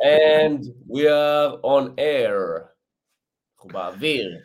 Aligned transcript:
And 0.00 0.60
we 0.88 1.06
are 1.08 1.60
on 1.62 1.98
air. 1.98 2.68
אנחנו 3.56 3.68
באוויר. 3.72 4.38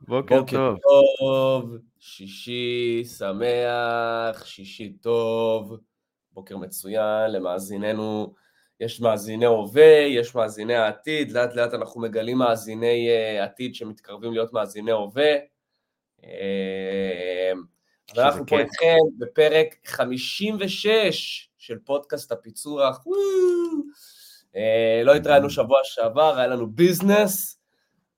בוקר 0.00 0.42
טוב. 0.50 0.78
טוב, 1.18 1.76
שישי 1.98 3.04
שמח, 3.18 4.44
שישי 4.44 4.92
טוב, 4.92 5.76
בוקר 6.32 6.56
מצוין 6.56 7.30
למאזיננו. 7.30 8.34
יש 8.80 9.00
מאזיני 9.00 9.46
הווה, 9.46 10.04
יש 10.08 10.34
מאזיני 10.34 10.74
העתיד, 10.74 11.32
לאט 11.32 11.54
לאט 11.54 11.74
אנחנו 11.74 12.00
מגלים 12.00 12.38
מאזיני 12.38 13.08
uh, 13.08 13.44
עתיד 13.44 13.74
שמתקרבים 13.74 14.32
להיות 14.32 14.52
מאזיני 14.52 14.90
הווה. 14.90 15.32
Uh, 16.20 16.24
ואנחנו 18.16 18.46
פה 18.46 18.56
כיף. 18.56 18.60
איתכם 18.60 18.96
בפרק 19.18 19.76
56 19.84 21.50
של 21.58 21.78
פודקאסט 21.78 22.32
הפיצוח. 22.32 23.06
וואו. 23.06 23.20
אה, 24.56 25.02
לא 25.04 25.14
התראינו 25.14 25.50
שבוע 25.50 25.78
שעבר, 25.82 26.38
היה 26.38 26.46
לנו 26.46 26.70
ביזנס, 26.70 27.60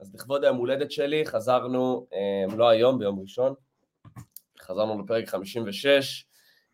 אז 0.01 0.15
לכבוד 0.15 0.45
היום 0.45 0.57
הולדת 0.57 0.91
שלי 0.91 1.27
חזרנו, 1.27 2.07
אה, 2.13 2.57
לא 2.57 2.69
היום, 2.69 2.99
ביום 2.99 3.21
ראשון, 3.21 3.55
חזרנו 4.61 5.03
לפרק 5.03 5.29
56, 5.29 6.25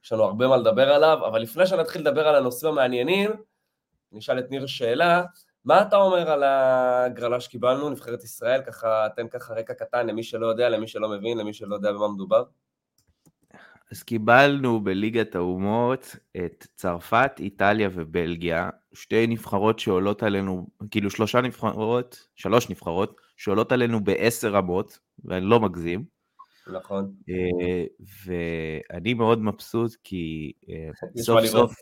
יש 0.04 0.12
לנו 0.12 0.24
הרבה 0.24 0.48
מה 0.48 0.56
לדבר 0.56 0.92
עליו, 0.92 1.18
אבל 1.26 1.42
לפני 1.42 1.66
שנתחיל 1.66 2.00
לדבר 2.00 2.28
על 2.28 2.34
הנושאים 2.34 2.72
המעניינים, 2.72 3.30
נשאל 4.12 4.38
את 4.38 4.50
ניר 4.50 4.66
שאלה, 4.66 5.22
מה 5.64 5.82
אתה 5.82 5.96
אומר 5.96 6.30
על 6.30 6.42
ההגרלה 6.42 7.40
שקיבלנו, 7.40 7.90
נבחרת 7.90 8.24
ישראל, 8.24 8.62
ככה, 8.62 9.06
תן 9.16 9.28
ככה 9.28 9.54
רקע 9.54 9.74
קטן 9.74 10.06
למי 10.06 10.22
שלא 10.22 10.46
יודע, 10.46 10.68
למי 10.68 10.88
שלא 10.88 11.08
מבין, 11.08 11.38
למי 11.38 11.52
שלא 11.52 11.74
יודע 11.74 11.92
במה 11.92 12.08
מדובר. 12.08 12.44
אז 13.92 14.02
קיבלנו 14.02 14.80
בליגת 14.80 15.34
האומות 15.34 16.16
את 16.36 16.66
צרפת, 16.74 17.32
איטליה 17.38 17.88
ובלגיה, 17.92 18.70
שתי 18.92 19.26
נבחרות 19.26 19.78
שעולות 19.78 20.22
עלינו, 20.22 20.66
כאילו 20.90 21.10
שלושה 21.10 21.40
נבחרות, 21.40 22.28
שלוש 22.36 22.70
נבחרות, 22.70 23.20
שעולות 23.36 23.72
עלינו 23.72 24.04
בעשר 24.04 24.52
רמות, 24.52 24.98
ואני 25.24 25.46
לא 25.46 25.60
מגזים, 25.60 26.04
נכון. 26.72 27.12
אה, 27.28 27.84
ואני 28.26 29.14
מאוד 29.14 29.42
מבסוט 29.42 29.96
כי 30.04 30.52
אה, 30.68 30.90
סוף. 31.22 31.44
סוף... 31.44 31.74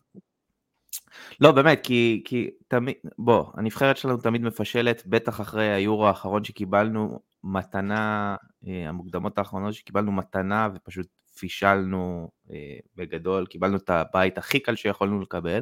לא, 1.41 1.53
באמת, 1.53 1.81
כי, 1.83 2.22
כי 2.25 2.50
תמיד, 2.69 2.94
בוא, 3.19 3.44
הנבחרת 3.55 3.97
שלנו 3.97 4.16
תמיד 4.16 4.42
מפשלת, 4.42 5.03
בטח 5.06 5.41
אחרי 5.41 5.72
היורו 5.72 6.06
האחרון 6.06 6.44
שקיבלנו 6.44 7.20
מתנה, 7.44 8.36
אה, 8.66 8.88
המוקדמות 8.88 9.38
האחרונות 9.38 9.75
שקיבלנו 9.75 10.12
מתנה 10.12 10.69
ופשוט 10.75 11.06
פישלנו 11.39 12.29
אה, 12.51 12.77
בגדול, 12.97 13.47
קיבלנו 13.47 13.77
את 13.77 13.91
הבית 13.91 14.39
הכי 14.39 14.61
קל 14.61 14.77
שיכולנו 14.77 15.20
לקבל, 15.20 15.61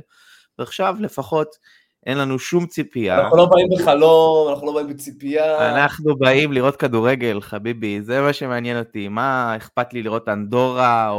ועכשיו 0.59 0.97
לפחות 1.01 1.57
אין 2.07 2.19
לנו 2.19 2.39
שום 2.39 2.67
ציפייה. 2.67 3.21
אנחנו 3.21 3.37
לא 3.37 3.47
באים 3.47 3.69
בחלום, 3.75 4.49
אנחנו 4.51 4.67
לא 4.67 4.73
באים 4.73 4.89
בציפייה. 4.89 5.75
אנחנו 5.75 6.17
באים 6.17 6.53
לראות 6.53 6.77
כדורגל, 6.77 7.41
חביבי, 7.41 8.03
זה 8.03 8.21
מה 8.21 8.33
שמעניין 8.33 8.79
אותי. 8.79 9.09
מה 9.09 9.57
אכפת 9.57 9.93
לי 9.93 10.03
לראות 10.03 10.29
אנדורה 10.29 11.11
או, 11.11 11.15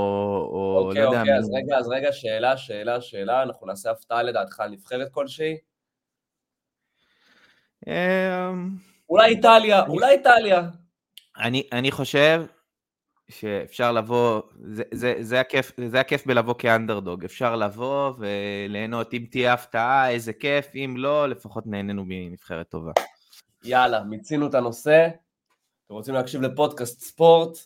או 0.52 0.86
אוקיי, 0.88 1.02
לא 1.02 1.08
יודע... 1.08 1.20
אוקיי, 1.20 1.38
אז 1.38 1.50
רגע, 1.54 1.78
אז 1.78 1.88
רגע, 1.88 2.12
שאלה, 2.12 2.58
שאלה, 2.58 3.02
שאלה, 3.02 3.44
אנחנו 3.44 3.68
נעשה 3.68 3.92
הפתעה 3.92 4.24
לדעתך 4.24 4.60
על 4.60 4.70
נבחרת 4.70 5.08
כלשהי? 5.12 5.58
אמ, 7.88 8.70
אולי 9.10 9.30
איטליה, 9.30 9.84
אולי 9.88 10.12
איטליה. 10.12 10.62
אני, 11.38 11.64
אני 11.72 11.92
חושב 11.92 12.46
שאפשר 13.30 13.92
לבוא, 13.92 14.42
זה, 14.60 14.84
זה, 14.92 15.16
זה, 15.20 15.40
הכיף, 15.40 15.72
זה 15.88 16.00
הכיף 16.00 16.28
בלבוא 16.28 16.54
כאנדרדוג, 16.58 17.26
אפשר 17.26 17.56
לבוא 17.56 18.14
וליהנות, 18.18 19.14
אם 19.14 19.26
תהיה 19.32 19.54
הפתעה, 19.54 20.10
איזה 20.10 20.34
כיף, 20.34 20.68
אם 20.76 20.94
לא, 20.98 21.30
לפחות 21.30 21.68
נהנינו 21.68 22.04
מנבחרת 22.08 22.70
טובה. 22.70 22.92
יאללה, 23.64 24.04
מיצינו 24.04 24.48
את 24.48 24.56
הנושא. 24.56 25.08
אתם 25.86 25.94
רוצים 25.94 26.14
להקשיב 26.14 26.42
לפודקאסט 26.42 27.02
ספורט? 27.02 27.58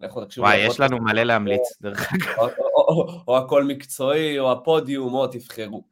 לכו 0.00 0.24
תקשיבו 0.24 0.46
וואי, 0.46 0.58
יש 0.58 0.80
לנו 0.80 0.98
מלא 0.98 1.22
להמליץ, 1.22 1.62
דרך 1.80 2.12
אגב. 2.12 2.38
או- 2.38 2.48
או- 2.48 2.88
או- 2.88 3.20
או 3.28 3.38
הכל 3.38 3.64
מקצועי, 3.64 4.38
או 4.38 4.52
הפודיום, 4.52 5.14
או 5.14 5.26
תבחרו. 5.26 5.84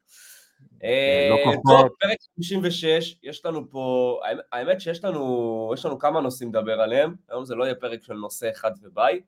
אה, 0.84 1.28
לא 1.30 1.36
כוחות. 1.44 1.92
פרק 2.00 2.18
56, 2.36 3.16
יש 3.22 3.46
לנו 3.46 3.70
פה, 3.70 4.20
האמת- 4.52 4.80
שיש 4.80 5.04
לנו, 5.04 5.70
יש 5.74 5.86
לנו 5.86 5.98
כמה 5.98 6.20
נושאים 6.20 6.48
לדבר 6.48 6.80
עליהם, 6.80 7.14
היום 7.28 7.44
זה 7.44 7.54
לא 7.54 7.64
יהיה 7.64 7.74
פרק 7.74 8.02
של 8.02 8.14
נושא 8.14 8.50
אחד 8.50 8.70
וביי, 8.82 9.20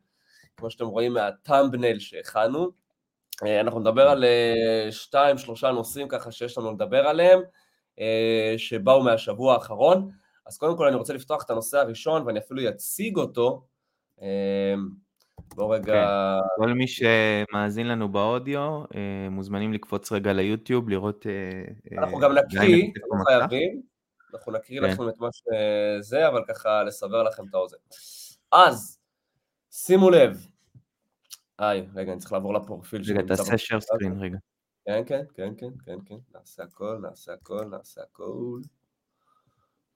כמו 0.57 0.71
שאתם 0.71 0.87
רואים 0.87 1.13
מהטאמבנייל 1.13 1.99
שהכנו, 1.99 2.69
אה, 3.47 3.61
אנחנו 3.61 3.81
נדבר 3.81 4.09
על 4.09 4.25
אה, 4.25 4.89
שתיים, 4.93 5.39
שלושה 5.39 5.71
נושאים 5.71 6.09
ככה 6.09 6.33
שיש 6.33 6.59
לנו 6.59 6.73
לדבר 6.73 7.07
עליהם, 7.07 7.41
שבאו 8.57 9.03
מהשבוע 9.03 9.55
האחרון, 9.55 10.11
אז 10.47 10.59
קודם 10.59 10.77
כל 10.77 10.87
אני 10.87 10.97
רוצה 10.97 11.13
לפתוח 11.15 11.45
את 11.45 11.51
הנושא 11.51 11.79
הראשון 11.79 12.23
ואני 12.27 12.39
אפילו 12.39 12.69
אציג 12.69 13.17
אותו, 13.17 13.65
בואו 15.55 15.71
רגע, 15.71 16.39
כל 16.57 16.73
מי 16.73 16.85
שמאזין 16.87 17.89
לנו 17.89 18.09
באודיו, 18.09 18.83
אה, 18.95 19.29
מוזמנים 19.31 19.73
לקפוץ 19.73 20.13
רגע 20.13 20.33
ליוטיוב, 20.33 20.89
לראות... 20.89 21.27
אה, 21.27 21.99
אנחנו 21.99 22.17
אה, 22.17 22.23
גם 22.23 22.35
גיא 22.49 22.61
נקריא, 22.61 22.85
משתף 22.85 23.01
לא. 23.11 23.25
חייבים, 23.25 23.83
אנחנו 24.35 24.53
נקריא 24.53 24.81
כן. 24.81 24.87
לכם 24.87 25.09
את 25.09 25.15
מה 25.19 25.29
שזה, 25.33 26.29
אבל 26.29 26.43
ככה 26.49 26.83
לסבר 26.83 27.23
לכם 27.23 27.43
את 27.51 27.55
האוזן. 27.55 27.77
אז, 28.53 28.99
שימו 29.71 30.11
לב, 30.11 30.47
היי, 31.59 31.87
רגע, 31.95 32.13
אני 32.13 32.21
צריך 32.21 32.33
לעבור 32.33 32.55
לפרופיל 32.55 33.01
רגע, 33.01 33.07
שנמצא 33.07 33.35
תעשה 33.35 33.77
share 33.77 33.81
screen 33.81 34.21
רגע. 34.21 34.39
כן, 34.87 35.03
כן, 35.07 35.23
כן, 35.35 35.53
כן, 35.59 35.71
כן, 35.85 35.99
כן, 36.07 36.17
נעשה 36.35 36.63
הכל, 36.63 36.99
נעשה 37.03 37.33
הכל, 37.33 37.65
נעשה 37.65 38.01
הכל. 38.03 38.61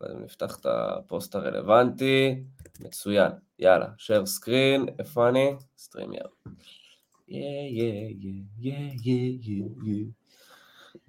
נפתח 0.03 0.57
את 0.61 0.67
הפוסט 0.67 1.35
הרלוונטי, 1.35 2.43
מצוין, 2.81 3.33
יאללה, 3.59 3.87
share 3.99 4.27
screen, 4.39 4.91
איפה 4.99 5.29
אני? 5.29 5.51
סטרים 5.79 6.13
יאללה. 6.13 6.31
יא, 7.29 7.41
יא, 7.71 8.15
יא, 8.59 8.91
יא, 9.03 9.39
יא, 9.43 9.65
יא. 9.85 10.05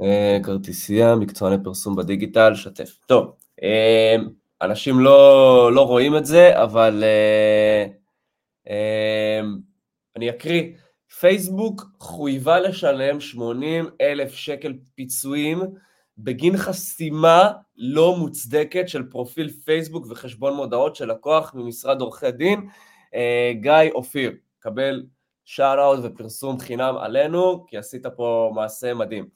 אה, 0.01 0.37
כרטיסייה, 0.43 1.15
מקצועני 1.15 1.63
פרסום 1.63 1.95
בדיגיטל, 1.95 2.55
שתף. 2.55 2.97
טוב, 3.05 3.35
אה, 3.63 4.15
אנשים 4.61 4.99
לא, 4.99 5.71
לא 5.73 5.81
רואים 5.87 6.17
את 6.17 6.25
זה, 6.25 6.63
אבל 6.63 7.03
אה, 8.67 9.41
אני 10.15 10.29
אקריא. 10.29 10.63
פייסבוק 11.19 11.85
חויבה 11.99 12.59
לשלם 12.59 13.19
80 13.19 13.89
אלף 14.01 14.33
שקל 14.33 14.73
פיצויים 14.95 15.61
בגין 16.23 16.57
חסימה 16.57 17.51
לא 17.77 18.15
מוצדקת 18.15 18.89
של 18.89 19.09
פרופיל 19.09 19.49
פייסבוק 19.49 20.05
וחשבון 20.09 20.53
מודעות 20.53 20.95
של 20.95 21.11
לקוח 21.11 21.53
ממשרד 21.55 22.01
עורכי 22.01 22.31
דין. 22.31 22.67
אה, 23.15 23.51
גיא 23.61 23.91
אופיר, 23.93 24.31
קבל 24.59 25.03
שאט 25.45 25.77
אאוט 25.79 25.99
ופרסום 26.03 26.59
חינם 26.59 26.95
עלינו, 26.97 27.65
כי 27.67 27.77
עשית 27.77 28.05
פה 28.05 28.51
מעשה 28.55 28.93
מדהים. 28.93 29.27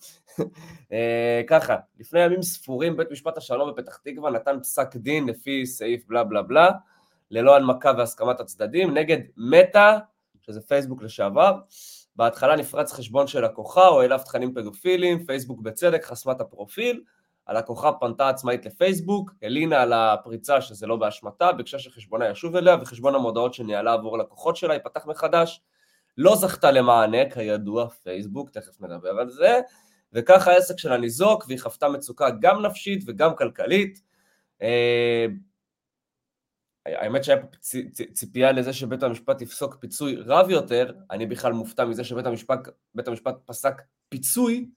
אה, 0.94 1.42
ככה, 1.48 1.76
לפני 2.00 2.20
ימים 2.20 2.42
ספורים 2.42 2.98
בית 2.98 3.12
משפט 3.12 3.38
השלום 3.38 3.72
בפתח 3.72 3.98
תקווה 3.98 4.32
נתן 4.32 4.60
פסק 4.60 4.96
דין 4.96 5.28
לפי 5.28 5.66
סעיף 5.66 6.06
בלה 6.08 6.24
בלה 6.24 6.42
בלה, 6.42 6.72
ללא 7.32 7.56
הנמקה 7.56 7.92
והסכמת 7.98 8.40
הצדדים, 8.40 8.94
נגד 8.94 9.18
מטא, 9.38 9.98
שזה 10.42 10.62
פייסבוק 10.62 11.04
לשעבר. 11.04 11.60
בהתחלה 12.16 12.56
נפרץ 12.56 12.94
חשבון 12.94 13.28
של 13.28 13.46
לקוחה 13.46 13.88
או 13.88 14.02
אליו 14.02 14.20
תכנים 14.26 14.54
פדופיליים, 14.54 15.26
פייסבוק 15.26 15.62
בצדק 15.62 16.06
חסמה 16.06 16.32
את 16.32 16.42
הפרופיל, 16.42 17.02
הלקוחה 17.48 17.92
פנתה 17.92 18.30
עצמאית 18.30 18.66
לפייסבוק, 18.66 19.32
הלינה 19.42 19.82
על 19.82 19.94
הפריצה 19.94 20.62
שזה 20.62 20.88
לא 20.88 20.96
באשמתה, 20.96 21.52
ביקשה 21.52 21.80
שחשבונה 21.80 22.30
ישוב 22.30 22.56
אליה 22.56 22.78
וחשבון 22.82 23.16
המודעות 23.16 23.54
שניהלה 23.54 23.94
עבור 23.94 24.18
לקוחות 24.18 24.56
שלה 24.56 24.74
ייפתח 24.74 25.06
מחדש. 25.06 25.62
לא 26.18 26.36
זכתה 26.36 26.72
למענה, 26.72 27.30
כידוע, 27.30 27.90
פייסבוק, 27.90 28.50
תכף 28.50 28.82
נדבר 28.82 29.10
על 29.10 29.30
זה, 29.30 29.60
וככה 30.14 30.52
העסק 30.52 30.80
שלה 30.80 30.98
ניזוק 30.98 31.46
והיא 31.48 31.60
חוותה 31.60 31.90
מצוקה 31.90 32.30
גם 32.42 32.66
נפשית 32.66 33.04
וגם 33.08 33.36
כלכלית. 33.36 34.02
האמת 36.86 37.24
שהיה 37.24 37.42
פה 37.42 37.48
ציפייה 38.14 38.52
לזה 38.52 38.74
שבית 38.74 39.04
המשפט 39.04 39.42
יפסוק 39.42 39.76
פיצוי 39.80 40.16
רב 40.16 40.50
יותר, 40.50 40.94
אני 41.12 41.26
בכלל 41.26 41.54
מופתע 41.54 41.86
מזה 41.86 42.04
שבית 42.04 42.26
המשפט, 42.26 42.60
המשפט 43.08 43.36
פסק 43.46 43.82
פיצוי, 44.10 44.70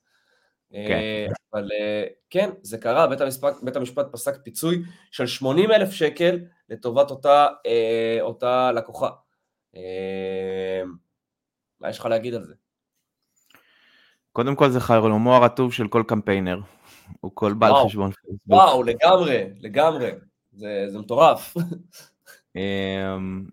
אה, 0.73 1.25
אבל 1.53 1.69
אה, 1.79 2.03
כן, 2.29 2.49
זה 2.61 2.77
קרה, 2.77 3.07
בית 3.07 3.21
המשפט, 3.21 3.53
בית 3.63 3.75
המשפט 3.75 4.05
פסק 4.11 4.37
פיצוי 4.43 4.83
של 5.11 5.27
80 5.27 5.71
אלף 5.71 5.91
שקל 5.91 6.39
לטובת 6.69 7.11
אותה, 7.11 7.47
אה, 7.65 8.17
אותה 8.21 8.71
לקוחה. 8.71 9.09
מה 11.79 11.89
יש 11.89 11.99
לך 11.99 12.05
להגיד 12.05 12.33
על 12.33 12.43
זה? 12.43 12.53
קודם 14.31 14.55
כל 14.55 14.69
זה 14.69 14.79
חלומו 14.79 15.35
הרטוב 15.35 15.73
של 15.73 15.87
כל 15.87 16.03
קמפיינר, 16.07 16.59
הוא 17.19 17.31
כל 17.33 17.53
בעל 17.53 17.71
וואו. 17.71 17.85
חשבון. 17.85 18.11
וואו, 18.47 18.83
לגמרי, 18.83 19.43
לגמרי, 19.59 20.11
זה, 20.57 20.85
זה 20.89 20.99
מטורף. 20.99 21.57
אמ, 22.55 23.45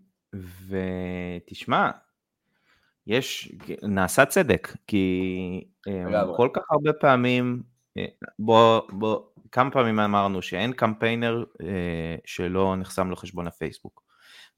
ותשמע, 0.68 1.90
יש, 3.06 3.52
נעשה 3.82 4.26
צדק, 4.26 4.76
כי 4.86 5.64
אמ. 5.86 6.36
כל 6.36 6.48
כך 6.54 6.62
הרבה 6.70 6.92
פעמים 6.92 7.62
בוא, 8.38 8.80
בוא, 8.90 9.20
כמה 9.52 9.70
פעמים 9.70 10.00
אמרנו 10.00 10.42
שאין 10.42 10.72
קמפיינר 10.72 11.44
אה, 11.62 12.16
שלא 12.24 12.76
נחסם 12.76 13.10
לו 13.10 13.16
חשבון 13.16 13.46
הפייסבוק. 13.46 14.02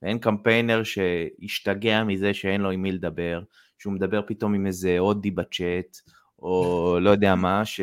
ואין 0.03 0.19
קמפיינר 0.19 0.83
שהשתגע 0.85 2.05
מזה 2.05 2.35
שאין 2.35 2.61
לו 2.61 2.71
עם 2.71 2.83
מי 2.83 2.93
לדבר, 2.93 3.43
שהוא 3.79 3.93
מדבר 3.93 4.21
פתאום 4.27 4.55
עם 4.55 4.67
איזה 4.67 4.99
הודי 4.99 5.31
בצ'אט, 5.31 5.97
או 6.39 6.97
לא 7.01 7.11
יודע 7.11 7.35
מה, 7.35 7.65
ש, 7.65 7.81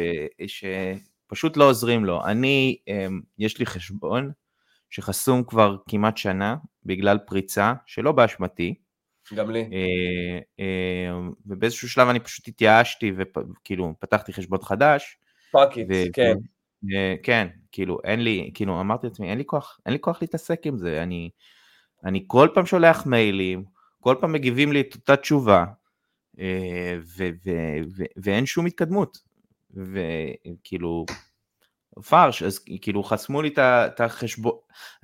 שפשוט 0.48 1.58
לא 1.58 1.70
עוזרים 1.70 2.06
לו. 2.06 2.26
אני, 2.26 2.78
אה, 2.90 3.08
יש 3.40 3.60
לי 3.60 3.66
חשבון 3.66 4.32
שחסום 4.94 5.44
כבר 5.44 5.76
כמעט 5.90 6.18
שנה 6.18 6.56
בגלל 6.86 7.18
פריצה, 7.18 7.74
שלא 7.86 8.12
באשמתי. 8.12 8.76
גם 9.36 9.52
לי. 9.52 9.60
אה, 9.60 10.40
אה, 10.60 11.20
ובאיזשהו 11.46 11.90
שלב 11.90 12.08
אני 12.08 12.20
פשוט 12.20 12.48
התייאשתי 12.48 13.12
וכאילו 13.18 13.94
פתחתי 14.00 14.34
חשבון 14.34 14.62
חדש. 14.62 15.18
fuck 15.52 15.72
it, 15.72 15.88
כן. 16.14 16.34
כן, 17.24 17.48
כאילו 17.72 18.00
אין 18.04 18.24
לי, 18.24 18.52
כאילו 18.54 18.80
אמרתי 18.82 19.08
לעצמי, 19.08 19.30
אין 19.30 19.38
לי 19.38 19.46
כוח, 19.46 19.80
אין 19.86 19.94
לי 19.94 20.00
כוח 20.02 20.22
להתעסק 20.22 20.62
עם 20.66 20.78
זה, 20.78 21.04
אני, 21.04 21.30
אני 22.06 22.24
כל 22.28 22.48
פעם 22.54 22.66
שולח 22.66 23.06
מיילים, 23.06 23.64
כל 24.00 24.16
פעם 24.22 24.32
מגיבים 24.32 24.72
לי 24.72 24.82
את 24.82 24.96
אותה 24.96 25.16
תשובה, 25.16 25.66
אה, 26.40 26.98
ו, 27.18 27.30
ו, 27.46 27.52
ו, 27.98 28.04
ואין 28.18 28.46
שום 28.46 28.66
התקדמות, 28.66 29.18
וכאילו, 29.74 31.06
פרש, 32.10 32.44
אז 32.44 32.60
כאילו 32.82 33.04
חסמו 33.04 33.42
לי 33.42 33.54
את 33.58 34.02
החשבון, 34.02 34.54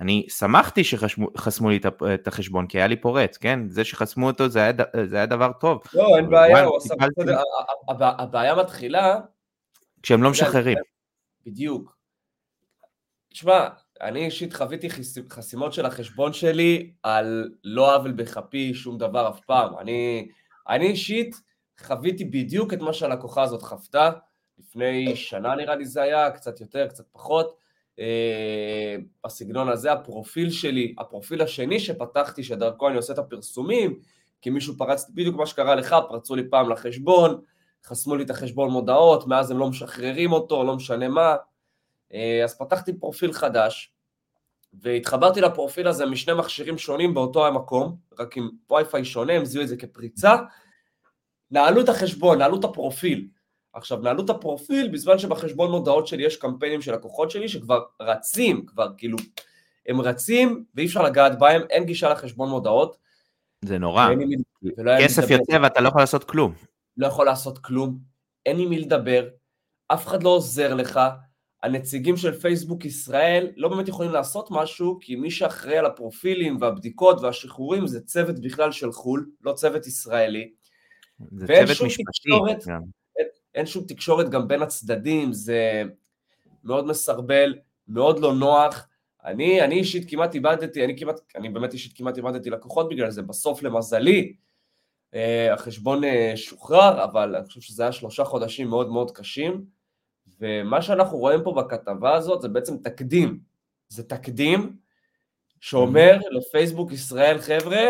אני 0.00 0.26
שמחתי 0.28 0.84
שחסמו 0.84 1.70
לי 1.70 1.80
את 2.14 2.28
החשבון, 2.28 2.66
כי 2.66 2.78
היה 2.78 2.86
לי 2.86 2.96
פורט, 2.96 3.36
כן? 3.40 3.68
זה 3.68 3.84
שחסמו 3.84 4.26
אותו 4.26 4.48
זה 4.48 4.62
היה, 4.62 4.72
זה 5.04 5.16
היה 5.16 5.26
דבר 5.26 5.52
טוב. 5.60 5.82
לא, 5.94 6.16
אין 6.16 6.30
בעיה, 6.30 6.64
הוא 6.64 6.76
עשה 6.76 6.94
בסדר, 6.96 7.42
הבעיה 7.88 8.54
מתחילה... 8.54 9.20
כשהם 10.02 10.22
לא 10.22 10.30
משחררים. 10.30 10.78
בדיוק. 11.46 11.96
תשמע, 13.32 13.68
אני 14.00 14.24
אישית 14.24 14.52
חוויתי 14.52 14.88
חסימות 15.30 15.72
של 15.72 15.86
החשבון 15.86 16.32
שלי 16.32 16.92
על 17.02 17.50
לא 17.64 17.94
עוול 17.94 18.12
בכפי, 18.12 18.74
שום 18.74 18.98
דבר 18.98 19.28
אף 19.28 19.40
פעם. 19.40 19.78
אני, 19.78 20.28
אני 20.68 20.86
אישית 20.86 21.40
חוויתי 21.80 22.24
בדיוק 22.24 22.72
את 22.72 22.80
מה 22.80 22.92
שהלקוחה 22.92 23.42
הזאת 23.42 23.62
חוותה. 23.62 24.10
לפני 24.60 25.16
שנה 25.16 25.54
נראה 25.54 25.76
לי 25.76 25.84
זה 25.84 26.02
היה, 26.02 26.30
קצת 26.30 26.60
יותר, 26.60 26.86
קצת 26.88 27.04
פחות. 27.12 27.56
אה, 27.98 28.96
בסגנון 29.24 29.68
הזה, 29.68 29.92
הפרופיל 29.92 30.50
שלי, 30.50 30.94
הפרופיל 30.98 31.42
השני 31.42 31.80
שפתחתי, 31.80 32.42
שדרכו 32.42 32.88
אני 32.88 32.96
עושה 32.96 33.12
את 33.12 33.18
הפרסומים, 33.18 33.98
כי 34.42 34.50
מישהו 34.50 34.76
פרץ, 34.76 35.10
בדיוק 35.10 35.36
מה 35.36 35.46
שקרה 35.46 35.74
לך, 35.74 35.96
פרצו 36.08 36.36
לי 36.36 36.50
פעם 36.50 36.70
לחשבון, 36.70 37.40
חסמו 37.84 38.16
לי 38.16 38.24
את 38.24 38.30
החשבון 38.30 38.70
מודעות, 38.70 39.26
מאז 39.26 39.50
הם 39.50 39.58
לא 39.58 39.68
משחררים 39.68 40.32
אותו, 40.32 40.64
לא 40.64 40.76
משנה 40.76 41.08
מה. 41.08 41.36
אה, 42.14 42.44
אז 42.44 42.58
פתחתי 42.58 42.92
פרופיל 42.92 43.32
חדש, 43.32 43.92
והתחברתי 44.72 45.40
לפרופיל 45.40 45.88
הזה 45.88 46.06
משני 46.06 46.34
מכשירים 46.34 46.78
שונים 46.78 47.14
באותו 47.14 47.46
המקום, 47.46 47.96
רק 48.18 48.36
עם 48.36 48.50
וי-פיי 48.70 49.04
שונה, 49.04 49.32
הם 49.32 49.44
זיהו 49.44 49.62
את 49.62 49.68
זה 49.68 49.76
כפריצה. 49.76 50.36
נעלו 51.50 51.80
את 51.80 51.88
החשבון, 51.88 52.38
נעלו 52.38 52.58
את 52.58 52.64
הפרופיל. 52.64 53.28
עכשיו, 53.72 53.98
נעלו 53.98 54.24
את 54.24 54.30
הפרופיל 54.30 54.88
בזמן 54.88 55.18
שבחשבון 55.18 55.70
מודעות 55.70 56.06
שלי 56.06 56.26
יש 56.26 56.36
קמפיינים 56.36 56.82
של 56.82 56.94
לקוחות 56.94 57.30
שלי 57.30 57.48
שכבר 57.48 57.80
רצים, 58.00 58.66
כבר 58.66 58.88
כאילו, 58.96 59.18
הם 59.86 60.00
רצים 60.00 60.64
ואי 60.74 60.86
אפשר 60.86 61.02
לגעת 61.02 61.38
בהם, 61.38 61.62
אין 61.70 61.84
גישה 61.84 62.08
לחשבון 62.08 62.48
מודעות. 62.48 62.96
זה 63.64 63.78
נורא. 63.78 64.08
כסף 65.00 65.30
יוצא 65.30 65.58
ואתה 65.62 65.80
לא 65.80 65.88
יכול 65.88 66.02
לעשות 66.02 66.24
כלום. 66.24 66.54
לא 66.96 67.06
יכול 67.06 67.26
לעשות 67.26 67.58
כלום, 67.58 67.98
אין 68.46 68.58
עם 68.58 68.70
מי 68.70 68.78
לדבר, 68.78 69.28
אף 69.88 70.06
אחד 70.06 70.22
לא 70.22 70.28
עוזר 70.28 70.74
לך, 70.74 71.00
הנציגים 71.62 72.16
של 72.16 72.32
פייסבוק 72.32 72.84
ישראל 72.84 73.52
לא 73.56 73.68
באמת 73.68 73.88
יכולים 73.88 74.12
לעשות 74.12 74.48
משהו, 74.50 74.98
כי 75.00 75.16
מי 75.16 75.30
שאחראי 75.30 75.78
על 75.78 75.86
הפרופילים 75.86 76.56
והבדיקות 76.60 77.20
והשחרורים 77.20 77.86
זה 77.86 78.00
צוות 78.00 78.40
בכלל 78.40 78.72
של 78.72 78.92
חו"ל, 78.92 79.30
לא 79.40 79.52
צוות 79.52 79.86
ישראלי. 79.86 80.50
זה 81.36 81.46
צוות 81.46 81.86
משפטי. 81.86 82.02
תקשורת, 82.02 82.64
אין, 83.54 83.66
שום 83.66 83.84
תקשורת 83.84 84.28
גם 84.30 84.48
בין 84.48 84.62
הצדדים, 84.62 85.32
זה 85.32 85.82
מאוד 86.64 86.86
מסרבל, 86.86 87.54
מאוד 87.88 88.18
לא 88.18 88.34
נוח. 88.34 88.88
אני, 89.24 89.64
אני 89.64 89.74
אישית 89.74 90.10
כמעט 90.10 90.34
איבדתי, 90.34 90.84
אני 90.84 90.98
כמעט, 90.98 91.20
אני 91.36 91.48
באמת 91.48 91.72
אישית 91.72 91.96
כמעט 91.96 92.16
איבדתי 92.16 92.50
לקוחות 92.50 92.88
בגלל 92.88 93.10
זה, 93.10 93.22
בסוף 93.22 93.62
למזלי, 93.62 94.34
אה, 95.14 95.54
החשבון 95.54 96.04
אה, 96.04 96.32
שוחרר, 96.36 97.04
אבל 97.04 97.36
אני 97.36 97.46
חושב 97.46 97.60
שזה 97.60 97.82
היה 97.82 97.92
שלושה 97.92 98.24
חודשים 98.24 98.68
מאוד 98.68 98.90
מאוד 98.90 99.10
קשים, 99.10 99.64
ומה 100.40 100.82
שאנחנו 100.82 101.18
רואים 101.18 101.40
פה 101.44 101.52
בכתבה 101.52 102.14
הזאת 102.14 102.42
זה 102.42 102.48
בעצם 102.48 102.76
תקדים. 102.76 103.40
זה 103.88 104.02
תקדים 104.02 104.76
שאומר 105.60 106.18
לפייסבוק 106.30 106.92
ישראל, 106.92 107.38
חבר'ה, 107.38 107.80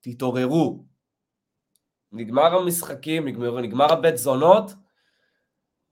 תתעוררו. 0.00 0.89
נגמר 2.12 2.54
המשחקים, 2.54 3.28
נגמר, 3.28 3.60
נגמר 3.60 3.92
הבית 3.92 4.16
זונות, 4.16 4.72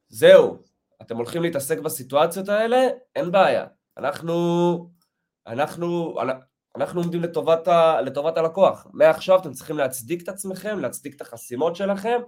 זהו. 0.08 0.58
אתם 1.02 1.16
הולכים 1.16 1.42
להתעסק 1.42 1.78
בסיטואציות 1.78 2.48
האלה, 2.48 2.86
אין 3.16 3.32
בעיה. 3.32 3.66
אנחנו, 3.96 4.90
אנחנו, 5.46 6.18
אנחנו 6.76 7.00
עומדים 7.00 7.22
לטובת, 7.22 7.68
ה, 7.68 8.00
לטובת 8.00 8.36
הלקוח. 8.36 8.86
מעכשיו 8.92 9.38
אתם 9.38 9.52
צריכים 9.52 9.76
להצדיק 9.78 10.22
את 10.22 10.28
עצמכם, 10.28 10.78
להצדיק 10.78 11.16
את 11.16 11.20
החסימות 11.20 11.76
שלכם, 11.76 12.18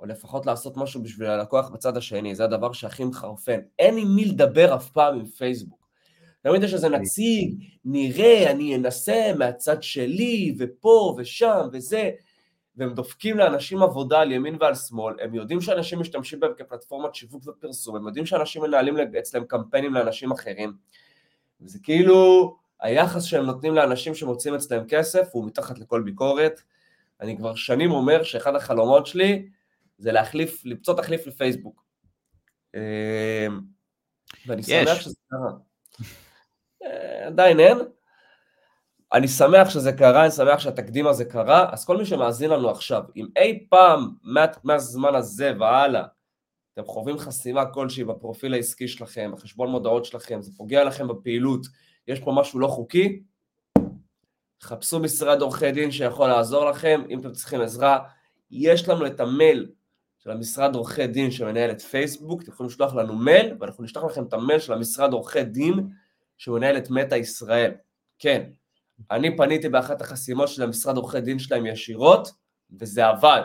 או 0.00 0.06
לפחות 0.06 0.46
לעשות 0.46 0.76
משהו 0.76 1.02
בשביל 1.02 1.28
הלקוח 1.28 1.68
בצד 1.68 1.96
השני, 1.96 2.34
זה 2.34 2.44
הדבר 2.44 2.72
שהכי 2.72 3.04
מחרפן. 3.04 3.60
אין 3.78 3.98
עם 3.98 4.08
מי 4.16 4.24
לדבר 4.24 4.74
אף 4.74 4.90
פעם 4.90 5.18
עם 5.18 5.26
פייסבוק. 5.26 5.88
תמיד 6.42 6.62
יש 6.62 6.74
איזה 6.74 6.88
נציג, 6.88 7.64
נראה, 7.84 8.50
אני 8.50 8.76
אנסה 8.76 9.32
מהצד 9.38 9.82
שלי, 9.82 10.54
ופה 10.58 11.14
ושם 11.18 11.68
וזה, 11.72 12.10
והם 12.76 12.94
דופקים 12.94 13.38
לאנשים 13.38 13.82
עבודה 13.82 14.20
על 14.20 14.32
ימין 14.32 14.56
ועל 14.60 14.74
שמאל, 14.74 15.14
הם 15.20 15.34
יודעים 15.34 15.60
שאנשים 15.60 16.00
משתמשים 16.00 16.40
בהם 16.40 16.52
כפלטפורמת 16.56 17.14
שיווק 17.14 17.42
ופרסום, 17.46 17.96
הם 17.96 18.06
יודעים 18.06 18.26
שאנשים 18.26 18.62
מנהלים 18.62 18.96
אצלם 19.18 19.44
קמפיינים 19.44 19.94
לאנשים 19.94 20.32
אחרים, 20.32 20.72
וזה 21.60 21.78
כאילו, 21.82 22.56
היחס 22.80 23.24
שהם 23.24 23.44
נותנים 23.44 23.74
לאנשים 23.74 24.14
שמוצאים 24.14 24.54
אצלם 24.54 24.84
כסף 24.88 25.28
הוא 25.32 25.46
מתחת 25.46 25.78
לכל 25.78 26.02
ביקורת. 26.02 26.60
אני 27.20 27.36
כבר 27.36 27.54
שנים 27.54 27.90
אומר 27.90 28.22
שאחד 28.22 28.54
החלומות 28.54 29.06
שלי 29.06 29.48
זה 29.98 30.12
להחליף, 30.12 30.62
למצוא 30.64 30.94
תחליף 30.94 31.26
לפייסבוק. 31.26 31.84
אמ, 32.74 32.80
ואני 34.46 34.62
שמח 34.62 35.00
שזה 35.00 35.14
קרה. 35.30 35.52
אה, 36.82 37.26
עדיין 37.26 37.60
אין. 37.60 37.78
אני 39.12 39.28
שמח 39.28 39.70
שזה 39.70 39.92
קרה, 39.92 40.22
אני 40.22 40.30
שמח 40.30 40.58
שהתקדים 40.58 41.06
הזה 41.06 41.24
קרה, 41.24 41.66
אז 41.72 41.84
כל 41.84 41.96
מי 41.96 42.04
שמאזין 42.04 42.50
לנו 42.50 42.70
עכשיו, 42.70 43.02
אם 43.16 43.26
אי 43.36 43.66
פעם 43.70 44.14
מהזמן 44.64 45.14
הזה 45.14 45.52
והלאה 45.60 46.04
אתם 46.74 46.84
חווים 46.84 47.18
חסימה 47.18 47.66
כלשהי 47.66 48.04
בפרופיל 48.04 48.54
העסקי 48.54 48.88
שלכם, 48.88 49.30
בחשבון 49.32 49.70
מודעות 49.70 50.04
שלכם, 50.04 50.42
זה 50.42 50.50
פוגע 50.56 50.84
לכם 50.84 51.08
בפעילות, 51.08 51.66
יש 52.08 52.20
פה 52.20 52.32
משהו 52.36 52.60
לא 52.60 52.66
חוקי, 52.66 53.22
חפשו 54.62 55.00
משרד 55.00 55.40
עורכי 55.40 55.72
דין 55.72 55.90
שיכול 55.90 56.28
לעזור 56.28 56.70
לכם, 56.70 57.02
אם 57.08 57.20
אתם 57.20 57.32
צריכים 57.32 57.60
עזרה, 57.60 57.98
יש 58.50 58.88
לנו 58.88 59.06
את 59.06 59.20
המייל 59.20 59.70
של 60.18 60.30
המשרד 60.30 60.74
עורכי 60.74 61.06
דין 61.06 61.30
שמנהל 61.30 61.70
את 61.70 61.80
פייסבוק, 61.80 62.42
אתם 62.42 62.52
יכולים 62.52 62.70
לשלוח 62.70 62.94
לנו 62.94 63.16
מייל, 63.16 63.56
ואנחנו 63.60 63.84
נשלח 63.84 64.04
לכם 64.04 64.24
את 64.24 64.32
המייל 64.32 64.58
של 64.58 64.72
המשרד 64.72 65.12
עורכי 65.12 65.44
דין 65.44 65.88
שמנהל 66.38 66.76
את 66.76 66.90
מטא 66.90 67.14
ישראל. 67.14 67.72
כן, 68.18 68.50
אני 69.10 69.36
פניתי 69.36 69.68
באחת 69.68 70.00
החסימות 70.00 70.48
של 70.48 70.62
המשרד 70.62 70.96
עורכי 70.96 71.20
דין 71.20 71.38
שלהם 71.38 71.66
ישירות, 71.66 72.28
וזה 72.80 73.06
עבד. 73.06 73.42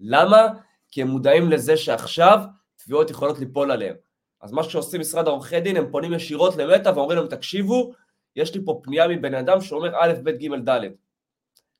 למה? 0.00 0.48
כי 0.88 1.02
הם 1.02 1.08
מודעים 1.08 1.50
לזה 1.50 1.76
שעכשיו 1.76 2.38
תביעות 2.76 3.10
יכולות 3.10 3.38
ליפול 3.38 3.70
עליהם. 3.70 3.94
אז 4.40 4.52
מה 4.52 4.62
שעושים 4.62 5.00
משרד 5.00 5.26
עורכי 5.26 5.60
דין, 5.60 5.76
הם 5.76 5.90
פונים 5.90 6.12
ישירות 6.12 6.56
למטא 6.56 6.88
ואומרים 6.88 7.18
להם, 7.18 7.28
תקשיבו, 7.28 7.92
יש 8.36 8.54
לי 8.54 8.60
פה 8.64 8.80
פנייה 8.82 9.08
מבן 9.08 9.34
אדם 9.34 9.60
שאומר 9.60 9.96
א', 10.00 10.12
ב', 10.22 10.30
ג', 10.30 10.68
ד'. 10.68 10.80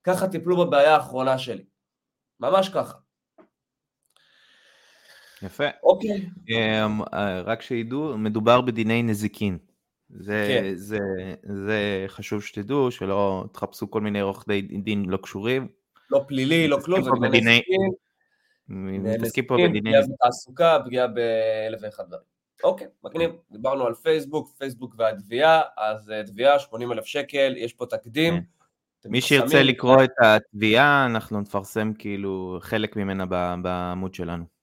ככה 0.05 0.29
טיפלו 0.29 0.57
בבעיה 0.57 0.95
האחרונה 0.95 1.39
שלי. 1.39 1.65
ממש 2.41 2.69
ככה. 2.69 2.99
יפה. 5.43 5.65
אוקיי. 5.83 6.29
Um, 6.49 7.03
uh, 7.03 7.17
רק 7.45 7.63
שידעו, 7.63 8.19
מדובר 8.19 8.61
בדיני 8.61 9.03
נזיקין. 9.03 9.59
זה, 10.21 10.47
כן. 10.49 10.75
זה, 10.75 10.99
זה 11.43 12.05
חשוב 12.09 12.43
שתדעו, 12.43 12.91
שלא 12.91 13.45
תחפשו 13.53 13.91
כל 13.91 14.01
מיני 14.01 14.21
עורכי 14.21 14.63
דין 14.63 15.05
לא 15.05 15.17
קשורים. 15.17 15.69
לא 16.11 16.25
פלילי, 16.29 16.69
לא 16.69 16.79
כלום, 16.85 17.03
זה 17.03 17.11
דיני 17.21 17.41
נזיקין. 17.41 17.91
מתעסקים 18.69 19.45
פה 19.45 19.55
בדיני. 19.55 19.81
פגיעה 19.81 20.03
בתעסוקה, 20.03 20.79
פגיעה 20.85 21.07
באלף 21.07 21.81
ואחד 21.83 22.05
דברים. 22.07 22.25
אוקיי, 22.65 22.87
מגניב. 23.05 23.31
דיברנו 23.51 23.87
על 23.87 23.95
פייסבוק, 23.95 24.55
פייסבוק 24.59 24.95
והתביעה, 24.99 25.63
אז 25.77 26.11
אה, 26.11 26.23
תביעה 26.23 26.59
80 26.59 26.93
אלף 26.93 27.05
שקל, 27.05 27.55
יש 27.57 27.73
פה 27.73 27.87
תקדים. 27.87 28.35
כן. 28.35 29.11
מי 29.11 29.21
שירצה 29.21 29.63
לקרוא 29.63 30.05
את 30.05 30.11
התביעה, 30.23 31.07
אנחנו 31.07 31.41
נפרסם 31.41 31.93
כאילו 31.93 32.59
חלק 32.61 32.97
ממנה 32.97 33.27
בעמוד 33.63 34.15
שלנו. 34.15 34.56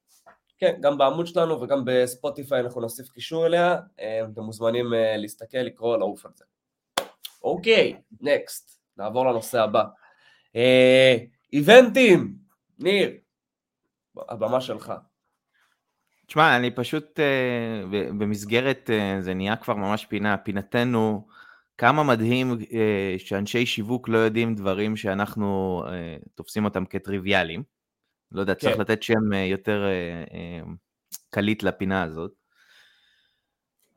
כן, 0.64 0.76
גם 0.82 0.98
בעמוד 0.98 1.28
שלנו 1.28 1.62
וגם 1.62 1.82
בספוטיפיי 1.86 2.60
אנחנו 2.60 2.82
נוסיף 2.82 3.10
קישור 3.10 3.46
אליה, 3.46 3.78
אה, 4.00 4.22
אתם 4.32 4.42
מוזמנים 4.42 4.94
אה, 4.94 5.18
להסתכל, 5.18 5.58
לקרוא, 5.58 5.98
לעוף 5.98 6.26
על 6.26 6.32
זה. 6.36 6.46
אוקיי, 7.44 7.98
נקסט, 8.22 8.80
נעבור 8.98 9.26
לנושא 9.26 9.62
הבא. 9.62 9.84
אה, 10.56 11.18
איבנטים, 11.54 12.36
ניר, 12.80 13.12
הבמה 14.30 14.62
שלך. 14.62 14.94
תשמע, 16.28 16.56
אני 16.56 16.72
פשוט, 16.72 17.20
במסגרת, 18.18 18.90
זה 19.20 19.34
נהיה 19.34 19.56
כבר 19.56 19.74
ממש 19.76 20.06
פינה, 20.06 20.38
פינתנו, 20.38 21.28
כמה 21.78 22.04
מדהים 22.04 22.58
שאנשי 23.18 23.66
שיווק 23.66 24.10
לא 24.10 24.18
יודעים 24.18 24.56
דברים 24.56 24.96
שאנחנו 24.96 25.84
תופסים 26.36 26.66
אותם 26.66 26.86
כטריוויאליים. 26.86 27.64
לא 28.34 28.42
יודע, 28.42 28.56
צריך 28.56 28.76
כן. 28.76 28.82
לתת 28.82 29.04
שם 29.04 29.34
אה, 29.34 29.46
יותר 29.46 29.86
אה, 29.86 30.24
אה, 30.34 30.62
קליט 31.30 31.64
לפינה 31.64 32.04
הזאת. 32.04 32.32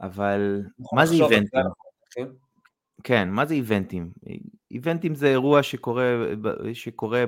אבל 0.01 0.63
מה 0.93 1.07
זה 1.07 1.15
איבנטים? 1.15 1.63
כן, 3.05 3.31
מה 3.31 3.47
זה 3.47 3.55
איבנטים? 3.55 4.11
איבנטים 4.71 5.15
זה 5.15 5.29
אירוע 5.29 5.63
שקורה, 5.63 6.15
שקורה 6.73 7.25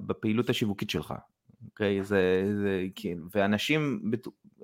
בפעילות 0.00 0.50
השיווקית 0.50 0.90
שלך. 0.90 1.14
אוקיי? 1.64 2.02
זה, 2.02 2.42
זה, 2.62 2.84
כן, 2.96 3.18
ואנשים, 3.34 4.10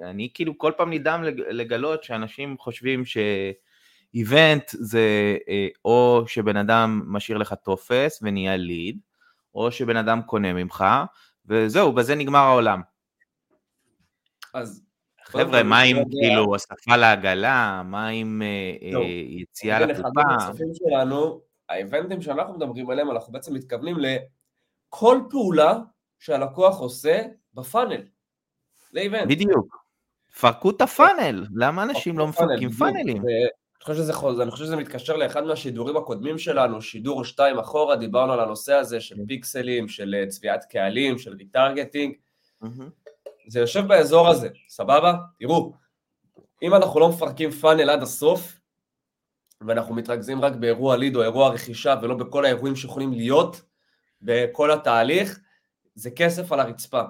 אני 0.03 0.29
כאילו 0.35 0.59
כל 0.59 0.73
פעם 0.77 0.93
נדהם 0.93 1.23
לגלות 1.49 2.05
שאנשים 2.05 2.59
חושבים 2.59 3.03
שאיבנט 3.05 4.71
זה 4.71 5.37
או 5.85 6.25
שבן 6.27 6.57
אדם 6.57 7.03
משאיר 7.07 7.39
לך 7.39 7.55
טופס 7.65 8.21
ונהיה 8.23 8.57
ליד, 8.57 8.99
או 9.55 9.73
שבן 9.73 9.97
אדם 9.97 10.23
קונה 10.23 10.53
ממך, 10.53 10.85
וזהו, 11.49 11.93
בזה 11.93 12.15
נגמר 12.15 12.39
העולם. 12.39 12.81
אז... 14.55 14.83
חבר'ה, 15.25 15.63
מה 15.63 15.81
עם 15.81 15.97
כאילו 16.11 16.55
הוספה 16.55 16.97
לעגלה, 16.97 17.83
מה 17.85 18.09
עם 18.09 18.43
אה, 18.43 18.99
אה, 18.99 19.05
יציאה 19.29 19.81
לקופה? 19.81 20.21
שלנו, 20.75 21.41
האיבנטים 21.69 22.23
שאנחנו 22.23 22.55
מדברים 22.55 22.91
עליהם, 22.91 23.11
אנחנו 23.11 23.33
בעצם 23.33 23.55
מתכוונים 23.55 23.97
לכל 23.99 25.21
פעולה 25.31 25.79
שהלקוח 26.19 26.81
עושה 26.81 27.23
ב 27.55 27.61
funnel, 27.61 28.03
ל 28.93 28.98
event. 28.98 29.29
בדיוק. 29.29 29.87
פרקו 30.41 30.71
את 30.71 30.81
ה 30.81 30.89
funnel, 30.89 31.47
למה 31.55 31.83
אנשים 31.83 32.19
לא 32.19 32.27
מפרקים 32.27 32.71
פאנלים? 32.71 33.23
חושב 33.87 34.03
שזה, 34.03 34.43
אני 34.43 34.51
חושב 34.51 34.65
שזה 34.65 34.77
מתקשר 34.77 35.17
לאחד 35.17 35.45
מהשידורים 35.45 35.97
הקודמים 35.97 36.39
שלנו, 36.39 36.83
שידור 36.83 37.25
שתיים 37.25 37.59
אחורה, 37.59 37.97
דיברנו 37.97 38.33
על 38.33 38.41
הנושא 38.41 38.75
הזה 38.75 39.01
של 39.01 39.17
כן. 39.17 39.27
פיקסלים, 39.27 39.89
של 39.89 40.15
אה, 40.19 40.27
צביעת 40.27 40.65
קהלים, 40.65 41.19
של 41.19 41.35
retargeting. 41.37 42.15
זה 43.49 43.61
יושב 43.61 43.87
באזור 43.87 44.29
הזה, 44.29 44.49
סבבה? 44.69 45.15
תראו, 45.39 45.73
אם 46.63 46.75
אנחנו 46.75 47.01
לא 47.01 47.09
מפרקים 47.09 47.51
funnel 47.51 47.91
עד 47.91 48.03
הסוף, 48.03 48.61
ואנחנו 49.67 49.95
מתרכזים 49.95 50.41
רק 50.41 50.53
באירוע 50.53 50.97
lead 50.97 51.17
או 51.17 51.23
אירוע 51.23 51.49
רכישה 51.49 51.95
ולא 52.03 52.15
בכל 52.15 52.45
האירועים 52.45 52.77
שיכולים 52.77 53.13
להיות 53.13 53.63
בכל 54.23 54.71
התהליך, 54.71 55.41
זה 55.95 56.11
כסף 56.11 56.53
על 56.53 56.61
הרצפה. 56.61 57.03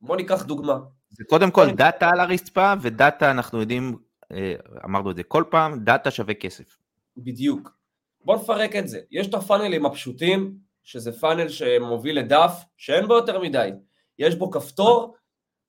בואו 0.00 0.16
ניקח 0.16 0.42
דוגמה. 0.42 0.78
זה 1.10 1.24
קודם 1.24 1.50
כל 1.50 1.70
דאטה 1.70 2.08
על 2.08 2.20
הרצפה, 2.20 2.72
ודאטה 2.80 3.30
אנחנו 3.30 3.60
יודעים 3.60 4.09
אמרנו 4.84 5.10
את 5.10 5.16
זה 5.16 5.22
כל 5.22 5.44
פעם, 5.50 5.84
דאטה 5.84 6.10
שווה 6.10 6.34
כסף. 6.34 6.78
בדיוק. 7.16 7.70
בוא 8.24 8.36
נפרק 8.36 8.76
את 8.76 8.88
זה. 8.88 9.00
יש 9.10 9.26
את 9.26 9.34
הפאנלים 9.34 9.86
הפשוטים, 9.86 10.54
שזה 10.82 11.12
funnel 11.12 11.48
שמוביל 11.48 12.18
לדף 12.18 12.52
שאין 12.76 13.06
בו 13.06 13.14
יותר 13.14 13.40
מדי. 13.40 13.70
יש 14.18 14.34
בו 14.34 14.50
כפתור 14.50 15.14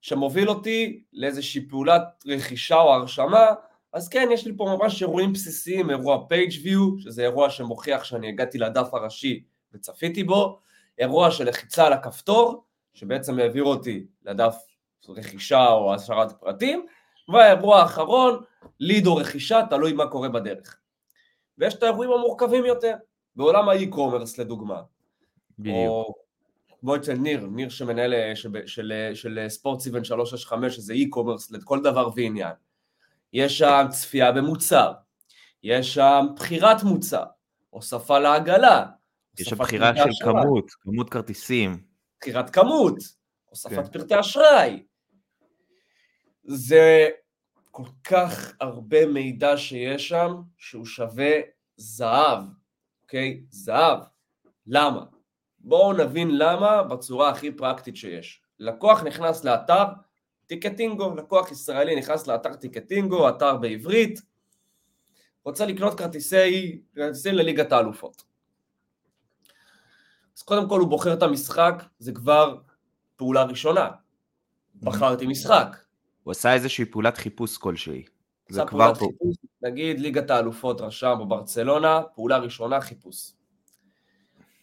שמוביל 0.02 0.50
אותי 0.50 1.04
לאיזושהי 1.14 1.68
פעולת 1.70 2.24
רכישה 2.28 2.76
או 2.76 2.94
הרשמה, 2.94 3.46
אז 3.94 4.10
כן, 4.10 4.30
יש 4.32 4.48
לי 4.48 4.54
פה 4.58 4.78
ממש 4.80 5.02
אירועים 5.02 5.34
בסיסיים, 5.34 5.90
אירוע 5.90 6.28
page 6.30 6.54
view, 6.54 7.04
שזה 7.04 7.22
אירוע 7.22 7.50
שמוכיח 7.50 8.04
שאני 8.04 8.30
הגעתי 8.30 8.58
לדף 8.58 8.94
הראשי 8.94 9.44
וצפיתי 9.74 10.24
בו, 10.24 10.60
אירוע 10.98 11.32
של 11.32 11.48
לחיצה 11.50 11.88
על 11.88 11.94
הכפתור, 11.94 12.64
שבעצם 12.94 13.40
העביר 13.40 13.64
אותי 13.64 14.06
לדף 14.26 14.56
רכישה 15.10 15.68
או 15.68 15.94
השארת 15.94 16.32
פרטים, 16.32 16.86
והאירוע 17.30 17.80
האחרון, 17.80 18.44
ליד 18.80 19.08
או 19.08 19.16
רכישה, 19.16 19.62
תלוי 19.70 19.94
מה 19.94 20.08
קורה 20.08 20.30
בדרך. 20.30 20.80
ויש 21.58 21.74
את 21.74 21.84
האירועים 21.84 22.12
המורכבים 22.12 22.66
יותר, 22.66 22.96
בעולם 23.36 23.70
האי-קומרס 23.70 24.38
לדוגמה. 24.38 24.82
בדיוק. 25.60 25.76
או 25.78 26.14
כמו 26.80 26.96
אצל 26.96 27.14
ניר, 27.14 27.48
ניר 27.52 27.70
שמנהל 27.70 28.14
אה, 28.14 28.36
של, 28.36 28.50
של, 28.66 28.94
של 29.14 29.46
ספורט 29.48 29.80
סיבן 29.80 30.04
365, 30.04 30.76
שזה 30.76 30.94
אי-קומרס 30.94 31.52
לכל 31.52 31.82
דבר 31.82 32.10
ועניין. 32.16 32.54
יש 33.34 33.58
שם 33.58 33.86
צפייה 33.90 34.32
במוצר, 34.32 34.92
יש 35.64 35.94
שם 35.94 36.26
בחירת 36.36 36.84
מוצר, 36.84 37.24
הוספה 37.70 38.20
לעגלה. 38.20 38.86
יש 39.40 39.48
שם 39.48 39.56
בחירה 39.56 39.96
של 39.96 40.10
אשראי. 40.10 40.44
כמות, 40.44 40.72
כמות 40.72 41.10
כרטיסים. 41.10 41.84
בחירת 42.22 42.50
כמות, 42.50 42.98
הוספת 43.46 43.76
כן. 43.76 43.92
פרטי 43.92 44.20
אשראי. 44.20 44.84
זה 46.44 47.10
כל 47.72 47.84
כך 48.04 48.54
הרבה 48.60 49.06
מידע 49.06 49.58
שיש 49.58 50.10
שם, 50.10 50.42
שהוא 50.58 50.86
שווה 50.86 51.32
זהב, 51.78 52.44
אוקיי? 53.04 53.44
זהב. 53.50 54.00
למה? 54.68 55.06
בואו 55.60 55.94
נבין 55.94 56.38
למה 56.38 56.84
בצורה 56.84 57.30
הכי 57.30 57.52
פרקטית 57.52 57.96
שיש. 57.96 58.42
לקוח 58.60 59.04
נכנס 59.04 59.44
לאתר 59.44 59.84
טיקטינגו, 60.48 61.16
לקוח 61.16 61.52
ישראלי 61.52 61.96
נכנס 61.96 62.28
לאתר 62.28 62.56
טיקטינגו, 62.56 63.30
אתר 63.30 63.58
בעברית, 63.58 64.22
רוצה 65.46 65.66
לקנות 65.66 65.98
כרטיסי, 65.98 66.82
כרטיסים 66.96 67.36
לליגת 67.36 67.72
האלופות. 67.72 68.24
אז 70.38 70.44
קודם 70.44 70.70
כל 70.70 70.80
הוא 70.80 70.90
בוחר 70.90 71.14
את 71.14 71.24
המשחק, 71.24 71.84
זה 72.00 72.12
כבר 72.12 72.58
פעולה 73.16 73.44
ראשונה. 73.44 73.90
בחרתי 74.76 75.28
משחק. 75.28 75.78
הוא 76.24 76.32
עשה 76.32 76.54
איזושהי 76.54 76.86
פעולת 76.86 77.18
חיפוש 77.18 77.58
כלשהי. 77.58 78.04
עשה 78.50 78.66
פעולת 78.66 78.98
פה... 78.98 79.06
חיפוש, 79.06 79.36
נגיד 79.62 80.00
ליגת 80.00 80.30
האלופות 80.32 80.82
רשם 80.82 81.16
בברצלונה, 81.22 82.02
פעולה 82.16 82.38
ראשונה 82.38 82.82
חיפוש. 82.82 83.32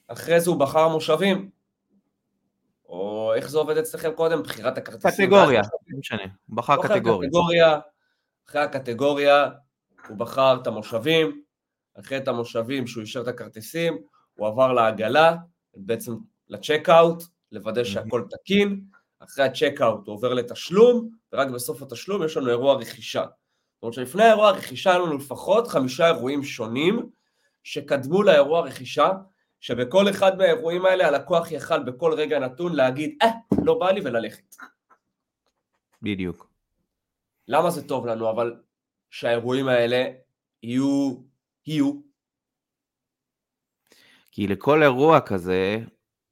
אחרי 0.09 0.41
זה 0.41 0.51
הוא 0.51 0.61
בחר 0.61 0.89
מושבים, 0.89 1.51
או 2.89 3.33
איך 3.35 3.49
זה 3.51 3.59
עובד 3.59 3.77
אצלכם 3.77 4.11
קודם? 4.13 4.43
בחירת 4.43 4.79
הכרטיסים. 4.79 5.27
קטגוריה, 5.27 5.61
לא 5.61 5.99
משנה, 5.99 6.23
הוא 6.23 6.57
בחר 6.57 6.83
קטגוריה. 6.83 7.29
קטגוריה. 7.29 7.79
אחרי 8.49 8.61
הקטגוריה 8.61 9.51
הוא 10.09 10.17
בחר 10.17 10.59
את 10.63 10.67
המושבים, 10.67 11.43
אחרי 12.01 12.19
את 12.19 12.29
המושבים 12.29 12.87
שהוא 12.87 13.01
אישר 13.01 13.21
את 13.21 13.29
הכרטיסים, 13.29 13.99
הוא 14.35 14.47
עבר 14.47 14.73
לעגלה, 14.73 15.37
בעצם 15.77 16.13
לצ'קאוט, 16.49 17.23
לוודא 17.53 17.85
שהכל 17.85 18.25
תקין, 18.31 18.85
אחרי 19.21 19.45
הצ'קאוט 19.45 20.07
הוא 20.07 20.15
עובר 20.15 20.35
לתשלום, 20.35 21.11
ורק 21.33 21.49
בסוף 21.49 21.83
התשלום 21.83 22.25
יש 22.25 22.37
לנו 22.37 22.49
אירוע 22.49 22.75
רכישה. 22.75 23.25
זאת 23.79 23.83
אומרת 23.83 23.95
שלפני 23.95 24.23
האירוע 24.23 24.49
הרכישה 24.49 24.91
היה 24.91 24.99
לנו 24.99 25.17
לפחות 25.17 25.69
חמישה 25.69 26.07
אירועים 26.07 26.43
שונים 26.43 27.11
שקדמו 27.63 28.23
לאירוע 28.23 28.59
הרכישה, 28.59 29.11
שבכל 29.61 30.11
אחד 30.11 30.39
מהאירועים 30.39 30.87
האלה 30.87 31.07
הלקוח 31.07 31.53
יכל 31.53 31.83
בכל 31.83 32.13
רגע 32.13 32.39
נתון 32.39 32.75
להגיד, 32.75 33.19
אה, 33.23 33.29
לא 33.65 33.79
בא 33.79 33.91
לי 33.91 34.01
וללכת. 34.01 34.57
בדיוק. 36.03 36.51
למה 37.49 37.71
זה 37.71 37.89
טוב 37.89 38.07
לנו, 38.07 38.31
אבל 38.31 38.61
שהאירועים 39.11 39.69
האלה 39.69 40.05
יהיו, 40.63 41.15
יהיו? 41.67 41.93
כי 44.33 44.47
לכל 44.47 44.83
אירוע 44.83 45.21
כזה, 45.21 45.79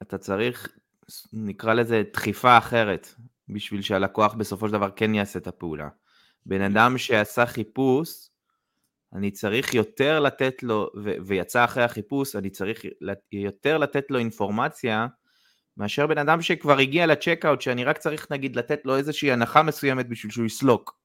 אתה 0.02 0.19
צריך 0.19 0.78
נקרא 1.32 1.75
לזה 1.75 2.02
דחיפה 2.12 2.58
אחרת, 2.58 3.14
בשביל 3.48 3.82
שהלקוח 3.82 4.34
בסופו 4.34 4.68
של 4.68 4.72
דבר 4.72 4.90
כן 4.90 5.14
יעשה 5.14 5.38
את 5.38 5.46
הפעולה. 5.46 5.88
בן 6.46 6.60
אדם 6.60 6.98
שעשה 6.98 7.46
חיפוש, 7.46 8.28
אני 9.12 9.30
צריך 9.30 9.75
יותר 9.75 10.20
לתת 10.20 10.62
לו, 10.62 10.90
ו- 11.04 11.14
ויצא 11.26 11.64
אחרי 11.64 11.82
החיפוש, 11.82 12.36
אני 12.36 12.50
צריך 12.50 12.84
יותר 13.32 13.78
לתת 13.78 14.10
לו 14.10 14.18
אינפורמציה, 14.18 15.06
מאשר 15.76 16.06
בן 16.06 16.18
אדם 16.18 16.42
שכבר 16.42 16.78
הגיע 16.78 17.06
לצ'קאוט, 17.06 17.60
שאני 17.60 17.84
רק 17.84 17.98
צריך 17.98 18.32
נגיד 18.32 18.56
לתת 18.56 18.80
לו 18.84 18.96
איזושהי 18.96 19.32
הנחה 19.32 19.62
מסוימת 19.62 20.08
בשביל 20.08 20.32
שהוא 20.32 20.46
יסלוק. 20.46 20.98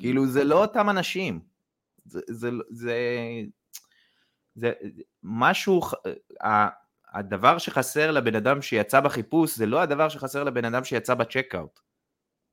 כאילו 0.00 0.26
זה 0.26 0.44
לא 0.44 0.62
אותם 0.62 0.90
אנשים. 0.90 1.40
זה, 2.04 2.20
זה, 2.28 2.50
זה, 2.70 2.96
זה 4.54 4.72
משהו, 5.22 5.80
הדבר 7.14 7.58
שחסר 7.58 8.10
לבן 8.10 8.34
אדם 8.34 8.62
שיצא 8.62 9.00
בחיפוש 9.00 9.56
זה 9.56 9.66
לא 9.66 9.80
הדבר 9.80 10.08
שחסר 10.08 10.44
לבן 10.44 10.64
אדם 10.64 10.84
שיצא 10.84 11.14
ב 11.14 11.21
checkout. 11.21 11.80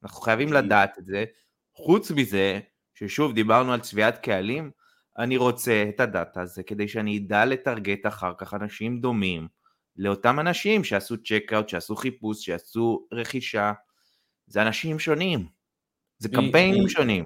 אנחנו 0.03 0.21
חייבים 0.21 0.53
לדעת 0.53 0.99
את 0.99 1.05
זה. 1.05 1.25
חוץ 1.75 2.11
מזה, 2.11 2.59
ששוב 2.93 3.33
דיברנו 3.33 3.73
על 3.73 3.79
צביעת 3.79 4.17
קהלים, 4.17 4.71
אני 5.17 5.37
רוצה 5.37 5.85
את 5.89 5.99
הדאטה 5.99 6.41
הזה 6.41 6.63
כדי 6.63 6.87
שאני 6.87 7.17
אדע 7.17 7.45
לטרגט 7.45 8.07
אחר 8.07 8.33
כך 8.37 8.53
אנשים 8.53 8.99
דומים 8.99 9.47
לאותם 9.95 10.39
אנשים 10.39 10.83
שעשו 10.83 11.15
checkout, 11.23 11.69
שעשו 11.69 11.95
חיפוש, 11.95 12.45
שעשו 12.45 13.07
רכישה. 13.13 13.73
זה 14.47 14.61
אנשים 14.61 14.99
שונים, 14.99 15.47
זה 16.17 16.29
קמפיינים 16.29 16.89
שונים. 16.89 17.23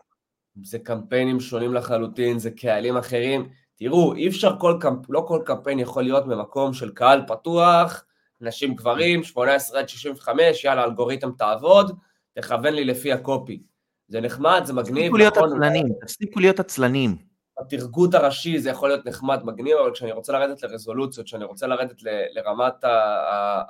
זה 0.63 0.79
קמפיינים 0.79 1.39
שונים 1.39 1.73
לחלוטין, 1.73 2.39
זה 2.39 2.51
קהלים 2.51 2.97
אחרים. 2.97 3.49
תראו, 3.77 4.13
אי 4.13 4.27
אפשר 4.27 4.59
כל 4.59 4.77
קמפ... 4.81 5.05
לא 5.09 5.25
כל 5.27 5.41
קמפיין 5.45 5.79
יכול 5.79 6.03
להיות 6.03 6.25
ממקום 6.25 6.73
של 6.73 6.89
קהל 6.89 7.21
פתוח, 7.27 8.05
נשים 8.41 8.75
גברים, 8.75 9.23
18 9.23 9.79
עד 9.79 9.89
65, 9.89 10.63
יאללה, 10.63 10.83
אלגוריתם 10.83 11.31
תעבוד, 11.31 11.97
תכוון 12.33 12.73
לי 12.73 12.85
לפי 12.85 13.11
הקופי. 13.11 13.63
זה 14.07 14.21
נחמד, 14.21 14.61
זה 14.65 14.73
מגניב. 14.73 15.03
תפסיקו 15.03 15.17
להיות 15.17 15.37
נכון, 15.37 15.53
עצלנים, 15.53 15.87
תפסיקו 16.01 16.39
להיות 16.39 16.59
עצלנים. 16.59 17.15
התרגות 17.59 18.13
הראשי 18.13 18.59
זה 18.59 18.69
יכול 18.69 18.89
להיות 18.89 19.05
נחמד, 19.05 19.43
מגניב, 19.43 19.77
אבל 19.77 19.91
כשאני 19.93 20.11
רוצה 20.11 20.33
לרדת 20.33 20.63
לרזולוציות, 20.63 21.25
כשאני 21.25 21.45
רוצה 21.45 21.67
לרדת 21.67 22.03
ל, 22.03 22.07
לרמת 22.31 22.73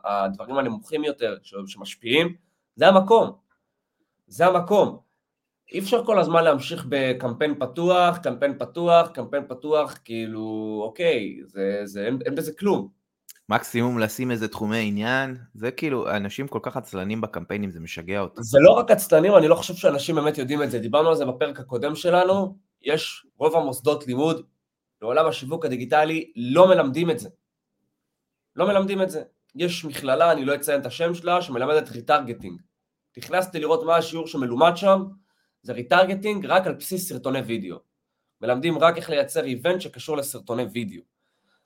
הדברים 0.03 0.57
הנמוכים 0.57 1.03
יותר 1.03 1.37
שמשפיעים, 1.43 2.35
זה 2.75 2.87
המקום. 2.87 3.31
זה 4.27 4.47
המקום. 4.47 5.06
אי 5.71 5.79
אפשר 5.79 6.05
כל 6.05 6.19
הזמן 6.19 6.43
להמשיך 6.43 6.85
בקמפיין 6.89 7.55
פתוח, 7.59 8.17
קמפיין 8.17 8.57
פתוח, 8.59 9.07
קמפיין 9.07 9.43
פתוח, 9.47 9.97
כאילו, 10.05 10.79
אוקיי, 10.83 11.39
זה, 11.45 11.81
זה, 11.83 12.05
אין, 12.05 12.19
אין 12.25 12.35
בזה 12.35 12.51
כלום. 12.59 12.89
מקסימום 13.49 13.99
לשים 13.99 14.31
איזה 14.31 14.47
תחומי 14.47 14.87
עניין, 14.87 15.37
זה 15.53 15.71
כאילו, 15.71 16.09
אנשים 16.09 16.47
כל 16.47 16.59
כך 16.61 16.77
עצלנים 16.77 17.21
בקמפיינים, 17.21 17.71
זה 17.71 17.79
משגע 17.79 18.19
אותם. 18.19 18.41
זה 18.41 18.59
לא 18.61 18.71
רק 18.71 18.91
עצלנים, 18.91 19.35
אני 19.35 19.47
לא 19.47 19.55
חושב 19.55 19.73
שאנשים 19.73 20.15
באמת 20.15 20.37
יודעים 20.37 20.63
את 20.63 20.71
זה. 20.71 20.79
דיברנו 20.79 21.09
על 21.09 21.15
זה 21.15 21.25
בפרק 21.25 21.59
הקודם 21.59 21.95
שלנו, 21.95 22.57
יש 22.81 23.25
רוב 23.37 23.55
המוסדות 23.55 24.07
לימוד 24.07 24.45
לעולם 25.01 25.25
השיווק 25.25 25.65
הדיגיטלי 25.65 26.31
לא 26.35 26.67
מלמדים 26.67 27.09
את 27.09 27.19
זה. 27.19 27.29
לא 28.55 28.67
מלמדים 28.67 29.01
את 29.01 29.09
זה. 29.09 29.23
יש 29.55 29.85
מכללה, 29.85 30.31
אני 30.31 30.45
לא 30.45 30.55
אציין 30.55 30.81
את 30.81 30.85
השם 30.85 31.13
שלה, 31.13 31.41
שמלמדת 31.41 31.89
retargeting. 31.89 32.61
נכנסתי 33.17 33.59
לראות 33.59 33.83
מה 33.83 33.95
השיעור 33.95 34.27
שמלומד 34.27 34.71
שם, 34.75 35.03
זה 35.61 35.73
retargeting 35.73 36.45
רק 36.45 36.67
על 36.67 36.73
בסיס 36.73 37.09
סרטוני 37.09 37.39
וידאו. 37.39 37.77
מלמדים 38.41 38.77
רק 38.77 38.97
איך 38.97 39.09
לייצר 39.09 39.43
event 39.43 39.81
שקשור 39.81 40.17
לסרטוני 40.17 40.63
וידאו. 40.63 41.01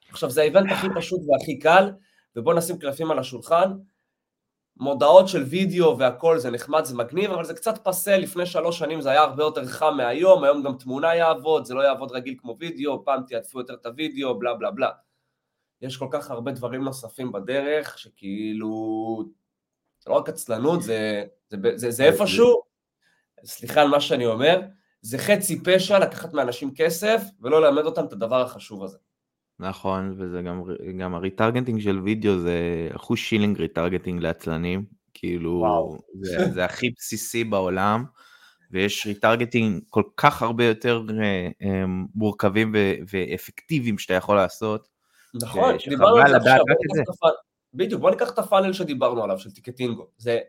עכשיו 0.10 0.30
זה 0.30 0.42
ה 0.42 0.47
event 0.47 0.72
הכי 0.72 0.88
פשוט 0.96 1.20
והכי 1.28 1.60
קל, 1.60 1.92
ובואו 2.36 2.58
נשים 2.58 2.78
קלפים 2.78 3.12
על 3.12 3.20
השולחן. 3.20 3.72
מודעות 4.78 5.28
של 5.28 5.44
וידאו 5.44 5.98
והכל 6.00 6.38
זה 6.38 6.52
נחמד, 6.52 6.86
זה 6.86 6.96
מגניב, 6.96 7.32
אבל 7.32 7.46
זה 7.46 7.54
קצת 7.54 7.80
פאסה, 7.84 8.18
לפני 8.18 8.46
שלוש 8.46 8.80
שנים 8.80 9.02
זה 9.02 9.10
היה 9.10 9.22
הרבה 9.22 9.44
יותר 9.44 9.66
חם 9.66 9.94
מהיום, 9.98 10.44
היום 10.44 10.64
גם 10.64 10.78
תמונה 10.78 11.16
יעבוד, 11.16 11.66
זה 11.66 11.74
לא 11.74 11.82
יעבוד 11.82 12.12
רגיל 12.12 12.36
כמו 12.38 12.58
וידאו, 12.60 13.06
פעם 13.06 13.24
העדיפו 13.28 13.60
יותר 13.60 13.74
את 13.74 13.86
הוידאו, 13.86 14.40
בלה 14.40 14.54
בלה 14.54 14.72
בלה. 14.72 14.90
יש 15.82 15.98
כל 15.98 16.08
כך 16.12 16.32
הרבה 16.32 16.52
דברים 16.52 16.84
נוספים 16.84 17.32
בדרך, 17.32 17.98
שכאילו, 17.98 18.70
זה 20.00 20.10
לא 20.10 20.16
רק 20.16 20.30
עצלנות, 20.30 20.82
זה, 20.82 21.24
זה, 21.50 21.58
זה, 21.62 21.78
זה, 21.78 21.92
זה 21.92 22.04
איפשהו, 22.04 22.62
סליחה 23.46 23.82
על 23.82 23.88
מה 23.88 24.02
שאני 24.02 24.26
אומר, 24.26 24.62
זה 25.02 25.18
חצי 25.18 25.64
פשע 25.64 26.00
לקחת 26.00 26.34
מאנשים 26.34 26.74
כסף 26.76 27.22
ולא 27.42 27.62
ללמד 27.62 27.86
אותם 27.86 28.06
את 28.06 28.14
הדבר 28.14 28.42
החשוב 28.42 28.84
הזה. 28.84 28.98
נכון, 29.60 30.16
וזה 30.18 30.42
גם, 30.42 30.64
גם 31.00 31.16
ה 31.16 31.21
retargeting 31.21 31.82
של 31.82 32.00
וידאו 32.00 32.40
זה 32.40 32.88
אחוז 32.96 33.20
שילינג 33.20 33.58
retargeting 33.60 34.22
לעצלנים, 34.22 34.86
כאילו 35.14 35.66
זה, 36.22 36.52
זה 36.54 36.66
הכי 36.66 36.90
בסיסי 36.98 37.44
בעולם, 37.44 38.04
ויש 38.72 39.08
retargeting 39.08 39.82
כל 39.90 40.04
כך 40.18 40.42
הרבה 40.42 40.66
יותר 40.66 41.02
אה, 41.08 41.12
um, 41.64 41.66
מורכבים 42.16 42.72
ו- 42.76 42.94
ואפקטיביים 43.10 43.98
שאתה 43.98 44.14
יכול 44.14 44.36
לעשות. 44.36 44.88
נכון, 45.34 45.76
דיברנו 45.90 46.18
על 46.18 46.30
זה 46.30 46.38
עכשיו, 46.38 46.66
בדיוק, 47.74 48.02
בוא 48.02 48.12
ניקח 48.12 48.30
את 48.30 48.40
הפאנל 48.40 48.74
שדיברנו 48.74 49.24
עליו, 49.24 49.40
של 49.40 49.52
טיקטינגו. 49.52 50.08
זה 50.18 50.40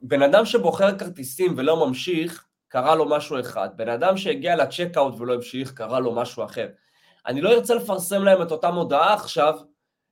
בן 0.00 0.22
אדם 0.22 0.44
שבוחר 0.44 0.98
כרטיסים 0.98 1.54
ולא 1.56 1.86
ממשיך, 1.86 2.46
קרה 2.68 2.94
לו 2.94 3.08
משהו 3.08 3.40
אחד. 3.40 3.68
בן 3.76 3.88
אדם 3.88 4.16
שהגיע 4.16 4.56
לצ'קאוט 4.56 5.20
ולא 5.20 5.34
המשיך, 5.34 5.72
קרה 5.72 6.00
לו 6.00 6.14
משהו 6.14 6.44
אחר. 6.44 6.68
אני 7.26 7.40
לא 7.40 7.52
ארצה 7.52 7.74
לפרסם 7.74 8.24
להם 8.24 8.42
את 8.42 8.50
אותה 8.50 8.70
מודעה 8.70 9.14
עכשיו, 9.14 9.58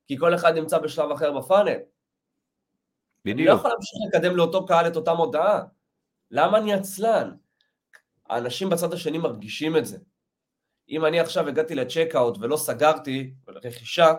כי 0.07 0.19
כל 0.19 0.35
אחד 0.35 0.55
נמצא 0.55 0.79
בשלב 0.79 1.11
אחר 1.11 1.39
בפאנל. 1.39 1.79
בדיוק. 3.25 3.39
אני 3.39 3.47
לא 3.47 3.53
יכול 3.53 3.71
להמשיך 3.71 3.99
לקדם 4.09 4.37
לאותו 4.37 4.67
קהל 4.67 4.87
את 4.87 4.97
אותה 4.97 5.15
מודעה. 5.15 5.63
למה 6.31 6.59
אני 6.59 6.73
עצלן? 6.73 7.31
האנשים 8.29 8.71
בצד 8.71 8.93
השני 8.93 9.19
מרגישים 9.19 9.77
את 9.77 9.87
זה. 9.87 9.99
אם 10.89 11.05
אני 11.05 11.21
עכשיו 11.21 11.49
הגעתי 11.49 11.75
ל 11.75 11.82
checkout 11.82 12.39
ולא 12.41 12.57
סגרתי 12.57 13.35
רכישה, 13.49 14.13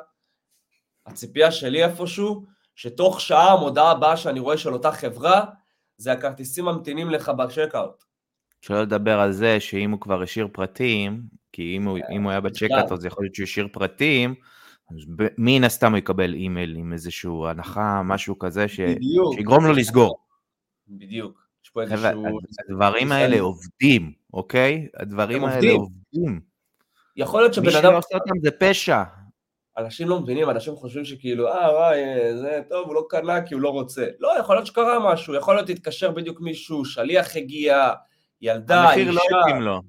הציפייה 1.05 1.51
שלי 1.51 1.83
איפשהו, 1.83 2.45
שתוך 2.77 3.21
שעה 3.21 3.53
המודעה 3.53 3.91
הבאה 3.91 4.17
שאני 4.17 4.39
רואה 4.39 4.57
של 4.57 4.73
אותה 4.73 4.91
חברה, 4.91 5.45
זה 5.97 6.11
הכרטיסים 6.11 6.65
ממתינים 6.65 7.09
לך 7.09 7.29
ב 7.29 7.37
checkout. 7.37 8.03
שלא 8.61 8.81
לדבר 8.81 9.19
על 9.19 9.31
זה 9.31 9.59
שאם 9.59 9.91
הוא 9.91 10.01
כבר 10.01 10.21
השאיר 10.21 10.47
פרטים, 10.53 11.21
כי 11.51 11.77
אם 11.77 11.83
הוא, 11.87 11.99
אם 12.11 12.23
הוא 12.23 12.31
היה 12.31 12.41
ב 12.41 12.47
checkout 12.47 12.91
אז 12.91 13.05
יכול 13.05 13.23
להיות 13.23 13.35
שהוא 13.35 13.43
השאיר 13.43 13.67
פרטים, 13.71 14.35
אז 14.91 14.95
מן 15.37 15.63
הסתם 15.63 15.91
הוא 15.91 15.97
יקבל 15.97 16.33
אימייל 16.33 16.75
עם 16.75 16.93
איזושהי 16.93 17.31
הנחה, 17.49 18.01
משהו 18.05 18.39
כזה, 18.39 18.67
ש... 18.67 18.79
בדיוק. 18.79 19.35
שיגרום 19.35 19.65
לו 19.65 19.73
לסגור. 19.73 20.17
בדיוק. 20.87 21.47
יש 21.63 21.69
פה 21.69 21.81
איזשהו... 21.81 22.39
הדברים 22.69 23.11
האלה 23.11 23.39
עובדים, 23.39 24.13
אוקיי? 24.33 24.87
הדברים 24.95 25.45
האלה 25.45 25.71
עובדים. 25.71 26.39
יכול 27.15 27.41
להיות 27.41 27.53
שבן 27.53 27.75
אדם... 27.75 27.93
מי 27.93 28.01
שעושה 28.01 28.15
אותם 28.15 28.39
זה 28.43 28.51
פשע. 28.51 29.03
אנשים 29.77 30.09
לא 30.09 30.19
מבינים, 30.19 30.49
אנשים 30.49 30.75
חושבים 30.75 31.05
שכאילו, 31.05 31.47
אה, 31.47 31.73
וואי, 31.73 31.99
זה 32.37 32.61
טוב, 32.69 32.87
הוא 32.87 32.95
לא 32.95 33.05
קנה 33.09 33.41
כי 33.41 33.53
הוא 33.53 33.61
לא 33.61 33.69
רוצה. 33.69 34.07
לא, 34.19 34.39
יכול 34.39 34.55
להיות 34.55 34.67
שקרה 34.67 35.13
משהו, 35.13 35.35
יכול 35.35 35.55
להיות 35.55 35.69
להתקשר 35.69 36.11
בדיוק 36.11 36.41
מישהו, 36.41 36.85
שליח 36.85 37.35
הגיע, 37.35 37.93
ילדה, 38.41 38.93
אישה. 38.93 39.01
המחיר 39.01 39.11
לא 39.11 39.41
התאים 39.41 39.61
לו. 39.61 39.81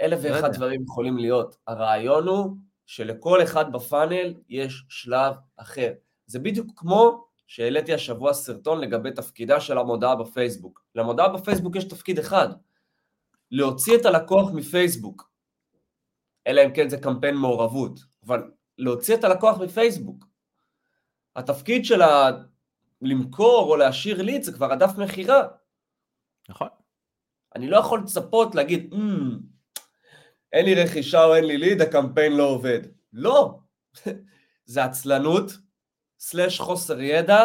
אלף 0.00 0.24
לא 0.24 0.30
ואחד 0.30 0.52
דברים 0.52 0.82
יכולים 0.82 1.18
להיות. 1.18 1.56
הרעיון 1.66 2.28
הוא 2.28 2.56
שלכל 2.86 3.42
אחד 3.42 3.72
בפאנל 3.72 4.34
יש 4.48 4.84
שלב 4.88 5.34
אחר. 5.56 5.92
זה 6.26 6.38
בדיוק 6.38 6.66
כמו 6.76 7.24
שהעליתי 7.46 7.94
השבוע 7.94 8.32
סרטון 8.32 8.80
לגבי 8.80 9.12
תפקידה 9.12 9.60
של 9.60 9.78
המודעה 9.78 10.16
בפייסבוק. 10.16 10.84
למודעה 10.94 11.28
בפייסבוק 11.28 11.76
יש 11.76 11.84
תפקיד 11.84 12.18
אחד, 12.18 12.48
להוציא 13.50 13.96
את 13.96 14.06
הלקוח 14.06 14.50
מפייסבוק. 14.54 15.30
אלא 16.46 16.64
אם 16.64 16.74
כן 16.74 16.88
זה 16.88 16.96
קמפיין 16.96 17.34
מעורבות, 17.34 18.00
אבל 18.26 18.50
להוציא 18.78 19.14
את 19.14 19.24
הלקוח 19.24 19.58
מפייסבוק. 19.58 20.24
התפקיד 21.36 21.84
של 21.84 22.02
ה... 22.02 22.30
למכור 23.02 23.70
או 23.70 23.76
להשאיר 23.76 24.22
ליד 24.22 24.42
זה 24.42 24.52
כבר 24.52 24.72
הדף 24.72 24.98
מכירה. 24.98 25.42
נכון. 26.48 26.68
אני 27.54 27.68
לא 27.68 27.76
יכול 27.76 28.00
לצפות 28.00 28.54
להגיד, 28.54 28.92
mm, 28.92 28.96
אין 30.52 30.64
לי 30.64 30.74
רכישה 30.74 31.24
או 31.24 31.34
אין 31.34 31.44
לי 31.44 31.58
ליד, 31.58 31.80
הקמפיין 31.80 32.32
לא 32.32 32.42
עובד. 32.42 32.80
לא, 33.12 33.58
זה 34.64 34.84
עצלנות, 34.84 35.52
סלש 36.18 36.60
חוסר 36.60 37.00
ידע, 37.00 37.44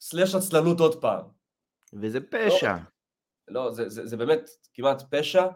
סלש 0.00 0.34
עצלנות 0.34 0.80
עוד 0.80 1.00
פעם. 1.00 1.24
וזה 1.92 2.20
פשע. 2.20 2.76
לא, 3.48 3.64
לא 3.64 3.72
זה, 3.72 3.88
זה, 3.88 4.06
זה 4.06 4.16
באמת 4.16 4.50
כמעט 4.74 5.02
פשע, 5.14 5.46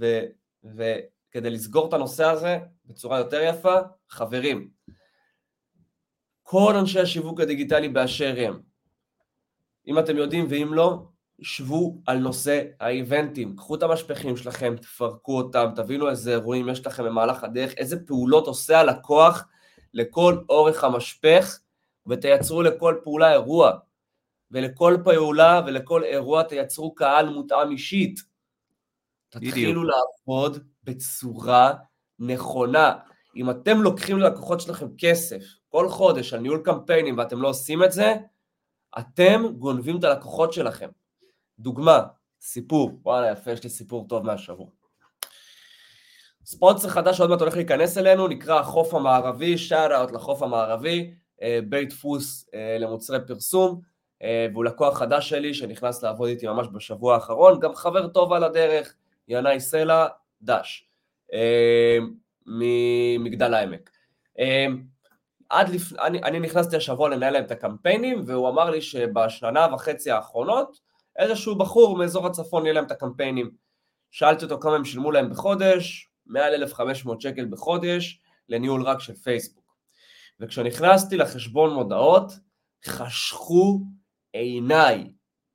ו, 0.00 0.20
וכדי 0.64 1.50
לסגור 1.50 1.88
את 1.88 1.92
הנושא 1.92 2.24
הזה 2.24 2.58
בצורה 2.84 3.18
יותר 3.18 3.40
יפה, 3.42 3.74
חברים, 4.08 4.70
כל 6.42 6.74
אנשי 6.76 7.00
השיווק 7.00 7.40
הדיגיטלי 7.40 7.88
באשר 7.88 8.34
הם, 8.38 8.60
אם 9.86 9.98
אתם 9.98 10.16
יודעים 10.16 10.46
ואם 10.50 10.74
לא, 10.74 11.08
שבו 11.42 12.02
על 12.06 12.18
נושא 12.18 12.62
האיבנטים, 12.80 13.56
קחו 13.56 13.74
את 13.74 13.82
המשפחים 13.82 14.36
שלכם, 14.36 14.76
תפרקו 14.76 15.36
אותם, 15.36 15.66
תבינו 15.76 16.10
איזה 16.10 16.30
אירועים 16.30 16.68
יש 16.68 16.86
לכם 16.86 17.04
במהלך 17.04 17.44
הדרך, 17.44 17.74
איזה 17.74 18.06
פעולות 18.06 18.46
עושה 18.46 18.80
הלקוח 18.80 19.48
לכל 19.94 20.38
אורך 20.48 20.84
המשפך, 20.84 21.58
ותייצרו 22.06 22.62
לכל 22.62 22.96
פעולה 23.04 23.32
אירוע. 23.32 23.72
ולכל 24.50 24.96
פעולה 25.04 25.60
ולכל 25.66 26.04
אירוע 26.04 26.42
תייצרו 26.42 26.94
קהל 26.94 27.28
מותאם 27.28 27.70
אישית. 27.70 28.20
תתחילו 29.28 29.84
לעבוד 29.84 30.64
בצורה 30.84 31.74
נכונה. 32.18 32.92
אם 33.36 33.50
אתם 33.50 33.82
לוקחים 33.82 34.18
ללקוחות 34.18 34.60
שלכם 34.60 34.86
כסף 34.98 35.42
כל 35.68 35.88
חודש 35.88 36.34
על 36.34 36.40
ניהול 36.40 36.62
קמפיינים 36.64 37.18
ואתם 37.18 37.42
לא 37.42 37.48
עושים 37.48 37.84
את 37.84 37.92
זה, 37.92 38.14
אתם 38.98 39.46
גונבים 39.58 39.98
את 39.98 40.04
הלקוחות 40.04 40.52
שלכם. 40.52 40.88
דוגמה, 41.58 42.02
סיפור, 42.40 42.90
וואלה 43.02 43.30
יפה, 43.32 43.50
יש 43.50 43.64
לי 43.64 43.70
סיפור 43.70 44.08
טוב 44.08 44.26
מהשבוע. 44.26 44.66
ספונסר 46.44 46.88
חדש 46.88 47.16
שעוד 47.16 47.30
מעט 47.30 47.40
הולך 47.40 47.56
להיכנס 47.56 47.98
אלינו, 47.98 48.28
נקרא 48.28 48.60
החוף 48.60 48.94
המערבי, 48.94 49.58
שאט 49.58 49.90
אאוט 49.90 50.10
לחוף 50.10 50.42
המערבי, 50.42 51.14
אה, 51.42 51.58
בית 51.68 51.88
דפוס 51.88 52.48
אה, 52.54 52.76
למוצרי 52.78 53.26
פרסום, 53.26 53.80
אה, 54.22 54.46
והוא 54.52 54.64
לקוח 54.64 54.98
חדש 54.98 55.28
שלי 55.28 55.54
שנכנס 55.54 56.02
לעבוד 56.02 56.28
איתי 56.28 56.46
ממש 56.46 56.66
בשבוע 56.72 57.14
האחרון, 57.14 57.60
גם 57.60 57.74
חבר 57.74 58.08
טוב 58.08 58.32
על 58.32 58.44
הדרך, 58.44 58.94
ינאי 59.28 59.60
סלע, 59.60 60.06
דש, 60.42 60.88
ממגדל 62.46 63.54
העמק. 63.54 63.90
עד 65.48 65.68
לפ... 65.68 65.92
אני, 65.92 66.22
אני 66.22 66.40
נכנסתי 66.40 66.76
השבוע 66.76 67.08
לנהל 67.08 67.32
להם 67.32 67.44
את 67.44 67.50
הקמפיינים, 67.50 68.22
והוא 68.26 68.48
אמר 68.48 68.70
לי 68.70 68.82
שבשנה 68.82 69.66
וחצי 69.74 70.10
האחרונות, 70.10 70.80
איזשהו 71.18 71.58
בחור 71.58 71.96
מאזור 71.96 72.26
הצפון 72.26 72.64
יהיה 72.64 72.72
להם 72.74 72.84
את 72.84 72.90
הקמפיינים. 72.90 73.50
שאלתי 74.10 74.44
אותו 74.44 74.60
כמה 74.60 74.74
הם 74.74 74.84
שילמו 74.84 75.12
להם 75.12 75.30
בחודש, 75.30 76.10
מעל 76.26 76.54
1,500 76.54 77.20
שקל 77.20 77.44
בחודש, 77.44 78.20
לניהול 78.48 78.82
רק 78.82 79.00
של 79.00 79.14
פייסבוק. 79.14 79.74
וכשנכנסתי 80.40 81.16
לחשבון 81.16 81.74
מודעות, 81.74 82.32
חשכו 82.86 83.80
עיניי, 84.32 85.12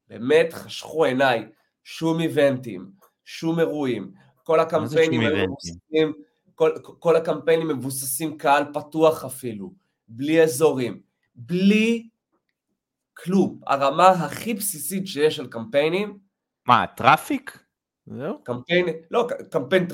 באמת 0.07 0.53
חשכו 0.53 1.05
עיניי, 1.05 1.45
שום 1.83 2.19
איבנטים, 2.19 2.91
שום 3.25 3.59
אירועים, 3.59 4.11
כל 4.49 4.59
הקמפיינים 4.59 5.21
היו 5.21 5.45
מבוססים, 5.45 6.13
כל, 6.55 6.71
כל 6.99 7.15
הקמפיינים 7.15 7.67
מבוססים 7.67 8.37
קהל 8.37 8.63
פתוח 8.73 9.25
אפילו, 9.25 9.73
בלי 10.07 10.43
אזורים, 10.43 11.01
בלי 11.35 12.09
כלום, 13.17 13.59
הרמה 13.67 14.07
הכי 14.07 14.53
בסיסית 14.53 15.07
שיש 15.07 15.35
של 15.35 15.47
קמפיינים. 15.47 16.17
מה, 16.67 16.85
traffic? 16.97 17.63
זהו? 18.05 18.43
קמפיין, 18.43 18.85
לא, 19.11 19.27
קמפיין, 19.49 19.87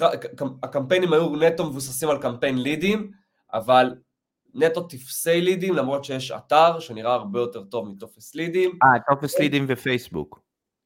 הקמפיינים 0.63 1.13
היו 1.13 1.36
נטו 1.36 1.70
מבוססים 1.70 2.10
על 2.10 2.22
קמפיין 2.22 2.58
לידים, 2.58 3.12
אבל 3.54 3.96
נטו 4.54 4.84
טפסי 4.84 5.41
לידים, 5.41 5.76
למרות 5.76 6.06
שיש 6.06 6.32
אתר 6.32 6.80
שנראה 6.80 7.13
הרבה 7.13 7.39
יותר 7.39 7.63
טוב 7.63 7.89
מטופס 7.89 8.36
לידים. 8.36 8.70
אה, 8.72 9.15
טופס 9.15 9.39
לידים 9.39 9.65
ופייסבוק. 9.68 10.39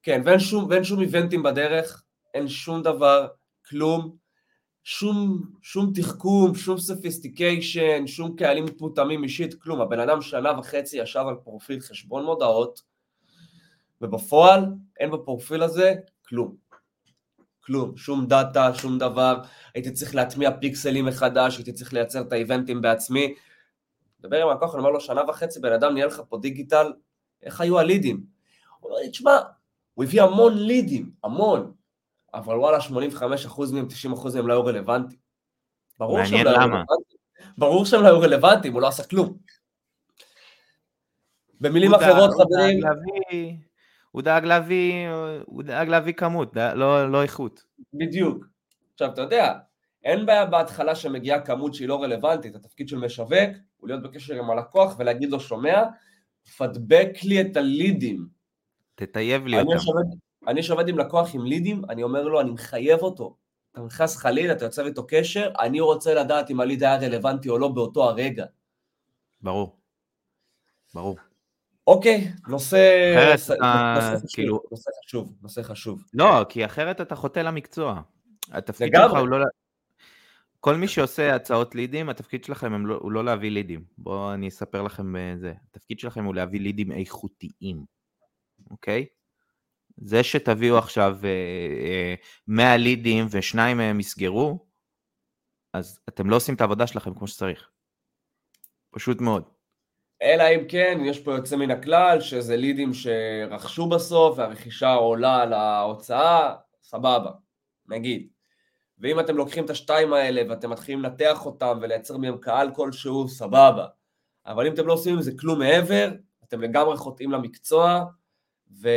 כן, 0.04 0.22
ואין 0.26 0.40
שום, 0.40 0.68
ואין 0.70 0.84
שום 0.84 1.02
איבנטים 1.02 1.44
בדרך, 1.44 2.04
אין 2.34 2.48
שום 2.48 2.84
דבר, 2.84 3.28
כלום, 3.70 4.16
שום, 4.84 5.42
שום 5.62 5.92
תחכום, 5.96 6.56
שום 6.56 6.78
sophistication, 6.78 8.08
שום 8.08 8.36
קהלים 8.36 8.66
מותאמים 8.66 9.24
אישית, 9.24 9.54
כלום. 9.54 9.82
הבן 9.82 10.00
אדם 10.00 10.22
שנה 10.22 10.60
וחצי 10.60 10.98
ישב 10.98 11.24
על 11.28 11.36
פרופיל 11.44 11.80
חשבון 11.80 12.26
מודעות, 12.26 12.82
ובפועל 14.02 14.66
אין 15.00 15.12
בפרופיל 15.12 15.64
הזה 15.64 15.94
כלום. 16.28 16.56
כלום, 17.60 17.98
שום 17.98 18.26
דאטה, 18.28 18.74
שום 18.74 18.98
דבר, 18.98 19.42
הייתי 19.76 19.92
צריך 19.92 20.16
להטמיע 20.16 20.52
פיקסלים 20.62 21.06
מחדש, 21.06 21.58
הייתי 21.58 21.74
צריך 21.74 21.94
לייצר 21.94 22.22
את 22.22 22.32
האיבנטים 22.32 22.82
בעצמי. 22.82 23.34
מדבר 24.20 24.42
עם 24.42 24.58
הכוח, 24.58 24.74
אני 24.74 24.80
אומר 24.80 24.92
לו, 24.92 25.02
שנה 25.02 25.22
וחצי 25.30 25.60
בן 25.60 25.74
אדם 25.74 25.94
נהיה 25.94 26.06
לך 26.06 26.22
פה 26.30 26.38
דיגיטל, 26.38 26.94
איך 27.44 27.62
היו 27.62 27.80
הלידים? 27.80 28.24
הוא 28.80 28.92
אומר 28.92 29.02
לי, 29.02 29.10
תשמע, 29.10 29.38
הוא 29.94 30.06
הביא 30.06 30.22
המון 30.22 30.58
לידים, 30.58 31.12
המון, 31.24 31.74
אבל 32.34 32.56
וואלה, 32.56 32.78
85% 32.80 33.74
מהם, 33.74 33.88
90% 34.16 34.36
מהם 34.36 34.48
לא 34.48 34.54
היו 34.54 34.66
רלוונטיים. 34.66 35.20
ברור 36.00 36.26
שהם 36.26 36.46
לא 36.46 36.50
היו 36.50 36.60
רלוונטיים. 36.60 37.20
ברור 37.58 37.86
שהם 37.86 38.02
לא 38.02 38.08
היו 38.08 38.20
רלוונטיים, 38.20 38.74
הוא 38.74 38.82
לא 38.82 38.88
עשה 38.88 39.04
כלום. 39.04 39.38
במילים 41.62 41.94
אחרות, 41.94 42.32
חברים... 42.32 42.80
הוא 44.12 44.22
דאג 44.22 44.46
להביא, 44.46 45.08
הוא 45.46 45.64
דאג 45.64 45.90
להביא 45.90 46.14
כמות, 46.14 46.56
לא, 46.56 47.12
לא 47.12 47.24
איכות. 47.24 47.64
בדיוק. 47.94 48.46
עכשיו, 48.94 49.14
אתה 49.14 49.22
יודע, 49.22 49.54
אין 50.04 50.26
בעיה 50.26 50.46
בהתחלה 50.46 50.96
שמגיעה 50.96 51.42
כמות 51.42 51.74
שהיא 51.74 51.88
לא 51.88 52.04
רלוונטית, 52.04 52.56
התפקיד 52.56 52.88
של 52.88 52.98
משווק 52.98 53.50
הוא 53.78 53.90
להיות 53.90 54.04
בקשר 54.04 54.34
עם 54.34 54.50
הלקוח 54.50 54.96
ולהגיד 55.00 55.30
לו, 55.30 55.40
שומע, 55.40 55.84
פדבק 56.58 57.10
לי 57.24 57.42
את 57.42 57.58
הלידים. 57.58 58.28
תטייב 58.96 59.48
לי 59.48 59.60
אותם. 59.60 59.78
אני 60.50 60.64
שעובד 60.64 60.88
עם 60.88 60.98
לקוח 60.98 61.36
עם 61.36 61.46
לידים, 61.46 61.82
אני 61.90 62.04
אומר 62.04 62.24
לו, 62.24 62.42
אני 62.42 62.52
מחייב 62.52 63.00
אותו. 63.00 63.36
אתה 63.72 63.82
נכנס 63.82 64.26
ליד, 64.26 64.50
אתה 64.50 64.66
יוצר 64.66 64.86
איתו 64.86 65.08
קשר, 65.08 65.52
אני 65.60 65.80
רוצה 65.80 66.14
לדעת 66.14 66.52
אם 66.52 66.60
הליד 66.60 66.84
היה 66.84 66.96
רלוונטי 66.98 67.50
או 67.50 67.58
לא 67.58 67.68
באותו 67.68 68.04
הרגע. 68.04 68.46
ברור. 69.42 69.78
ברור. 70.94 71.18
אוקיי, 71.88 72.32
נושא, 72.48 73.14
אחרת, 73.16 73.32
נושא, 73.32 73.54
אה, 73.64 73.96
נושא, 73.96 74.16
חשוב, 74.18 74.30
כאילו- 74.34 74.62
נושא 74.72 74.90
חשוב, 75.06 75.34
נושא 75.42 75.62
חשוב. 75.64 76.04
לא, 76.14 76.46
כי 76.50 76.66
אחרת 76.66 77.02
אתה 77.02 77.16
חוטא 77.16 77.40
למקצוע. 77.40 78.02
התפקיד. 78.52 78.94
שלך 78.96 79.12
הוא 79.12 79.28
לא... 79.28 79.38
כל 80.60 80.76
מי 80.76 80.88
שעושה 80.88 81.36
הצעות 81.36 81.76
לידים, 81.76 82.10
התפקיד 82.10 82.44
שלכם 82.44 82.74
הם 82.74 82.88
לא, 82.88 82.96
הוא 83.02 83.12
לא 83.12 83.26
להביא 83.26 83.52
לידים. 83.52 83.84
בואו 83.98 84.34
אני 84.34 84.48
אספר 84.48 84.82
לכם 84.82 85.16
אה, 85.16 85.34
זה. 85.38 85.54
התפקיד 85.72 86.00
שלכם 86.00 86.26
הוא 86.26 86.36
להביא 86.36 86.60
לידים 86.60 86.92
איכותיים, 86.92 87.86
אוקיי? 88.72 89.06
זה 90.02 90.24
שתביאו 90.24 90.78
עכשיו 90.78 91.18
אה, 91.24 91.30
אה, 91.30 92.16
100 92.48 92.78
לידים 92.78 93.26
ושניים 93.32 93.78
מהם 93.78 94.00
יסגרו, 94.00 94.66
אז 95.74 96.00
אתם 96.10 96.30
לא 96.30 96.36
עושים 96.36 96.56
את 96.56 96.62
העבודה 96.62 96.88
שלכם 96.88 97.14
כמו 97.14 97.28
שצריך. 97.28 97.70
פשוט 98.92 99.22
מאוד. 99.22 99.44
אלא 100.22 100.44
אם 100.44 100.68
כן, 100.68 101.00
יש 101.06 101.20
פה 101.20 101.32
יוצא 101.32 101.56
מן 101.56 101.72
הכלל, 101.72 102.22
שזה 102.22 102.58
לידים 102.58 102.92
שרכשו 102.94 103.90
בסוף, 103.90 104.38
והרכישה 104.38 104.94
עולה 104.94 105.42
על 105.42 105.54
ההוצאה, 105.54 106.56
סבבה, 106.84 107.32
נגיד. 107.88 108.28
ואם 108.98 109.20
אתם 109.20 109.38
לוקחים 109.38 109.66
את 109.66 109.70
השתיים 109.70 110.14
האלה 110.14 110.42
ואתם 110.50 110.70
מתחילים 110.70 111.04
לנתח 111.04 111.46
אותם 111.46 111.80
ולייצר 111.82 112.18
מהם 112.18 112.38
קהל 112.38 112.72
כלשהו, 112.76 113.28
סבבה. 113.28 113.88
אבל 114.46 114.68
אם 114.68 114.74
אתם 114.74 114.88
לא 114.88 114.94
עושים 114.94 115.16
עם 115.16 115.22
זה 115.22 115.32
כלום 115.40 115.60
מעבר, 115.60 116.12
אתם 116.44 116.62
לגמרי 116.62 116.98
חוטאים 116.98 117.32
למקצוע, 117.32 118.06
ו... 118.72 118.90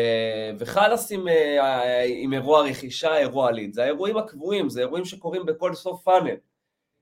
וחלאס 0.58 1.12
עם, 1.12 1.28
אה, 1.28 2.04
עם 2.06 2.32
אירוע 2.32 2.62
רכישה, 2.62 3.16
אירוע 3.16 3.50
ליד. 3.50 3.74
זה 3.74 3.82
האירועים 3.82 4.16
הקבועים, 4.16 4.68
זה 4.68 4.80
אירועים 4.80 5.04
שקורים 5.04 5.46
בכל 5.46 5.74
סוף 5.74 6.02
פאנל. 6.02 6.34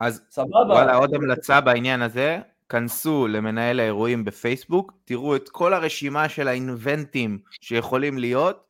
אז 0.00 0.22
סבבה. 0.30 0.58
וואלה, 0.68 0.96
עוד 0.96 1.14
המלצה 1.14 1.60
בעניין 1.60 2.02
הזה, 2.02 2.38
כנסו 2.68 3.28
למנהל 3.28 3.80
האירועים 3.80 4.24
בפייסבוק, 4.24 4.92
תראו 5.04 5.36
את 5.36 5.48
כל 5.48 5.74
הרשימה 5.74 6.28
של 6.28 6.48
האינבנטים 6.48 7.38
שיכולים 7.60 8.18
להיות, 8.18 8.64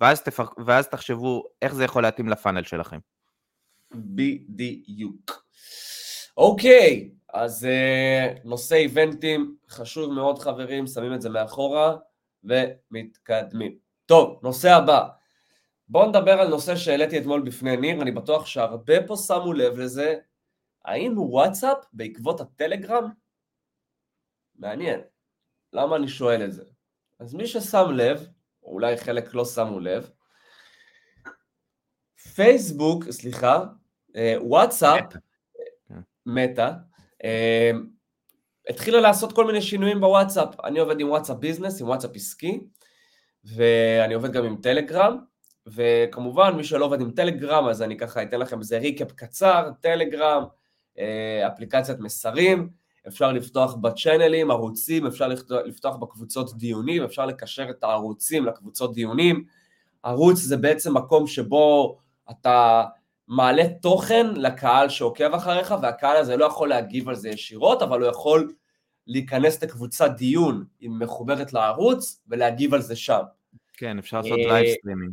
ואז, 0.00 0.22
תפק... 0.22 0.58
ואז 0.66 0.88
תחשבו 0.88 1.44
איך 1.62 1.74
זה 1.74 1.84
יכול 1.84 2.02
להתאים 2.02 2.28
לפאנל 2.28 2.62
שלכם. 2.62 2.98
בדיוק. 3.94 5.44
אוקיי, 6.36 7.10
אז 7.34 7.66
uh, 7.66 8.38
נושא 8.44 8.74
איבנטים 8.74 9.54
חשוב 9.68 10.12
מאוד 10.12 10.38
חברים, 10.38 10.86
שמים 10.86 11.14
את 11.14 11.22
זה 11.22 11.28
מאחורה 11.28 11.96
ומתקדמים. 12.44 13.78
טוב, 14.06 14.40
נושא 14.42 14.70
הבא. 14.70 15.08
בואו 15.88 16.08
נדבר 16.08 16.40
על 16.40 16.48
נושא 16.48 16.76
שהעליתי 16.76 17.18
אתמול 17.18 17.42
בפני 17.42 17.76
ניר, 17.76 18.02
אני 18.02 18.10
בטוח 18.10 18.46
שהרבה 18.46 19.06
פה 19.06 19.16
שמו 19.16 19.52
לב 19.52 19.78
לזה. 19.78 20.18
האם 20.84 21.14
וואטסאפ 21.18 21.78
בעקבות 21.92 22.40
הטלגרם? 22.40 23.10
מעניין. 24.54 25.00
למה 25.72 25.96
אני 25.96 26.08
שואל 26.08 26.44
את 26.44 26.52
זה? 26.52 26.64
אז 27.18 27.34
מי 27.34 27.46
ששם 27.46 27.90
לב, 27.94 28.28
או 28.62 28.72
אולי 28.72 28.96
חלק 28.96 29.34
לא 29.34 29.44
שמו 29.44 29.80
לב, 29.80 30.10
פייסבוק, 32.34 33.04
סליחה, 33.10 33.64
אה, 34.16 34.34
וואטסאפ, 34.40 35.04
מטא, 36.26 36.70
אה, 37.24 37.70
התחילה 38.70 39.00
לעשות 39.00 39.32
כל 39.32 39.46
מיני 39.46 39.62
שינויים 39.62 40.00
בוואטסאפ. 40.00 40.48
אני 40.64 40.78
עובד 40.78 41.00
עם 41.00 41.08
וואטסאפ 41.08 41.36
Business, 41.36 41.80
עם 41.80 41.88
וואטסאפ 41.88 42.10
עסקי, 42.14 42.60
ואני 43.44 44.14
עובד 44.14 44.32
גם 44.32 44.44
עם 44.44 44.56
טלגרם, 44.56 45.16
וכמובן 45.66 46.56
מי 46.56 46.64
שלא 46.64 46.84
עובד 46.84 47.00
עם 47.00 47.10
טלגרם, 47.10 47.68
אז 47.68 47.82
אני 47.82 47.96
ככה 47.96 48.22
אתן 48.22 48.40
לכם 48.40 48.58
איזה 48.58 48.78
ריקאפ 48.78 49.12
קצר, 49.12 49.70
טלגרם, 49.80 50.44
אה, 50.98 51.46
אפליקציית 51.46 51.98
מסרים, 52.00 52.68
אפשר 53.08 53.32
לפתוח 53.32 53.74
בצ'אנלים, 53.74 54.50
ערוצים, 54.50 55.06
אפשר 55.06 55.28
לפתוח 55.64 55.96
בקבוצות 55.96 56.56
דיונים, 56.56 57.04
אפשר 57.04 57.26
לקשר 57.26 57.70
את 57.70 57.84
הערוצים 57.84 58.46
לקבוצות 58.46 58.94
דיונים. 58.94 59.44
ערוץ 60.02 60.38
זה 60.38 60.56
בעצם 60.56 60.96
מקום 60.96 61.26
שבו 61.26 61.98
אתה 62.30 62.84
מעלה 63.28 63.64
תוכן 63.82 64.26
לקהל 64.34 64.88
שעוקב 64.88 65.34
אחריך, 65.34 65.74
והקהל 65.82 66.16
הזה 66.16 66.36
לא 66.36 66.44
יכול 66.44 66.68
להגיב 66.68 67.08
על 67.08 67.14
זה 67.14 67.28
ישירות, 67.28 67.82
אבל 67.82 68.00
הוא 68.00 68.10
יכול 68.10 68.52
להיכנס 69.10 69.62
לקבוצת 69.62 70.10
דיון, 70.16 70.64
אם 70.82 70.98
מחוברת 70.98 71.52
לערוץ, 71.52 72.22
ולהגיב 72.28 72.74
על 72.74 72.80
זה 72.80 72.96
שם. 72.96 73.22
כן, 73.72 73.98
אפשר 73.98 74.16
לעשות 74.16 74.38
live 74.38 74.76
streaming. 74.78 75.12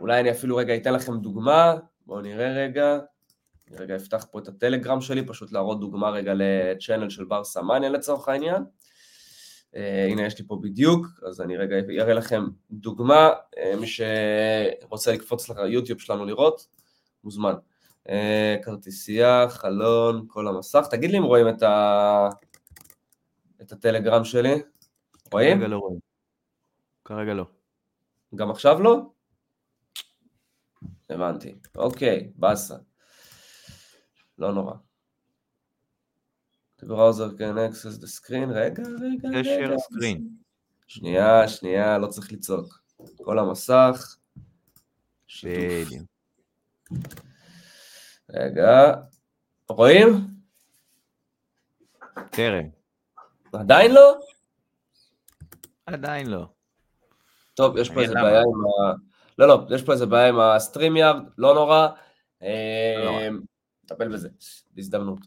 אולי 0.00 0.20
אני 0.20 0.30
אפילו 0.30 0.56
רגע 0.56 0.76
אתן 0.76 0.94
לכם 0.94 1.16
דוגמה, 1.16 1.74
בואו 2.06 2.20
נראה 2.20 2.52
רגע. 2.52 2.98
אני 3.68 3.76
רגע 3.76 3.96
אפתח 3.96 4.26
פה 4.30 4.38
את 4.38 4.48
הטלגרם 4.48 5.00
שלי, 5.00 5.26
פשוט 5.26 5.52
להראות 5.52 5.80
דוגמה 5.80 6.10
רגע 6.10 6.32
ל 6.36 6.45
channel 6.45 7.10
של 7.10 7.24
בר 7.24 7.44
סמניה 7.44 7.88
לצורך 7.88 8.28
העניין. 8.28 8.62
אה, 9.72 9.76
הנה 10.10 10.26
יש 10.26 10.38
לי 10.38 10.46
פה 10.46 10.58
בדיוק, 10.62 11.06
אז 11.28 11.40
אני 11.40 11.56
רגע 11.56 11.76
אראה 12.00 12.14
לכם 12.14 12.44
דוגמה, 12.70 13.30
אה, 13.30 13.76
מי 13.80 13.86
שרוצה 13.86 15.12
לקפוץ 15.12 15.50
ליוטיוב 15.50 16.00
שלנו 16.00 16.24
לראות, 16.24 16.66
מוזמן. 17.24 17.54
Uh, 18.08 18.10
כרטיסייה, 18.62 19.46
חלון, 19.48 20.24
כל 20.28 20.48
המסך, 20.48 20.86
תגיד 20.90 21.10
לי 21.10 21.18
אם 21.18 21.22
רואים 21.22 21.48
את, 21.48 21.62
ה... 21.62 22.28
את 23.66 23.72
הטלגרם 23.72 24.24
שלי, 24.24 24.54
רואים? 25.32 25.58
כרגע 25.58 25.68
לא 25.68 25.78
רואים. 25.78 25.98
כרגע 27.04 27.34
לא. 27.34 27.46
גם 28.34 28.50
עכשיו 28.50 28.82
לא? 28.82 29.10
הבנתי, 31.10 31.54
אוקיי, 31.76 32.32
באסה. 32.36 32.76
לא 34.38 34.52
נורא. 34.52 34.74
בראוזר 36.82 37.36
כן 37.38 37.54
access 37.58 38.00
the 38.00 38.06
screen, 38.20 38.48
רגע, 38.54 38.82
רגע, 38.82 39.28
רגע. 39.28 39.40
share 39.40 39.76
screen. 39.78 40.20
שנייה, 40.86 41.48
שנייה, 41.48 41.98
לא 41.98 42.06
צריך 42.06 42.32
לצעוק. 42.32 42.82
כל 43.16 43.38
המסך. 43.38 44.16
שיתוף. 45.26 45.86
בדיוק. 45.86 46.08
רגע, 48.30 48.94
רואים? 49.68 50.10
טרם. 52.30 52.83
עדיין 53.54 53.94
לא? 53.94 54.18
עדיין 55.86 56.26
לא. 56.26 56.46
טוב, 57.54 57.76
יש 57.76 57.90
פה 57.90 58.00
איזה. 58.00 58.14
בעיה 58.14 58.40
עם 58.40 58.66
ה... 58.66 58.92
לא, 59.38 59.48
לא, 59.48 59.66
יש 59.70 59.82
פה 59.82 59.92
איזה 59.92 60.06
בעיה 60.06 60.28
עם 60.28 60.40
הסטרים 60.40 60.96
יארד, 60.96 61.22
לא 61.38 61.54
נורא. 61.54 61.88
נורא. 61.88 61.92
אה, 62.42 63.28
נטפל 63.84 64.08
בזה, 64.08 64.28
בהזדמנות. 64.70 65.18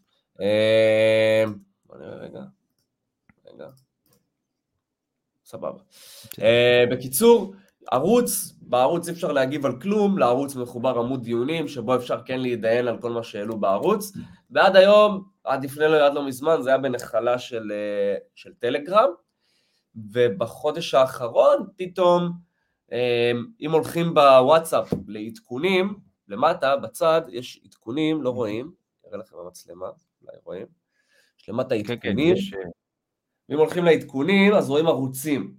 אה, 0.41 1.43
בוא 1.85 1.97
נראה 1.97 2.15
רגע. 2.15 2.41
רגע. 3.45 3.67
סבבה. 5.45 5.79
אה, 6.41 6.83
בקיצור, 6.91 7.53
ערוץ, 7.91 8.53
בערוץ 8.61 9.07
אי 9.07 9.13
אפשר 9.13 9.31
להגיב 9.31 9.65
על 9.65 9.81
כלום, 9.81 10.17
לערוץ 10.17 10.55
מחובר 10.55 10.99
עמוד 10.99 11.23
דיונים, 11.23 11.67
שבו 11.67 11.95
אפשר 11.95 12.21
כן 12.25 12.39
להתדיין 12.39 12.87
על 12.87 13.01
כל 13.01 13.11
מה 13.11 13.23
שהעלו 13.23 13.59
בערוץ, 13.59 14.11
ועד 14.51 14.75
היום, 14.75 15.23
עד 15.47 15.63
לפני 15.63 15.85
לא, 15.85 16.05
עד 16.05 16.13
לא 16.13 16.27
מזמן, 16.27 16.61
זה 16.61 16.69
היה 16.69 16.77
בנחלה 16.77 17.39
של, 17.39 17.71
אה, 17.71 18.17
של 18.35 18.53
טלגרם, 18.53 19.09
ובחודש 19.95 20.93
האחרון 20.93 21.67
פתאום, 21.77 22.31
אה, 22.91 23.31
אם 23.61 23.71
הולכים 23.71 24.13
בוואטסאפ 24.13 24.93
לעדכונים, 25.07 25.99
למטה, 26.27 26.77
בצד, 26.77 27.21
יש 27.29 27.61
עדכונים, 27.65 28.23
לא 28.23 28.29
רואים, 28.29 28.71
אראה 29.07 29.17
לכם 29.17 29.35
במצלמה, 29.37 29.87
אולי 30.21 30.37
רואים, 30.43 30.65
יש 31.39 31.49
למטה 31.49 31.75
כן, 31.75 31.83
כן, 31.83 31.93
עדכונים. 31.93 32.35
אה, 32.35 32.69
ואם 33.49 33.57
הולכים 33.57 33.85
לעדכונים, 33.85 34.53
אז 34.53 34.69
רואים 34.69 34.87
ערוצים. 34.87 35.55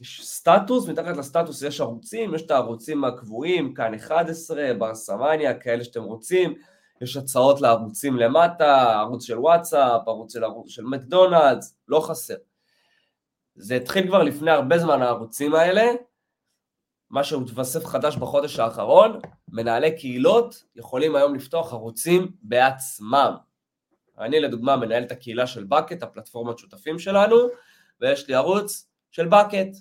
יש 0.00 0.26
סטטוס, 0.26 0.88
מתחת 0.88 1.16
לסטטוס 1.16 1.62
יש 1.62 1.80
ערוצים, 1.80 2.34
יש 2.34 2.42
את 2.42 2.50
הערוצים 2.50 3.04
הקבועים, 3.04 3.74
כאן 3.74 3.94
11, 3.94 4.74
בר 4.78 4.94
סמניה, 4.94 5.58
כאלה 5.58 5.84
שאתם 5.84 6.02
רוצים, 6.02 6.54
יש 7.00 7.16
הצעות 7.16 7.60
לערוצים 7.60 8.16
למטה, 8.16 9.00
ערוץ 9.00 9.24
של 9.24 9.38
וואטסאפ, 9.38 10.08
ערוץ 10.08 10.32
של, 10.32 10.44
ערוץ 10.44 10.70
של 10.70 10.84
מקדונלדס, 10.84 11.76
לא 11.88 12.00
חסר. 12.00 12.34
זה 13.54 13.76
התחיל 13.76 14.06
כבר 14.06 14.22
לפני 14.22 14.50
הרבה 14.50 14.78
זמן 14.78 15.02
הערוצים 15.02 15.54
האלה, 15.54 15.82
מה 17.10 17.24
שהתווסף 17.24 17.84
חדש 17.84 18.16
בחודש 18.16 18.58
האחרון, 18.58 19.20
מנהלי 19.48 19.96
קהילות 19.96 20.64
יכולים 20.76 21.16
היום 21.16 21.34
לפתוח 21.34 21.72
ערוצים 21.72 22.32
בעצמם. 22.42 23.36
אני 24.18 24.40
לדוגמה 24.40 24.76
מנהל 24.76 25.02
את 25.02 25.12
הקהילה 25.12 25.46
של 25.46 25.64
בקט, 25.64 26.02
הפלטפורמת 26.02 26.58
שותפים 26.58 26.98
שלנו, 26.98 27.36
ויש 28.00 28.28
לי 28.28 28.34
ערוץ 28.34 28.88
של 29.10 29.28
בקט, 29.28 29.76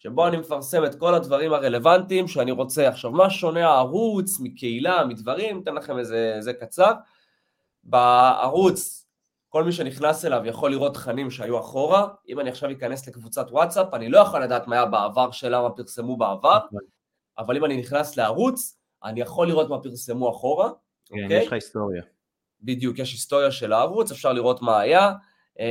שבו 0.00 0.26
אני 0.26 0.36
מפרסם 0.36 0.84
את 0.84 0.94
כל 0.94 1.14
הדברים 1.14 1.52
הרלוונטיים 1.52 2.28
שאני 2.28 2.50
רוצה. 2.50 2.88
עכשיו, 2.88 3.10
מה 3.10 3.30
שונה 3.30 3.68
הערוץ 3.68 4.40
מקהילה, 4.40 5.04
מדברים? 5.04 5.60
אתן 5.62 5.74
לכם 5.74 5.98
איזה 5.98 6.36
זה 6.40 6.52
קצר. 6.52 6.92
בערוץ, 7.84 9.06
כל 9.48 9.64
מי 9.64 9.72
שנכנס 9.72 10.24
אליו 10.24 10.42
יכול 10.44 10.70
לראות 10.70 10.94
תכנים 10.94 11.30
שהיו 11.30 11.60
אחורה. 11.60 12.08
אם 12.28 12.40
אני 12.40 12.50
עכשיו 12.50 12.70
אכנס 12.70 13.08
לקבוצת 13.08 13.46
וואטסאפ, 13.50 13.94
אני 13.94 14.08
לא 14.08 14.18
יכול 14.18 14.42
לדעת 14.42 14.66
מה 14.66 14.76
היה 14.76 14.86
בעבר 14.86 15.30
שלה, 15.30 15.62
מה 15.62 15.70
פרסמו 15.70 16.16
בעבר, 16.16 16.58
אבל 17.38 17.56
אם 17.56 17.64
אני 17.64 17.76
נכנס 17.76 18.16
לערוץ, 18.16 18.78
אני 19.04 19.20
יכול 19.20 19.48
לראות 19.48 19.68
מה 19.68 19.82
פרסמו 19.82 20.30
אחורה. 20.30 20.70
כן, 21.06 21.22
אוקיי? 21.22 21.38
יש 21.40 21.46
לך 21.46 21.52
היסטוריה. 21.52 22.02
בדיוק, 22.60 22.98
יש 22.98 23.12
היסטוריה 23.12 23.50
של 23.50 23.72
הערוץ, 23.72 24.10
אפשר 24.10 24.32
לראות 24.32 24.62
מה 24.62 24.80
היה. 24.80 25.12
אמ, 25.58 25.64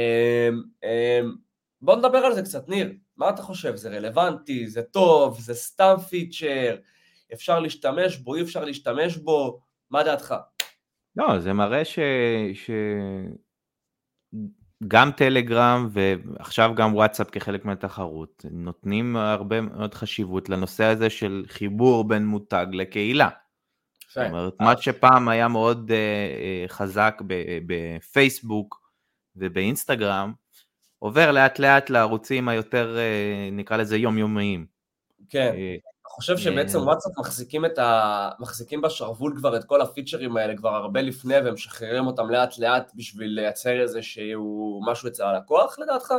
אמ, 0.84 1.36
בוא 1.82 1.96
נדבר 1.96 2.18
על 2.18 2.34
זה 2.34 2.42
קצת, 2.42 2.70
ניר. 2.70 2.92
מה 3.20 3.30
אתה 3.30 3.42
חושב? 3.42 3.76
זה 3.76 3.90
רלוונטי? 3.90 4.68
זה 4.68 4.82
טוב? 4.82 5.40
זה 5.40 5.54
סתם 5.54 5.96
פיצ'ר? 6.10 6.76
אפשר 7.34 7.60
להשתמש 7.60 8.18
בו? 8.18 8.36
אי 8.36 8.42
אפשר 8.42 8.66
להשתמש 8.66 9.18
בו? 9.18 9.62
מה 9.90 10.04
דעתך? 10.04 10.36
לא, 11.16 11.40
זה 11.40 11.54
מראה 11.54 11.86
ש... 11.86 12.00
ש... 12.54 12.70
גם 14.88 15.12
טלגרם 15.12 15.90
ועכשיו 15.92 16.72
גם 16.76 16.96
וואטסאפ 16.96 17.30
כחלק 17.30 17.66
מהתחרות 17.66 18.46
נותנים 18.52 19.16
הרבה 19.16 19.62
מאוד 19.62 19.94
חשיבות 19.94 20.50
לנושא 20.50 20.84
הזה 20.84 21.10
של 21.10 21.46
חיבור 21.48 22.08
בין 22.08 22.26
מותג 22.26 22.68
לקהילה. 22.72 23.30
זאת 24.10 24.26
אומרת, 24.30 24.54
מה 24.60 24.78
שפעם 24.78 25.30
היה 25.30 25.48
מאוד 25.48 25.92
uh, 25.92 25.92
uh, 25.92 26.72
חזק 26.72 27.22
בפייסבוק 27.68 28.92
ובאינסטגרם, 29.36 30.34
עובר 31.00 31.32
לאט 31.32 31.60
לאט 31.60 31.90
לערוצים 31.90 32.50
היותר, 32.50 32.98
uh, 32.98 33.54
נקרא 33.54 33.78
לזה 33.78 33.98
יומיומיים. 33.98 34.66
כן. 35.30 35.54
אה, 35.56 35.76
אתה 36.02 36.10
חושב 36.10 36.38
שבעצם 36.38 36.78
אה, 36.78 36.84
וואטסאפ 36.84 37.12
מחזיקים, 37.20 37.66
את 37.66 37.78
ה... 37.78 38.30
מחזיקים 38.40 38.82
בשרוול 38.82 39.34
כבר 39.38 39.58
את 39.58 39.64
כל 39.64 39.82
הפיצ'רים 39.82 40.38
האלה 40.38 40.58
כבר 40.58 40.70
הרבה 40.70 41.02
לפני 41.02 41.38
והם 41.38 41.54
משחררים 41.54 42.08
אותם 42.08 42.30
לאט 42.30 42.58
לאט 42.58 42.92
בשביל 42.96 43.30
לייצר 43.30 43.82
איזה 43.82 44.02
שהוא 44.02 44.84
משהו 44.92 45.08
אצל 45.08 45.24
הלקוח 45.24 45.80
לדעתך? 45.80 46.14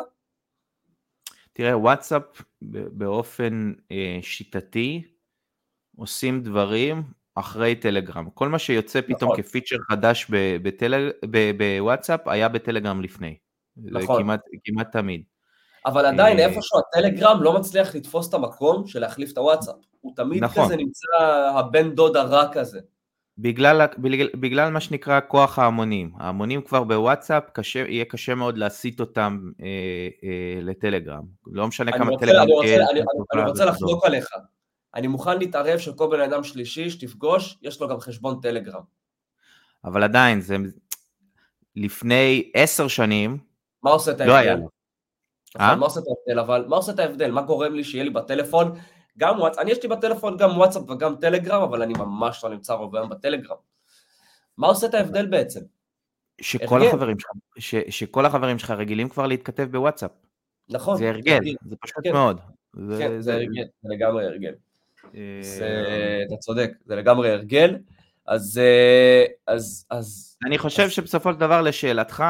תראה, 1.53 1.79
וואטסאפ 1.79 2.43
באופן 2.63 3.73
אה, 3.93 4.19
שיטתי 4.23 5.03
עושים 5.97 6.43
דברים 6.43 7.03
אחרי 7.35 7.75
טלגרם. 7.75 8.31
כל 8.31 8.49
מה 8.49 8.59
שיוצא 8.59 9.01
פתאום 9.01 9.33
נכון. 9.33 9.43
כפיצ'ר 9.43 9.77
חדש 9.91 10.27
בטל... 10.63 11.11
בוואטסאפ 11.57 12.29
היה 12.29 12.49
בטלגרם 12.49 13.03
לפני. 13.03 13.37
זה 13.83 13.91
נכון. 13.91 14.23
כמעט, 14.23 14.41
כמעט 14.65 14.93
תמיד. 14.93 15.23
אבל 15.87 16.07
עדיין 16.07 16.39
אה, 16.39 16.47
איפשהו 16.47 16.79
הטלגרם 16.79 17.43
לא 17.43 17.53
מצליח 17.53 17.95
לתפוס 17.95 18.29
את 18.29 18.35
המקום 18.35 18.87
של 18.87 19.01
להחליף 19.01 19.33
את 19.33 19.39
הוואטסאפ. 19.39 19.75
הוא 20.01 20.13
תמיד 20.17 20.45
נכון. 20.45 20.65
כזה 20.65 20.77
נמצא 20.77 21.07
הבן 21.55 21.95
דוד 21.95 22.17
הרע 22.17 22.53
כזה. 22.53 22.81
בגלל, 23.39 23.87
בגלל, 23.99 24.29
בגלל 24.35 24.71
מה 24.71 24.81
שנקרא 24.81 25.21
כוח 25.29 25.59
ההמונים. 25.59 26.13
ההמונים 26.19 26.63
כבר 26.63 26.85
בוואטסאפ, 26.85 27.45
קשה, 27.53 27.79
יהיה 27.79 28.05
קשה 28.05 28.35
מאוד 28.35 28.59
להסיט 28.59 29.01
אותם 29.01 29.51
אה, 29.61 29.67
אה, 30.25 30.63
לטלגרם. 30.63 31.23
לא 31.47 31.67
משנה 31.67 31.91
אני 31.91 31.99
כמה 31.99 32.11
רוצה, 32.11 32.27
טלגרם 32.27 32.43
אני 32.43 32.53
רוצה, 32.53 32.67
תהיה 32.67 32.77
אני, 32.77 33.01
אני, 33.01 33.01
טובה 33.31 33.43
אני 33.43 33.51
רוצה. 33.51 33.65
לחלוק 33.65 34.05
עליך. 34.05 34.29
אני 34.95 35.07
מוכן 35.07 35.39
להתערב 35.39 35.79
שכל 35.79 36.09
בן 36.11 36.21
אדם 36.21 36.45
שלישי 36.45 36.91
שתפגוש, 36.91 37.59
יש 37.63 37.81
לו 37.81 37.89
גם 37.89 38.01
חשבון 38.01 38.39
טלגרם. 38.43 38.83
אבל 39.85 40.03
עדיין, 40.03 40.41
זה 40.41 40.57
לפני 41.77 42.51
עשר 42.55 42.89
שנים, 42.89 43.39
מה 43.83 43.91
עושה 43.91 44.11
את 44.11 44.21
לא 44.21 44.35
היה 44.35 44.51
ההבדל? 44.51 44.63
לו. 44.63 44.69
נכון, 45.55 45.69
אה? 45.69 45.77
מה 45.77 45.87
עושה 45.87 46.01
את 46.01 46.05
ההבדל? 46.09 46.41
אבל 46.41 46.65
מה 46.69 46.77
עושה 46.77 46.93
את 46.93 46.99
ההבדל? 46.99 47.31
מה 47.31 47.43
גורם 47.43 47.75
לי 47.75 47.85
שיהיה 47.85 48.05
לי 48.05 48.11
בטלפון 48.11 48.73
גם 49.19 49.41
וואטסאפ? 49.41 49.63
אני 49.63 49.71
יש 49.71 49.83
לי 49.83 49.89
בטלפון 49.89 50.37
גם 50.37 50.59
וואטסאפ 50.59 50.91
וגם 50.91 51.17
טלגרם, 51.21 51.63
אבל 51.63 51.83
אני 51.83 51.93
ממש 51.99 52.45
לא 52.45 52.51
נמצא 52.51 52.75
רוב 52.75 52.97
היום 52.97 53.09
בטלגרם. 53.09 53.57
מה 54.59 54.67
עושה 54.67 54.87
את 54.87 54.95
ההבדל 54.95 55.27
בעצם? 55.27 55.61
שכל. 56.41 56.83
החברים 56.83 57.19
שלך, 57.19 57.31
ש, 57.59 57.75
שכל 57.89 58.27
החברים 58.27 58.59
שלך 58.59 58.71
רגילים 58.71 59.09
כבר 59.09 59.27
להתכתב 59.27 59.69
בוואטסאפ. 59.71 60.11
נכון. 60.69 60.97
זה 60.97 61.09
הרגל, 61.09 61.39
זה 61.65 61.77
פשוט 61.81 62.05
כן. 62.05 62.13
מאוד. 62.13 62.41
כן, 62.99 63.21
זה 63.21 63.35
הרגל, 63.35 63.65
זה 63.83 63.89
לגמרי 63.95 64.25
הרגל. 64.27 64.55
אה, 65.15 65.39
זה, 65.43 66.23
אתה 66.27 66.37
צודק, 66.37 66.71
זה 66.85 66.97
לגמרי 66.97 67.31
הרגל. 67.31 67.79
אז, 68.27 68.61
אה, 68.63 69.25
אז, 69.47 69.87
אז, 69.91 70.37
אני 70.47 70.59
חושב 70.59 70.89
שבסופו 70.89 71.33
של 71.33 71.39
דבר 71.39 71.63
לשאלתך, 71.63 72.25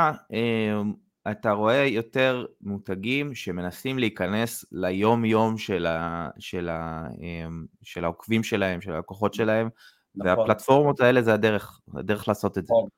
אתה 1.31 1.51
רואה 1.51 1.85
יותר 1.85 2.47
מותגים 2.61 3.35
שמנסים 3.35 3.99
להיכנס 3.99 4.65
ליום 4.73 5.25
יום 5.25 5.59
של, 5.59 5.87
ה, 5.87 6.29
של, 6.39 6.69
ה, 6.69 7.07
אה, 7.23 7.49
של 7.83 8.05
העוקבים 8.05 8.43
שלהם, 8.43 8.81
של 8.81 8.93
הלקוחות 8.93 9.35
שלהם, 9.35 9.69
נכון. 10.15 10.39
והפלטפורמות 10.39 11.01
האלה 11.01 11.23
זה 11.23 11.35
הדרך, 11.35 11.81
הדרך 11.95 12.29
לעשות 12.29 12.59
את 12.59 12.67
זה. 12.67 12.73
נכון. 12.73 12.89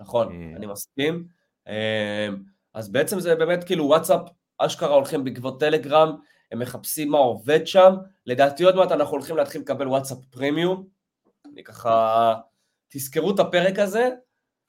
נכון, 0.00 0.32
אה. 0.32 0.56
אני 0.56 0.66
מסכים. 0.66 1.24
אה, 1.68 2.28
אז 2.74 2.92
בעצם 2.92 3.20
זה 3.20 3.34
באמת 3.34 3.64
כאילו 3.64 3.84
וואטסאפ, 3.84 4.20
אשכרה 4.58 4.94
הולכים 4.94 5.24
בעקבות 5.24 5.60
טלגרם, 5.60 6.16
הם 6.52 6.58
מחפשים 6.58 7.10
מה 7.10 7.18
עובד 7.18 7.66
שם. 7.66 7.94
לדעתי 8.26 8.64
עוד 8.64 8.76
מעט 8.76 8.92
אנחנו 8.92 9.16
הולכים 9.16 9.36
להתחיל 9.36 9.60
לקבל 9.60 9.88
וואטסאפ 9.88 10.18
פרימיום. 10.30 10.86
אני 11.52 11.64
ככה, 11.64 12.34
תזכרו 12.88 13.34
את 13.34 13.38
הפרק 13.38 13.78
הזה. 13.78 14.08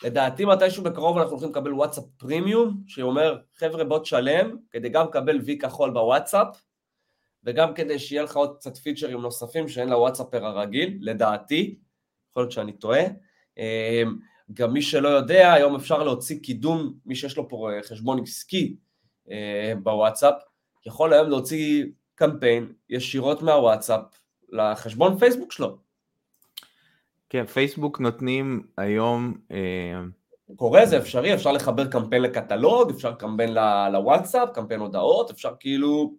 לדעתי 0.03 0.45
מתישהו 0.45 0.83
בקרוב 0.83 1.17
אנחנו 1.17 1.31
הולכים 1.31 1.49
לקבל 1.49 1.73
וואטסאפ 1.73 2.03
פרימיום, 2.17 2.83
שאומר, 2.87 3.37
חבר'ה 3.55 3.83
בוא 3.83 3.99
תשלם, 3.99 4.57
כדי 4.71 4.89
גם 4.89 5.07
לקבל 5.07 5.39
וי 5.45 5.57
כחול 5.57 5.89
בוואטסאפ, 5.89 6.61
וגם 7.43 7.73
כדי 7.73 7.99
שיהיה 7.99 8.23
לך 8.23 8.35
עוד 8.35 8.55
קצת 8.57 8.77
פיצ'רים 8.77 9.21
נוספים 9.21 9.67
שאין 9.67 9.89
לוואטסאפר 9.89 10.45
הרגיל, 10.45 10.97
לדעתי, 11.01 11.79
יכול 12.31 12.43
להיות 12.43 12.51
שאני 12.51 12.71
טועה. 12.71 13.01
אה, 13.57 14.03
גם 14.53 14.73
מי 14.73 14.81
שלא 14.81 15.09
יודע, 15.09 15.53
היום 15.53 15.75
אפשר 15.75 16.03
להוציא 16.03 16.39
קידום, 16.39 16.93
מי 17.05 17.15
שיש 17.15 17.37
לו 17.37 17.49
פה 17.49 17.69
חשבון 17.83 18.21
עסקי 18.21 18.75
אה, 19.31 19.73
בוואטסאפ, 19.83 20.33
יכול 20.85 21.13
היום 21.13 21.29
להוציא 21.29 21.85
קמפיין 22.15 22.73
ישירות 22.89 23.41
מהוואטסאפ 23.41 24.01
לחשבון 24.49 25.19
פייסבוק 25.19 25.51
שלו. 25.51 25.90
כן, 27.31 27.45
פייסבוק 27.45 27.99
נותנים 27.99 28.63
היום 28.77 29.33
אה, 29.51 30.01
קורה, 30.55 30.85
זה 30.85 30.97
אפשרי, 30.97 31.33
אפשר 31.33 31.51
לחבר 31.51 31.91
קמפיין 31.91 32.21
לקטלוג, 32.21 32.89
אפשר 32.89 33.13
קמפיין 33.13 33.53
לוואטסאפ, 33.91 34.49
קמפיין 34.53 34.79
הודעות, 34.79 35.31
אפשר 35.31 35.53
כאילו, 35.59 36.15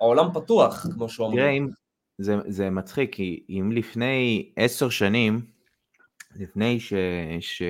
העולם 0.00 0.28
פתוח, 0.34 0.86
כמו 0.94 1.08
שאומרים. 1.08 1.70
זה, 2.18 2.36
זה 2.46 2.70
מצחיק, 2.70 3.14
כי 3.14 3.44
אם 3.48 3.72
לפני 3.72 4.50
עשר 4.56 4.88
שנים, 4.88 5.40
לפני 6.36 6.80
ש... 6.80 6.92
ש 7.40 7.62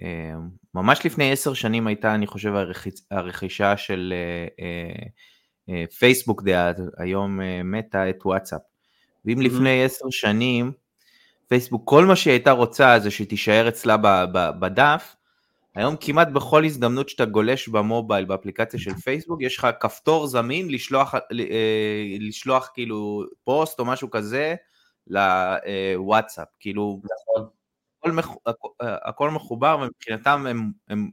אה, 0.00 0.34
ממש 0.74 1.06
לפני 1.06 1.32
עשר 1.32 1.54
שנים 1.54 1.86
הייתה, 1.86 2.14
אני 2.14 2.26
חושב, 2.26 2.52
הרכישה 3.10 3.76
של 3.76 4.14
אה, 5.68 5.84
פייסבוק 5.98 6.42
דעת, 6.42 6.76
היום 6.98 7.40
מתה 7.64 8.10
את 8.10 8.26
וואטסאפ. 8.26 8.60
ואם. 9.24 9.40
לפני 9.40 9.84
עשר 9.84 10.10
שנים, 10.10 10.72
פייסבוק, 11.48 11.82
כל 11.84 12.04
מה 12.04 12.16
שהיא 12.16 12.32
הייתה 12.32 12.50
רוצה 12.50 12.98
זה 13.00 13.10
שתישאר 13.10 13.68
אצלה 13.68 13.96
בדף, 14.58 15.16
היום 15.74 15.96
כמעט 16.00 16.28
בכל 16.28 16.64
הזדמנות 16.64 17.08
שאתה 17.08 17.24
גולש 17.24 17.68
במובייל, 17.68 18.24
באפליקציה 18.24 18.80
של 18.80 18.94
פייסבוק, 18.94 19.42
יש 19.42 19.58
לך 19.58 19.68
כפתור 19.80 20.26
זמין 20.26 20.70
לשלוח, 20.70 21.14
אה, 21.14 21.20
לשלוח 22.20 22.70
כאילו 22.74 23.24
פוסט 23.44 23.80
או 23.80 23.84
משהו 23.84 24.10
כזה 24.10 24.54
לוואטסאפ, 25.06 26.48
כאילו, 26.60 27.00
נכון. 27.04 27.48
הכל, 28.46 28.68
הכל 28.80 29.30
מחובר 29.30 29.78
ומבחינתם 29.80 30.46
הם, 30.46 30.72
הם 30.88 31.10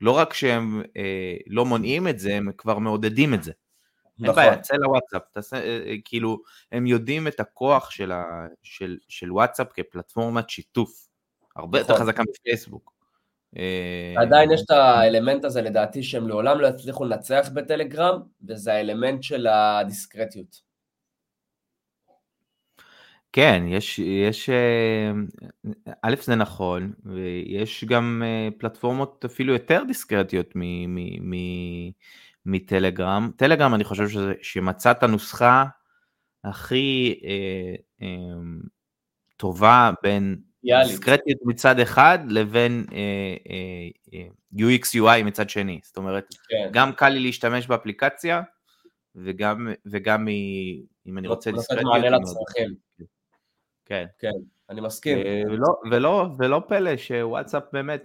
לא 0.00 0.10
רק 0.10 0.34
שהם 0.34 0.82
אה, 0.96 1.36
לא 1.46 1.64
מונעים 1.64 2.08
את 2.08 2.18
זה, 2.18 2.36
הם 2.36 2.48
כבר 2.58 2.78
מעודדים 2.78 3.34
את 3.34 3.42
זה. 3.42 3.52
נכון. 4.18 4.42
אין 4.42 4.50
בעיה, 4.50 4.62
צא 4.62 4.76
לוואטסאפ, 4.76 5.22
תעשה, 5.32 5.56
אה, 5.56 5.82
אה, 5.86 5.94
כאילו, 6.04 6.38
הם 6.72 6.86
יודעים 6.86 7.28
את 7.28 7.40
הכוח 7.40 7.90
של, 7.90 8.12
ה, 8.12 8.46
של, 8.62 8.96
של 9.08 9.32
וואטסאפ 9.32 9.66
כפלטפורמת 9.74 10.50
שיתוף, 10.50 11.08
הרבה 11.56 11.80
נכון. 11.80 11.90
יותר 11.94 12.02
חזקה 12.04 12.22
מפייסבוק. 12.30 12.92
אה, 13.56 14.14
עדיין 14.16 14.50
יש 14.50 14.62
את 14.62 14.70
האלמנט 14.70 15.44
הזה 15.44 15.62
לדעתי 15.62 16.02
שהם 16.02 16.28
לעולם 16.28 16.60
לא 16.60 16.66
יצליחו 16.66 17.04
לנצח 17.04 17.48
בטלגרם, 17.54 18.20
וזה 18.46 18.72
האלמנט 18.72 19.22
של 19.22 19.46
הדיסקרטיות. 19.46 20.68
כן, 23.32 23.64
יש, 23.68 23.98
יש, 23.98 24.50
א' 26.02 26.14
זה 26.22 26.34
נכון, 26.34 26.92
ויש 27.04 27.84
גם 27.84 28.22
פלטפורמות 28.58 29.24
אפילו 29.24 29.52
יותר 29.52 29.82
דיסקרטיות 29.86 30.56
מטלגרם. 32.48 33.30
טלגרם 33.36 33.74
אני 33.74 33.84
חושב 33.84 34.08
שזה, 34.08 34.32
שמצא 34.42 34.90
את 34.90 35.02
הנוסחה 35.02 35.64
הכי 36.44 37.20
אה, 37.24 37.74
אה, 38.02 38.08
טובה 39.36 39.90
בין 40.02 40.36
יאללה. 40.62 40.84
דיסקרטיות 40.84 41.38
מצד 41.44 41.80
אחד 41.80 42.18
לבין 42.28 42.84
אה, 42.92 43.36
אה, 43.50 43.88
אה, 44.14 44.28
UX 44.56 44.84
UI 44.94 45.24
מצד 45.24 45.50
שני. 45.50 45.80
זאת 45.82 45.96
אומרת, 45.96 46.26
כן. 46.48 46.68
גם 46.72 46.92
קל 46.92 47.08
לי 47.08 47.20
להשתמש 47.20 47.66
באפליקציה, 47.66 48.42
וגם, 49.16 49.68
וגם 49.86 50.28
אם 51.06 51.18
אני 51.18 51.28
רוצה 51.28 51.50
דיסקרטיות. 51.50 51.94
לתת 51.94 52.02
מענה 52.02 52.16
לצרכים. 52.18 52.74
כן. 53.84 54.06
כן, 54.18 54.30
אני 54.70 54.80
מסכים. 54.80 55.18
ולא, 55.46 55.66
ולא, 55.90 56.26
ולא 56.38 56.62
פלא 56.68 56.96
שוואטסאפ 56.96 57.62
באמת, 57.72 58.02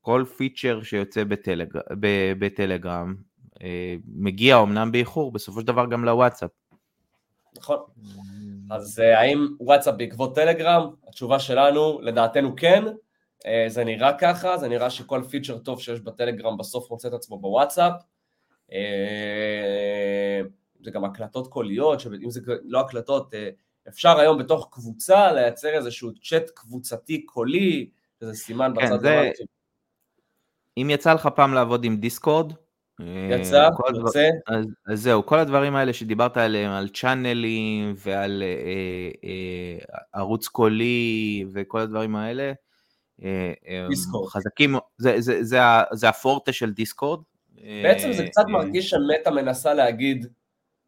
כל 0.00 0.24
פיצ'ר 0.36 0.82
שיוצא 0.82 1.24
בטלג, 1.24 1.68
בטלגרם, 2.38 3.14
מגיע 4.06 4.62
אמנם 4.62 4.92
באיחור, 4.92 5.32
בסופו 5.32 5.60
של 5.60 5.66
דבר 5.66 5.86
גם 5.86 6.04
לוואטסאפ. 6.04 6.50
נכון. 7.56 7.78
אז 8.70 9.00
אה, 9.00 9.20
האם 9.20 9.48
וואטסאפ 9.60 9.94
בעקבות 9.94 10.34
טלגרם? 10.34 10.90
התשובה 11.08 11.38
שלנו, 11.38 12.00
לדעתנו 12.00 12.56
כן. 12.56 12.84
אה, 13.46 13.64
זה 13.68 13.84
נראה 13.84 14.18
ככה, 14.18 14.58
זה 14.58 14.68
נראה 14.68 14.90
שכל 14.90 15.22
פיצ'ר 15.30 15.58
טוב 15.58 15.80
שיש 15.80 16.00
בטלגרם 16.00 16.56
בסוף 16.56 16.90
מוצא 16.90 17.08
את 17.08 17.12
עצמו 17.12 17.38
בוואטסאפ. 17.38 17.92
אה, 18.72 20.40
זה 20.84 20.90
גם 20.90 21.04
הקלטות 21.04 21.48
קוליות, 21.48 22.02
אם 22.24 22.30
זה 22.30 22.40
לא 22.64 22.80
הקלטות, 22.80 23.34
אפשר 23.88 24.18
היום 24.18 24.38
בתוך 24.38 24.68
קבוצה 24.72 25.32
לייצר 25.32 25.68
איזשהו 25.68 26.10
צ'אט 26.14 26.50
קבוצתי 26.54 27.26
קולי, 27.26 27.90
שזה 28.20 28.34
סימן 28.34 28.72
כן, 28.76 28.86
בצד 28.86 29.00
זה... 29.00 29.30
אם 30.76 30.90
יצא 30.90 31.14
לך 31.14 31.28
פעם 31.36 31.54
לעבוד 31.54 31.84
עם 31.84 31.96
דיסקורד, 31.96 32.52
יצא, 33.00 33.62
אה, 33.62 33.68
יוצא. 33.96 34.28
אז, 34.46 34.66
אז 34.86 35.02
זהו, 35.02 35.26
כל 35.26 35.38
הדברים 35.38 35.76
האלה 35.76 35.92
שדיברת 35.92 36.36
עליהם, 36.36 36.70
על 36.70 36.88
צ'אנלים 36.88 37.94
ועל 37.96 38.42
אה, 38.42 39.28
אה, 39.28 39.96
ערוץ 40.12 40.48
קולי 40.48 41.44
וכל 41.52 41.80
הדברים 41.80 42.16
האלה, 42.16 42.52
אה, 43.22 43.52
דיסקורד. 43.88 44.28
חזקים, 44.28 44.74
זה, 44.98 45.20
זה, 45.20 45.20
זה, 45.20 45.44
זה, 45.44 45.58
זה 45.92 46.08
הפורטה 46.08 46.52
של 46.52 46.72
דיסקורד. 46.72 47.20
בעצם 47.82 48.12
זה 48.12 48.26
קצת 48.26 48.44
מרגיש 48.48 48.90
שמטה 48.90 49.30
מנסה 49.30 49.74
להגיד, 49.74 50.26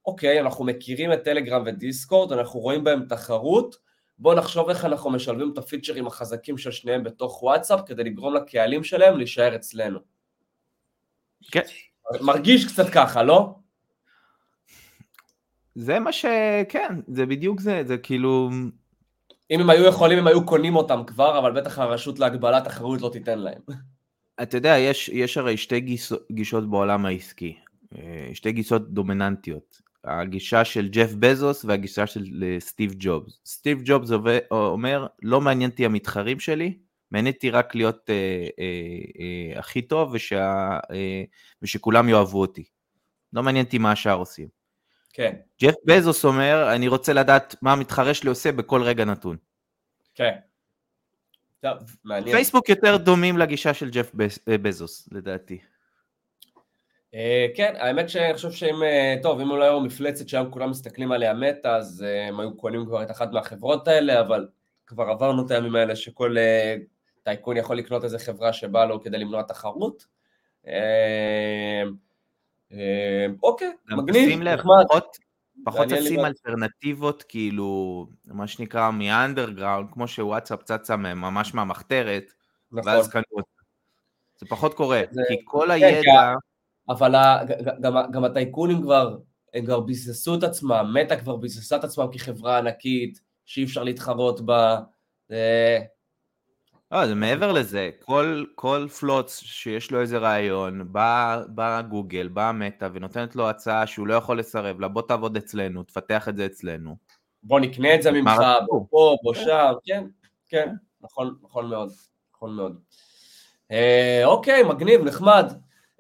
אוקיי, 0.06 0.40
אנחנו 0.40 0.64
מכירים 0.64 1.12
את 1.12 1.24
טלגרם 1.24 1.62
ודיסקורד, 1.66 2.32
אנחנו 2.32 2.60
רואים 2.60 2.84
בהם 2.84 3.04
תחרות, 3.08 3.76
בואו 4.18 4.34
נחשוב 4.34 4.68
איך 4.68 4.84
אנחנו 4.84 5.10
משלבים 5.10 5.52
את 5.52 5.58
הפיצ'רים 5.58 6.06
החזקים 6.06 6.58
של 6.58 6.70
שניהם 6.70 7.04
בתוך 7.04 7.42
וואטסאפ, 7.42 7.80
כדי 7.86 8.04
לגרום 8.04 8.34
לקהלים 8.34 8.84
שלהם 8.84 9.16
להישאר 9.16 9.56
אצלנו. 9.56 9.98
כן. 11.50 11.62
מרגיש 12.20 12.66
קצת 12.72 12.88
ככה, 12.88 13.22
לא? 13.22 13.54
זה 15.74 15.98
מה 15.98 16.12
ש... 16.12 16.24
כן, 16.68 17.00
זה 17.08 17.26
בדיוק 17.26 17.60
זה, 17.60 17.82
זה 17.86 17.98
כאילו... 17.98 18.50
אם 19.50 19.60
הם 19.60 19.70
היו 19.70 19.84
יכולים, 19.84 20.18
הם 20.18 20.26
היו 20.26 20.46
קונים 20.46 20.76
אותם 20.76 21.02
כבר, 21.06 21.38
אבל 21.38 21.52
בטח 21.52 21.78
הרשות 21.78 22.18
להגבלת 22.18 22.64
תחרות 22.64 23.00
לא 23.00 23.10
תיתן 23.12 23.38
להם. 23.38 23.60
אתה 24.42 24.56
יודע, 24.56 24.78
יש, 24.78 25.08
יש 25.08 25.36
הרי 25.36 25.56
שתי 25.56 25.80
גיס, 25.80 26.12
גישות 26.32 26.70
בעולם 26.70 27.06
העסקי, 27.06 27.56
אה, 27.98 28.30
שתי 28.32 28.52
גישות 28.52 28.92
דומיננטיות. 28.92 29.88
הגישה 30.04 30.64
של 30.64 30.88
ג'ף 30.88 31.12
בזוס 31.14 31.64
והגישה 31.64 32.06
של 32.06 32.24
אה, 32.42 32.56
סטיב 32.60 32.94
ג'ובס. 32.98 33.40
סטיב 33.46 33.80
ג'ובס 33.84 34.10
אומר, 34.50 35.06
לא 35.22 35.40
מעניין 35.40 35.70
אותי 35.70 35.84
המתחרים 35.84 36.40
שלי, 36.40 36.78
אותי 37.26 37.50
רק 37.50 37.74
להיות 37.74 38.10
אה, 38.10 38.46
אה, 38.58 38.64
אה, 39.20 39.58
הכי 39.58 39.82
טוב 39.82 40.10
ושה, 40.12 40.78
אה, 40.90 41.22
ושכולם 41.62 42.08
יאהבו 42.08 42.40
אותי. 42.40 42.64
לא 43.32 43.42
מעניין 43.42 43.64
אותי 43.64 43.78
מה 43.78 43.92
השאר 43.92 44.16
עושים. 44.16 44.48
כן. 45.12 45.34
ג'ף 45.62 45.74
בזוס 45.84 46.24
אומר, 46.24 46.74
אני 46.74 46.88
רוצה 46.88 47.12
לדעת 47.12 47.56
מה 47.62 47.72
המתחרה 47.72 48.14
שלי 48.14 48.28
עושה 48.28 48.52
בכל 48.52 48.82
רגע 48.82 49.04
נתון. 49.04 49.36
כן. 50.14 50.34
טוב, 51.60 51.78
מעניין. 52.04 52.36
פייסבוק 52.36 52.68
יותר 52.68 52.96
דומים 52.96 53.38
לגישה 53.38 53.74
של 53.74 53.90
ג'ף 53.90 54.12
אה, 54.48 54.58
בזוס, 54.58 55.08
לדעתי. 55.12 55.58
Uh, 57.14 57.56
כן, 57.56 57.74
האמת 57.78 58.08
שאני 58.08 58.34
חושב 58.34 58.50
שאם, 58.50 58.74
uh, 58.74 59.22
טוב, 59.22 59.40
אם 59.40 59.50
אולי 59.50 59.66
היו 59.66 59.80
מפלצת 59.80 60.28
שהיום 60.28 60.50
כולם 60.50 60.70
מסתכלים 60.70 61.12
עליה 61.12 61.34
מתה, 61.34 61.76
אז 61.76 62.04
הם 62.28 62.40
היו 62.40 62.56
קונים 62.56 62.86
כבר 62.86 63.02
את 63.02 63.10
אחת 63.10 63.32
מהחברות 63.32 63.88
האלה, 63.88 64.20
אבל 64.20 64.48
כבר 64.86 65.04
עברנו 65.04 65.46
את 65.46 65.50
הימים 65.50 65.76
האלה 65.76 65.96
שכל 65.96 66.36
טייקון 67.28 67.56
יכול 67.56 67.78
לקנות 67.78 68.04
איזה 68.04 68.18
חברה 68.18 68.52
שבאה 68.52 68.86
לו 68.86 69.02
כדי 69.02 69.18
למנוע 69.18 69.42
תחרות. 69.42 70.06
אה, 70.66 71.82
אה, 72.72 73.26
אוקיי, 73.42 73.72
מגניב, 73.90 74.42
נחמד. 74.42 74.84
פחות 75.64 75.88
תשים 75.88 76.24
אלטרנטיבות, 76.24 77.24
כאילו, 77.28 78.06
מה 78.24 78.46
שנקרא 78.46 78.90
מאנדרגראונד, 78.90 79.88
כמו 79.92 80.08
שוואטסאפ 80.08 80.62
צצה 80.62 80.96
ממש 80.96 81.54
מהמחתרת, 81.54 82.32
נכון. 82.72 82.92
ואז 82.92 83.08
קנו 83.08 83.22
אותה. 83.32 83.62
זה 84.40 84.46
פחות 84.48 84.74
קורה, 84.74 85.02
כי 85.28 85.34
כל 85.44 85.66
כן, 85.66 85.70
הידע... 85.70 86.34
אבל 86.88 87.14
גם 88.12 88.24
הטייקונים 88.24 88.82
כבר, 88.82 89.18
הם 89.54 89.64
כבר 89.64 89.80
ביססו 89.80 90.34
את 90.34 90.42
עצמם, 90.42 90.94
מטא 90.94 91.16
כבר 91.16 91.36
ביססה 91.36 91.76
את 91.76 91.84
עצמם 91.84 92.06
כחברה 92.12 92.58
ענקית, 92.58 93.20
שאי 93.46 93.64
אפשר 93.64 93.82
להתחרות 93.82 94.40
בה. 94.40 94.80
לא, 96.92 97.06
זה 97.06 97.14
מעבר 97.14 97.52
לזה, 97.52 97.90
כל, 98.04 98.44
כל 98.54 98.86
פלוץ 99.00 99.38
שיש 99.38 99.90
לו 99.90 100.00
איזה 100.00 100.18
רעיון, 100.18 100.92
בא, 100.92 101.42
בא 101.48 101.82
גוגל, 101.82 102.28
בא 102.28 102.52
מטא 102.54 102.88
ונותנת 102.92 103.36
לו 103.36 103.50
הצעה 103.50 103.86
שהוא 103.86 104.06
לא 104.06 104.14
יכול 104.14 104.38
לסרב 104.38 104.80
לה, 104.80 104.88
בוא 104.88 105.02
תעבוד 105.02 105.36
אצלנו, 105.36 105.82
תפתח 105.82 106.28
את 106.28 106.36
זה 106.36 106.46
אצלנו. 106.46 106.96
בוא 107.42 107.60
נקנה 107.60 107.94
את 107.94 108.02
זה 108.02 108.12
ממך, 108.12 108.40
בוא 108.66 108.86
פה, 108.90 109.16
בוא 109.22 109.34
שם, 109.34 109.72
כן, 109.84 110.04
כן, 110.48 110.74
נכון, 111.00 111.34
נכון 111.42 111.70
מאוד, 111.70 111.92
נכון 112.34 112.56
מאוד. 112.56 112.80
אה, 113.70 114.22
אוקיי, 114.24 114.62
מגניב, 114.62 115.04
נחמד. 115.04 115.52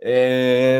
אה, 0.04 0.78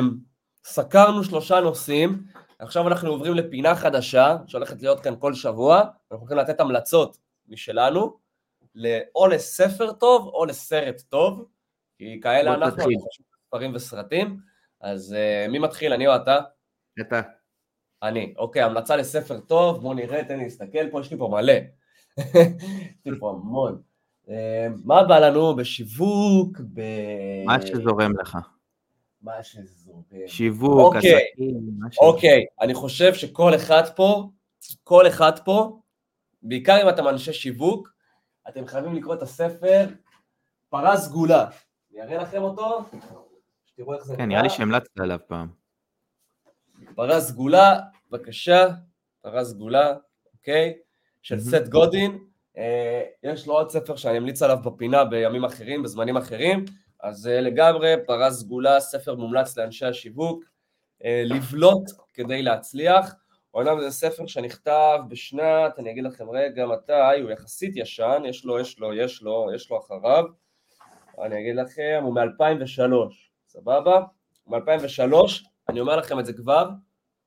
סקרנו 0.64 1.24
שלושה 1.24 1.61
נושאים, 1.61 2.22
עכשיו 2.59 2.89
אנחנו 2.89 3.11
עוברים 3.11 3.35
לפינה 3.35 3.76
חדשה, 3.76 4.37
שהולכת 4.47 4.83
להיות 4.83 5.01
כאן 5.01 5.14
כל 5.18 5.35
שבוע, 5.35 5.78
אנחנו 5.78 6.26
הולכים 6.26 6.39
לתת 6.39 6.61
המלצות 6.61 7.18
משלנו. 7.49 8.28
או 9.14 9.27
לספר 9.27 9.93
טוב 9.93 10.27
או 10.27 10.45
לסרט 10.45 11.01
טוב, 11.09 11.47
כי 11.99 12.21
כאלה 12.23 12.55
אנחנו, 12.55 12.83
אנחנו 12.83 12.91
ספרים 13.47 13.75
וסרטים, 13.75 14.37
אז 14.81 15.16
uh, 15.16 15.51
מי 15.51 15.59
מתחיל, 15.59 15.93
אני 15.93 16.07
או 16.07 16.16
אתה? 16.16 16.39
אתה. 17.01 17.21
אני, 18.03 18.35
אוקיי, 18.37 18.62
המלצה 18.62 18.97
לספר 18.97 19.41
טוב, 19.41 19.83
בוא 19.83 19.95
נראה, 19.95 20.25
תן 20.25 20.39
לי 20.39 20.45
להסתכל 20.45 20.91
פה, 20.91 21.01
יש 21.01 21.11
לי 21.11 21.19
פה 21.19 21.29
מלא. 21.33 21.53
יש 22.19 23.07
לי 23.07 23.19
פה 23.19 23.31
המון. 23.31 23.83
אה, 24.31 24.66
מה 24.85 25.05
בא 25.05 25.19
לנו 25.19 25.57
בשיווק, 25.57 26.61
ב... 26.75 26.81
מה 27.47 27.66
שזורם 27.66 28.19
לך. 28.21 28.39
מה 29.23 29.43
שזורם. 29.43 30.03
שיווק, 30.27 30.95
אוקיי, 30.95 31.14
עסקים, 31.14 31.61
מה 31.79 31.93
ש... 31.93 31.99
אוקיי, 31.99 32.45
אני 32.61 32.75
חושב 32.75 33.14
שכל 33.14 33.55
אחד 33.55 33.83
פה, 33.97 34.31
כל 34.85 35.07
אחד 35.07 35.39
פה, 35.45 35.79
בעיקר 36.43 36.83
אם 36.83 36.89
אתם 36.89 37.09
אנשי 37.09 37.33
שיווק, 37.33 37.89
אתם 38.49 38.66
חייבים 38.66 38.94
לקרוא 38.94 39.14
את 39.14 39.22
הספר 39.22 39.86
פרה 40.68 40.96
סגולה. 40.96 41.46
אני 41.92 42.03
אראה 42.03 42.22
לכם 42.22 42.42
אותו, 42.42 42.84
שתראו 43.66 43.94
איך 43.94 44.05
זה 44.05 44.16
כן, 44.16 44.28
נראה 44.28 44.42
לי 44.42 44.51
שהמלצת 44.51 44.99
עליו 44.99 45.18
פעם. 45.26 45.49
פרה 46.94 47.20
סגולה, 47.20 47.80
בבקשה, 48.11 48.68
פרה 49.22 49.44
סגולה, 49.44 49.94
אוקיי? 50.32 50.74
של. 51.22 51.40
סט 51.40 51.68
גודין. 51.68 52.18
אה, 52.57 53.03
יש 53.22 53.46
לו 53.46 53.55
עוד 53.55 53.70
ספר 53.70 53.96
שאני 53.96 54.18
אמליץ 54.18 54.42
עליו 54.42 54.59
בפינה 54.64 55.05
בימים 55.05 55.44
אחרים, 55.44 55.82
בזמנים 55.82 56.16
אחרים, 56.16 56.64
אז 57.01 57.26
אה, 57.26 57.40
לגמרי, 57.40 57.94
פרה 58.07 58.30
סגולה, 58.30 58.80
ספר 58.80 59.14
מומלץ 59.14 59.59
לאנשי 59.59 59.86
השיווק. 59.86 60.44
אה, 61.05 61.22
לבלוט 61.24 61.90
כדי 62.14 62.42
להצליח. 62.42 63.14
אומנם 63.59 63.81
זה 63.81 63.91
ספר 63.91 64.27
שנכתב 64.27 64.99
בשנת, 65.09 65.79
אני 65.79 65.91
אגיד 65.91 66.05
לכם 66.05 66.31
רגע 66.31 66.67
מתי, 66.67 67.21
הוא 67.23 67.31
יחסית 67.31 67.77
ישן, 67.77 68.23
יש 68.29 68.45
לו, 68.45 68.59
יש 68.61 68.79
לו, 68.79 68.95
יש 68.95 69.23
לו, 69.23 69.47
יש 69.55 69.71
לו 69.71 69.79
אחריו. 69.79 70.25
אני 71.23 71.41
אגיד 71.41 71.57
לכם, 71.57 72.01
הוא 72.03 72.15
מ-2003, 72.15 73.15
סבבה? 73.49 74.03
הוא 74.45 74.59
מ-2003, 74.59 75.15
אני 75.69 75.81
אומר 75.81 75.97
לכם 75.97 76.21
את 76.21 76.27
זה 76.27 76.33
כבר, 76.33 76.69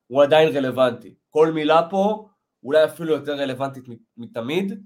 הוא 0.07 0.23
עדיין 0.23 0.57
רלוונטי. 0.57 1.15
כל 1.29 1.51
מילה 1.51 1.87
פה 1.89 2.27
אולי 2.63 2.85
אפילו 2.85 3.13
יותר 3.13 3.33
רלוונטית 3.33 3.83
מתמיד, 4.17 4.83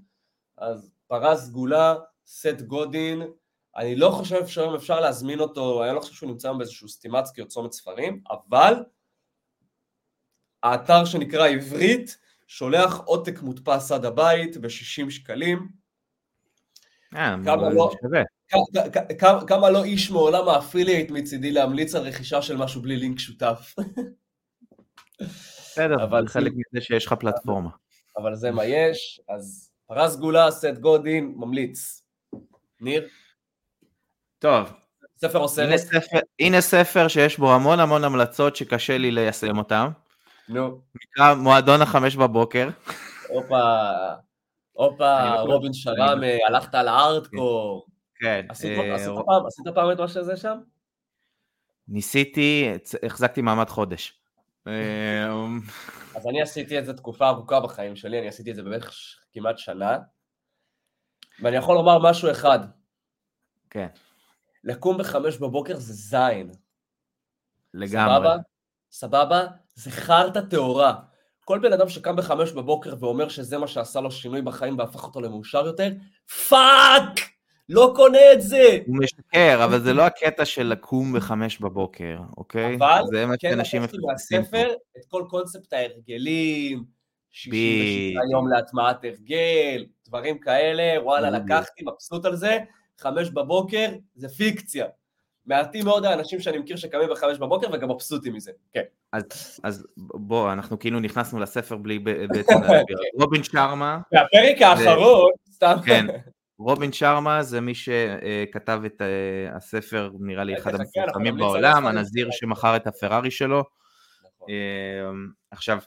אז 0.58 0.90
פרה 1.06 1.36
סגולה, 1.36 1.94
סט 2.26 2.60
גודין, 2.66 3.22
אני 3.76 3.96
לא 3.96 4.10
חושב 4.10 4.46
שהיום 4.46 4.74
אפשר 4.74 5.00
להזמין 5.00 5.40
אותו, 5.40 5.84
אני 5.84 5.94
לא 5.94 6.00
חושב 6.00 6.14
שהוא 6.14 6.30
נמצא 6.30 6.48
היום 6.48 6.58
באיזשהו 6.58 6.88
סטימצקי 6.88 7.40
או 7.40 7.48
צומת 7.48 7.72
ספרים, 7.72 8.20
אבל 8.30 8.74
האתר 10.62 11.04
שנקרא 11.04 11.48
עברית 11.48 12.18
שולח 12.46 13.00
עותק 13.04 13.42
מודפס 13.42 13.92
עד 13.92 14.04
הבית 14.04 14.56
ב-60 14.56 15.10
שקלים. 15.10 15.68
אה, 17.16 17.34
כמה 17.44 17.70
לא- 17.70 17.90
כמה 19.46 19.70
לא 19.70 19.84
איש 19.84 20.10
מעולם 20.10 20.48
ה 20.48 20.54
affiliate 20.54 21.10
מצידי 21.10 21.52
להמליץ 21.52 21.94
על 21.94 22.02
רכישה 22.02 22.42
של 22.42 22.56
משהו 22.56 22.82
בלי 22.82 22.96
לינק 22.96 23.18
שותף. 23.18 23.74
בסדר, 25.20 26.04
אבל 26.04 26.28
חלק 26.28 26.52
מזה 26.52 26.84
שיש 26.84 27.06
לך 27.06 27.12
פלטפורמה. 27.12 27.70
אבל 28.16 28.34
זה 28.34 28.50
מה 28.50 28.64
יש, 28.64 29.20
אז 29.28 29.70
פרה 29.86 30.10
סגולה, 30.10 30.50
סט 30.50 30.78
גודין, 30.80 31.34
ממליץ. 31.36 32.02
ניר, 32.80 33.08
טוב, 34.38 34.72
ספר 35.18 35.38
או 35.38 35.48
סרט? 35.48 35.76
ספר, 35.76 36.18
הנה 36.40 36.60
ספר 36.60 37.08
שיש 37.08 37.38
בו 37.38 37.54
המון 37.54 37.80
המון 37.80 38.04
המלצות 38.04 38.56
שקשה 38.56 38.98
לי 38.98 39.10
ליישם 39.10 39.58
אותן. 39.58 39.86
נו, 40.48 40.80
נקרא 40.94 41.34
מועדון 41.34 41.82
החמש 41.82 42.16
בבוקר. 42.16 42.68
הופה, 43.28 43.62
הופה, 44.72 45.40
רובין 45.40 45.72
שרמה, 45.72 46.26
הלכת 46.48 46.74
על 46.74 46.88
הארדקור. 46.88 47.86
כן. 48.14 48.46
עשית 48.48 48.78
אה, 48.78 48.94
עשית 48.94 49.68
פעם- 49.74 49.90
את 49.92 50.00
מה 50.00 50.08
שזה 50.08 50.36
שם? 50.36 50.58
ניסיתי, 51.88 52.72
החזקתי 53.06 53.42
מעמד 53.42 53.68
חודש. 53.68 54.20
אה, 54.66 55.26
אז 56.16 56.26
אני 56.26 56.42
עשיתי 56.42 56.78
את 56.78 56.84
זה 56.86 56.92
תקופה 56.92 57.28
ארוכה 57.28 57.60
בחיים 57.60 57.96
שלי, 57.96 58.18
אני 58.18 58.28
עשיתי 58.28 58.50
את 58.50 58.56
זה 58.56 58.62
בערך 58.62 58.94
כמעט 59.32 59.58
שנה. 59.58 59.98
ואני 61.42 61.56
יכול 61.56 61.74
לומר 61.74 61.98
משהו 62.10 62.30
אחד, 62.30 62.58
כן, 63.70 63.86
לקום 64.64 64.98
בחמש 64.98 65.36
בבוקר 65.36 65.76
זה 65.76 65.92
זין. 65.92 66.50
לגמרי. 67.74 68.14
סבבה? 68.16 68.36
סבבה? 68.90 69.46
זה 69.74 69.90
חרטא 69.90 70.40
טהורה. 70.40 70.94
כל 71.44 71.58
בן 71.58 71.72
אדם 71.72 71.88
שקם 71.88 72.16
בחמש 72.16 72.52
בבוקר 72.52 72.94
ואומר 73.00 73.28
שזה 73.28 73.58
מה 73.58 73.68
שעשה 73.68 74.00
לו 74.00 74.10
שינוי 74.10 74.42
בחיים 74.42 74.78
והפך 74.78 75.04
אותו 75.04 75.20
למאושר 75.20 75.66
יותר, 75.66 75.92
fuck! 76.48 77.20
לא 77.68 77.92
קונה 77.96 78.32
את 78.32 78.42
זה! 78.42 78.78
הוא 78.86 78.96
משקר, 78.96 79.64
אבל 79.64 79.80
זה 79.80 79.92
לא 79.92 80.02
הקטע 80.02 80.44
של 80.44 80.66
לקום 80.66 81.12
בחמש 81.12 81.58
בבוקר, 81.58 82.18
אוקיי? 82.36 82.76
אבל 82.76 83.02
זה 83.10 83.26
מה 83.26 83.36
כן 83.36 83.58
לקחתי. 83.58 83.98
מהספר 84.06 84.68
את 84.98 85.04
כל 85.08 85.24
קונספט 85.28 85.72
ההרגלים, 85.72 86.84
66 87.30 88.16
בדיוק. 88.16 88.24
יום 88.32 88.48
להטמעת 88.48 89.04
הרגל, 89.04 89.86
דברים 90.08 90.38
כאלה, 90.38 91.02
וואלה. 91.02 91.30
לקחתי, 91.30 91.84
מבסוט 91.84 92.24
על 92.24 92.36
זה, 92.36 92.58
חמש 92.98 93.30
בבוקר, 93.30 93.88
זה 94.14 94.28
פיקציה. 94.28 94.86
מעטים 95.46 95.84
מאוד 95.84 96.04
האנשים 96.04 96.40
שאני 96.40 96.58
מכיר 96.58 96.76
שקמים 96.76 97.08
בחמש 97.10 97.38
בבוקר 97.38 97.66
וגם 97.72 97.90
מבסוטים 97.90 98.34
מזה, 98.34 98.52
כן. 98.72 98.82
אז, 99.12 99.60
אז 99.62 99.86
בוא, 99.96 100.52
אנחנו 100.52 100.78
כאילו 100.78 101.00
נכנסנו 101.00 101.40
לספר 101.40 101.76
בלי 101.76 101.98
בעצם 101.98 102.62
להסביר. 102.62 102.96
רובין 103.20 103.42
שרמה, 103.44 103.98
והפרק 104.12 104.62
האחרון, 104.62 105.30
סתם, 105.52 105.76
כן, 105.86 106.06
רובין 106.58 106.92
שרמה 106.92 107.42
זה 107.42 107.60
מי 107.60 107.74
שכתב 107.74 108.82
את 108.86 109.02
אה, 109.02 109.56
הספר, 109.56 110.10
נראה 110.20 110.44
לי 110.44 110.58
אחד 110.58 110.72
חכה, 110.72 110.80
אנחנו 111.04 111.20
המפורסמים 111.20 111.36
בעולם. 111.36 111.86
הנזיר 111.86 112.28
שמכר 112.30 112.76
את 112.76 112.86
הפרארי 112.86 113.30
שלו. 113.30 113.58
נכון. 113.58 114.48
אה, 114.50 115.10
עכשיו, 115.50 115.78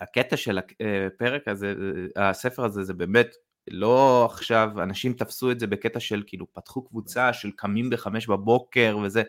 הקטע 0.00 0.36
של 0.36 0.58
הפרק 0.58 1.48
הזה, 1.48 1.74
אה, 2.16 2.28
הספר 2.28 2.64
הזה, 2.64 2.82
זה 2.82 2.94
באמת 2.94 3.28
לא 3.70 4.24
עכשיו, 4.32 4.70
אנשים 4.82 5.12
תפסו 5.12 5.50
את 5.50 5.60
זה 5.60 5.66
בקטע 5.66 6.00
של 6.00 6.22
כאילו 6.26 6.52
פתחו 6.52 6.82
קבוצה 6.82 7.32
של 7.32 7.50
קמים 7.56 7.90
בחמש 7.90 8.26
בבוקר 8.26 8.98
וזה. 9.02 9.22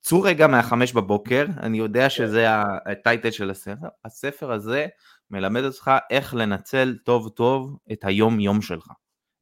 צאו 0.00 0.22
רגע 0.22 0.46
מהחמש 0.46 0.92
בבוקר, 0.92 1.46
אני 1.60 1.78
יודע 1.78 2.10
שזה 2.10 2.50
ה- 2.50 2.78
הטייטל 2.86 3.30
של 3.30 3.50
הספר, 3.50 3.86
הספר 4.04 4.52
הזה 4.52 4.86
מלמד 5.30 5.64
אותך 5.64 5.90
איך 6.10 6.34
לנצל 6.34 6.96
טוב 7.04 7.28
טוב 7.28 7.78
את 7.92 8.04
היום 8.04 8.40
יום 8.40 8.62
שלך, 8.62 8.88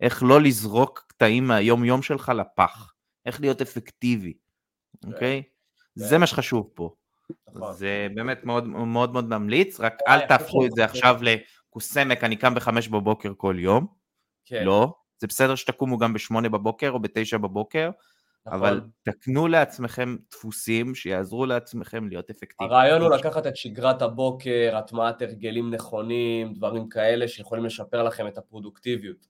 איך 0.01 0.23
לא 0.23 0.41
לזרוק 0.41 1.05
קטעים 1.09 1.47
מהיום 1.47 1.85
יום 1.85 2.03
שלך 2.03 2.33
לפח, 2.37 2.93
איך 3.27 3.41
להיות 3.41 3.63
אפקטיבי, 3.63 4.33
אוקיי? 5.07 5.43
זה 5.95 6.19
מה 6.19 6.27
שחשוב 6.27 6.71
פה. 6.75 6.95
נכון. 7.55 7.73
זה 7.75 8.09
באמת 8.15 8.45
מאוד 8.45 8.67
מאוד 9.11 9.29
ממליץ, 9.29 9.81
רק 9.81 9.95
וואי, 10.09 10.15
אל 10.23 10.27
תהפכו 10.27 10.67
את 10.67 10.71
זה 10.71 10.75
שזה- 10.75 10.85
עכשיו 10.85 11.19
לקוסמק, 11.71 12.25
אני 12.25 12.37
קם 12.37 12.55
בחמש 12.55 12.89
בבוקר 12.89 13.33
כל 13.37 13.57
יום, 13.59 13.87
כן, 14.45 14.65
לא, 14.65 14.95
זה 15.19 15.27
בסדר 15.27 15.55
שתקומו 15.55 15.99
גם 15.99 16.13
בשמונה 16.13 16.49
בבוקר 16.49 16.91
או 16.91 17.01
בתשע 17.01 17.37
בבוקר, 17.37 17.91
נכון. 18.47 18.59
אבל 18.59 18.81
תקנו 19.03 19.49
לעצמכם 19.49 20.17
דפוסים 20.31 20.95
שיעזרו 20.95 21.47
לעצמכם 21.47 22.09
להיות 22.09 22.31
אפקטיביים. 22.31 22.71
הרעיון 22.73 23.03
הוא 23.03 23.11
לקחת 23.11 23.47
את 23.47 23.57
שגרת 23.57 24.03
הבוקר, 24.03 24.77
הטמעת 24.77 25.23
הרגלים 25.23 25.75
נכונים, 25.75 26.55
דברים 26.55 26.89
כאלה 26.89 27.29
שיכולים 27.29 27.65
לשפר 27.65 28.03
לכם 28.03 28.27
את 28.27 28.39
הפרודוקטיביות. 28.39 29.27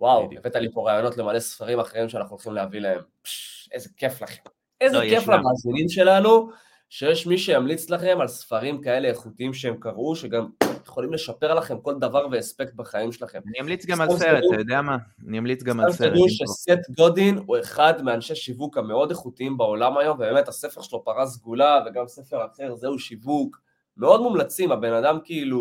וואו. 0.00 0.28
הבאת 0.36 0.56
לי 0.56 0.72
פה 0.72 0.90
רעיונות 0.90 1.16
למלא 1.16 1.40
ספרים 1.40 1.80
אחרים 1.80 2.08
שאנחנו 2.08 2.30
הולכים 2.30 2.52
להביא 2.52 2.80
להם. 2.80 3.00
פש, 3.22 3.68
איזה 3.72 3.88
כיף 3.96 4.22
לכם. 4.22 4.42
איזה 4.80 4.98
לא, 4.98 5.08
כיף. 5.08 5.28
למאזינים 5.28 5.88
שלנו, 5.88 6.50
שיש 6.88 7.26
מי 7.26 7.38
שימליץ 7.38 7.90
לכם 7.90 8.18
על 8.20 8.28
ספרים 8.28 8.80
כאלה 8.80 9.08
איכותיים 9.08 9.54
שהם 9.54 9.76
קראו, 9.80 10.16
שגם 10.16 10.46
יכולים 10.86 11.12
לשפר 11.12 11.54
לכם 11.54 11.80
כל 11.80 11.98
דבר 11.98 12.26
ואספקט 12.30 12.74
בחיים 12.74 13.12
שלכם. 13.12 13.40
אני 13.46 13.60
אמליץ 13.60 13.86
גם 13.86 14.00
על 14.00 14.08
סתם 14.08 14.18
סרט, 14.18 14.44
אתה 14.52 14.60
יודע 14.60 14.82
מה? 14.82 14.96
אני 15.28 15.38
אמליץ 15.38 15.62
גם 15.62 15.80
על 15.80 15.92
סתם 15.92 16.04
סרט. 16.04 16.12
תדעו 16.12 16.24
אם 16.24 16.28
שסט 16.28 16.90
גודין 16.96 17.38
הוא 17.46 17.56
אחד 17.60 18.02
מאנשי 18.02 18.34
שיווק 18.34 18.78
המאוד 18.78 19.10
איכותיים 19.10 19.56
בעולם 19.56 19.98
היום, 19.98 20.16
ובאמת 20.16 20.48
הספר 20.48 20.82
שלו 20.82 21.04
פרה 21.04 21.26
סגולה, 21.26 21.84
וגם 21.86 22.08
ספר 22.08 22.46
אחר, 22.46 22.74
זהו 22.74 22.98
שיווק. 22.98 23.60
מאוד 23.96 24.20
מומלצים, 24.20 24.72
הבן 24.72 24.92
אדם 24.92 25.18
כאילו 25.24 25.58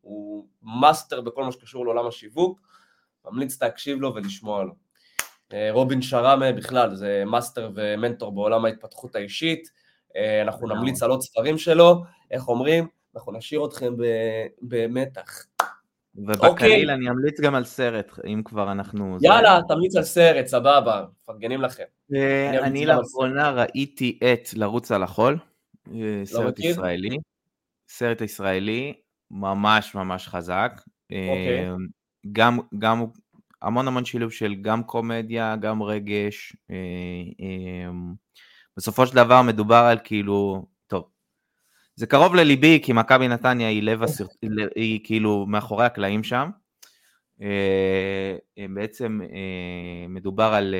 הוא 0.00 0.46
מאסטר 0.62 1.20
בכל 1.20 1.44
מה 1.44 1.52
שקשור 1.52 1.84
לעולם 1.84 2.06
השיווק, 2.06 2.60
ממליץ 3.24 3.62
להקשיב 3.62 4.00
לו 4.00 4.14
ולשמוע 4.14 4.64
לו. 4.64 4.72
אה, 5.52 5.68
רובין 5.72 6.02
שרמה 6.02 6.52
בכלל, 6.52 6.94
זה 6.94 7.22
מאסטר 7.26 7.70
ומנטור 7.74 8.32
בעולם 8.32 8.64
ההתפתחות 8.64 9.16
האישית, 9.16 9.68
אה, 10.16 10.42
אנחנו. 10.42 10.68
נמליץ 10.68 11.02
על 11.02 11.10
עוד 11.10 11.20
ספרים 11.22 11.58
שלו, 11.58 12.02
איך 12.30 12.48
אומרים? 12.48 12.86
אנחנו 13.16 13.32
נשאיר 13.32 13.64
אתכם 13.64 13.94
במתח. 14.62 15.46
אוקיי. 16.18 16.48
ובקליל 16.50 16.90
אני 16.90 17.10
אמליץ 17.10 17.40
גם 17.40 17.54
על 17.54 17.64
סרט, 17.64 18.18
אם 18.26 18.42
כבר 18.44 18.72
אנחנו... 18.72 19.16
זה. 19.20 19.26
יאללה, 19.26 19.60
תמליץ 19.68 19.96
על 19.96 20.02
סרט, 20.02 20.46
סבבה, 20.46 21.04
מפרגנים 21.22 21.62
לכם. 21.62 21.84
אה, 22.14 22.58
אני 22.66 22.86
לאחרונה 22.86 23.50
ראיתי 23.50 24.18
את 24.32 24.54
לרוץ 24.54 24.92
על 24.92 25.02
החול, 25.02 25.38
אה, 25.88 26.22
סרט 26.24 26.44
לא 26.44 26.50
מכיר? 26.50 26.70
ישראלי, 26.70 27.16
סרט 27.88 28.20
ישראלי 28.20 28.92
ממש 29.30 29.94
ממש 29.94 30.28
חזק, 30.28 30.82
אה, 31.12 31.28
אוקיי. 31.28 31.68
גם, 32.32 32.58
גם 32.78 33.04
המון 33.62 33.88
המון 33.88 34.04
שילוב 34.04 34.32
של 34.32 34.54
גם 34.54 34.82
קומדיה, 34.82 35.56
גם 35.56 35.82
רגש, 35.82 36.56
בסופו 38.76 39.06
של 39.06 39.16
דבר 39.16 39.42
מדובר 39.42 39.84
על 39.90 39.98
כאילו, 40.04 40.66
זה 41.96 42.06
קרוב 42.06 42.34
לליבי 42.34 42.80
כי 42.82 42.92
מכבי 42.92 43.28
נתניה 43.28 43.68
היא 43.68 43.82
לב 43.82 44.02
הסרט, 44.02 44.30
היא 44.76 45.00
כאילו 45.04 45.46
מאחורי 45.48 45.86
הקלעים 45.86 46.24
שם, 46.24 46.50
בעצם 48.74 49.20
מדובר 50.08 50.54
על 50.54 50.74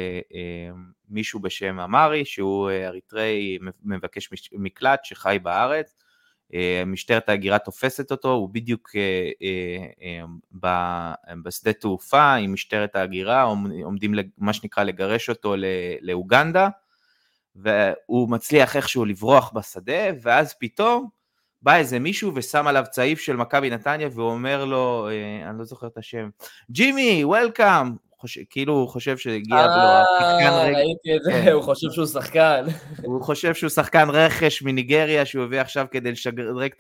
מישהו 1.09 1.41
בשם 1.41 1.81
אמרי, 1.81 2.25
שהוא 2.25 2.71
אריתראי 2.71 3.59
מבקש 3.85 4.31
מקלט 4.53 5.05
שחי 5.05 5.39
בארץ, 5.43 5.97
משטרת 6.87 7.29
ההגירה 7.29 7.59
תופסת 7.59 8.11
אותו, 8.11 8.33
הוא 8.33 8.49
בדיוק 8.53 8.91
בשדה 11.45 11.73
תעופה 11.73 12.35
עם 12.35 12.53
משטרת 12.53 12.97
ההגירה, 12.97 13.43
עומדים 13.83 14.15
מה 14.39 14.53
שנקרא 14.53 14.85
לגרש 14.85 15.29
אותו 15.29 15.55
לאוגנדה, 16.01 16.69
והוא 17.57 18.31
מצליח 18.31 18.77
איכשהו 18.77 19.05
לברוח 19.05 19.53
בשדה, 19.55 20.03
ואז 20.23 20.55
פתאום 20.59 21.09
בא 21.63 21.77
איזה 21.77 21.99
מישהו 21.99 22.33
ושם 22.35 22.67
עליו 22.67 22.85
צעיף 22.91 23.21
של 23.21 23.37
מכבי 23.37 23.71
נתניה 23.71 24.09
ואומר 24.13 24.65
לו, 24.65 25.09
אה, 25.09 25.51
אני 25.51 25.59
לא 25.59 25.65
זוכר 25.65 25.87
את 25.87 25.99
השם, 25.99 26.29
ג'ימי, 26.71 27.25
וולקאם, 27.25 27.93
כאילו 28.51 28.75
הוא 28.75 28.89
חושב 28.89 29.17
שהגיע 29.17 29.67
לו 29.67 29.73
השחקן 29.73 30.53
רגע. 30.53 30.79
ראיתי 30.79 31.17
את 31.17 31.23
זה, 31.23 31.31
כן. 31.45 31.53
הוא 31.53 31.63
חושב 31.63 31.91
שהוא 31.91 32.07
שחקן. 32.07 32.65
הוא 33.03 33.23
חושב 33.23 33.55
שהוא 33.55 33.71
שחקן 33.71 34.11
רכש 34.11 34.63
מניגריה 34.63 35.27
שהוא 35.27 35.45
הביא 35.45 35.61
עכשיו 35.61 35.87
כדי 35.91 36.13
לשדרג 36.13 36.73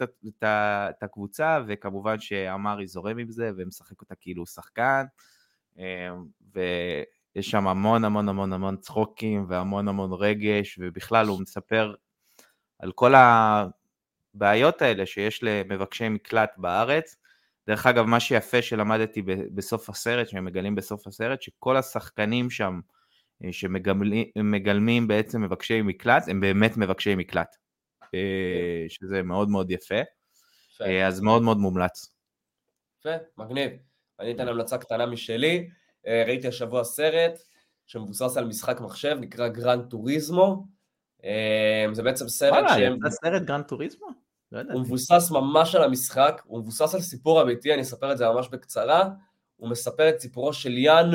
את 0.43 1.03
הקבוצה, 1.03 1.61
וכמובן 1.67 2.21
שאמרי 2.21 2.87
זורם 2.87 3.19
עם 3.19 3.31
זה 3.31 3.51
ומשחק 3.57 4.01
אותה 4.01 4.15
כאילו 4.15 4.43
הוא 4.43 4.47
שחקן. 4.47 5.05
ויש 7.37 7.51
שם 7.51 7.69
המון 7.69 8.05
המון 8.05 8.29
המון 8.29 8.53
המון 8.53 8.77
צחוקים 8.77 9.45
והמון 9.49 9.89
המון 9.89 10.13
רגש, 10.13 10.79
ובכלל 10.83 11.27
הוא 11.27 11.41
מספר 11.41 11.95
על 12.79 12.93
כל 12.93 13.13
הבעיות 14.35 14.83
האלה 14.83 15.07
שיש 15.07 15.43
למבקשי 15.43 16.09
מקלט 16.09 16.51
בארץ. 16.57 17.17
דרך 17.67 17.87
אגב, 17.87 18.05
מה 18.05 18.21
שיפה 18.21 18.63
שלמדתי 18.63 19.23
בסוף 19.55 19.91
הסרט, 19.91 20.29
שהם 20.29 20.45
מגלים 20.45 20.75
בסוף 20.75 21.07
הסרט, 21.07 21.43
שכל 21.43 21.77
השחקנים 21.77 22.51
שם 22.51 22.81
אה, 23.45 23.53
שמגלמים 23.53 25.09
בעצם 25.09 25.43
מבקשי 25.43 25.83
מקלט, 25.83 26.29
הם 26.29 26.41
באמת 26.41 26.77
מבקשי 26.77 27.15
מקלט, 27.15 27.57
אה, 28.15 28.85
שזה 28.89 29.23
מאוד 29.23 29.49
מאוד 29.49 29.71
יפה, 29.71 30.01
אה, 30.83 31.07
אז 31.07 31.21
מאוד 31.21 31.43
מאוד 31.43 31.57
מומלץ. 31.57 32.15
יפה, 33.01 33.15
מגניב. 33.39 33.71
אני 34.21 34.33
אתן 34.33 34.49
המלצה 34.49 34.79
קטנה 34.79 35.07
משלי, 35.07 35.69
ראיתי 36.07 36.49
השבוע 36.49 36.85
סרט 36.85 37.39
שמבוסס 37.87 38.37
על 38.37 38.45
משחק 38.45 38.81
מחשב, 38.81 39.17
נקרא 39.21 39.49
Gran 39.49 39.91
Turismo, 39.91 40.67
זה 41.93 42.03
בעצם 42.03 42.29
סרט 42.29 42.53
וואלה, 42.53 42.69
שהם... 42.69 42.93
וואלה, 42.93 43.09
יצא 43.09 43.11
סרט 43.11 43.43
Gran 43.43 43.65
Turismo? 43.65 44.07
לא 44.53 44.61
הוא 44.73 44.81
מבוסס 44.81 45.31
ממש 45.31 45.75
על 45.75 45.85
המשחק, 45.85 46.43
הוא 46.45 46.61
מבוסס 46.61 46.95
על 46.95 47.01
סיפור 47.01 47.43
אמיתי, 47.43 47.75
אני 47.75 47.83
אספר 47.83 48.13
את 48.13 48.19
זה 48.19 48.29
ממש 48.29 48.49
בקצרה. 48.49 49.09
הוא 49.57 49.69
מספר 49.69 50.09
את 50.09 50.21
סיפורו 50.21 50.53
של 50.53 50.79
יאן 50.79 51.11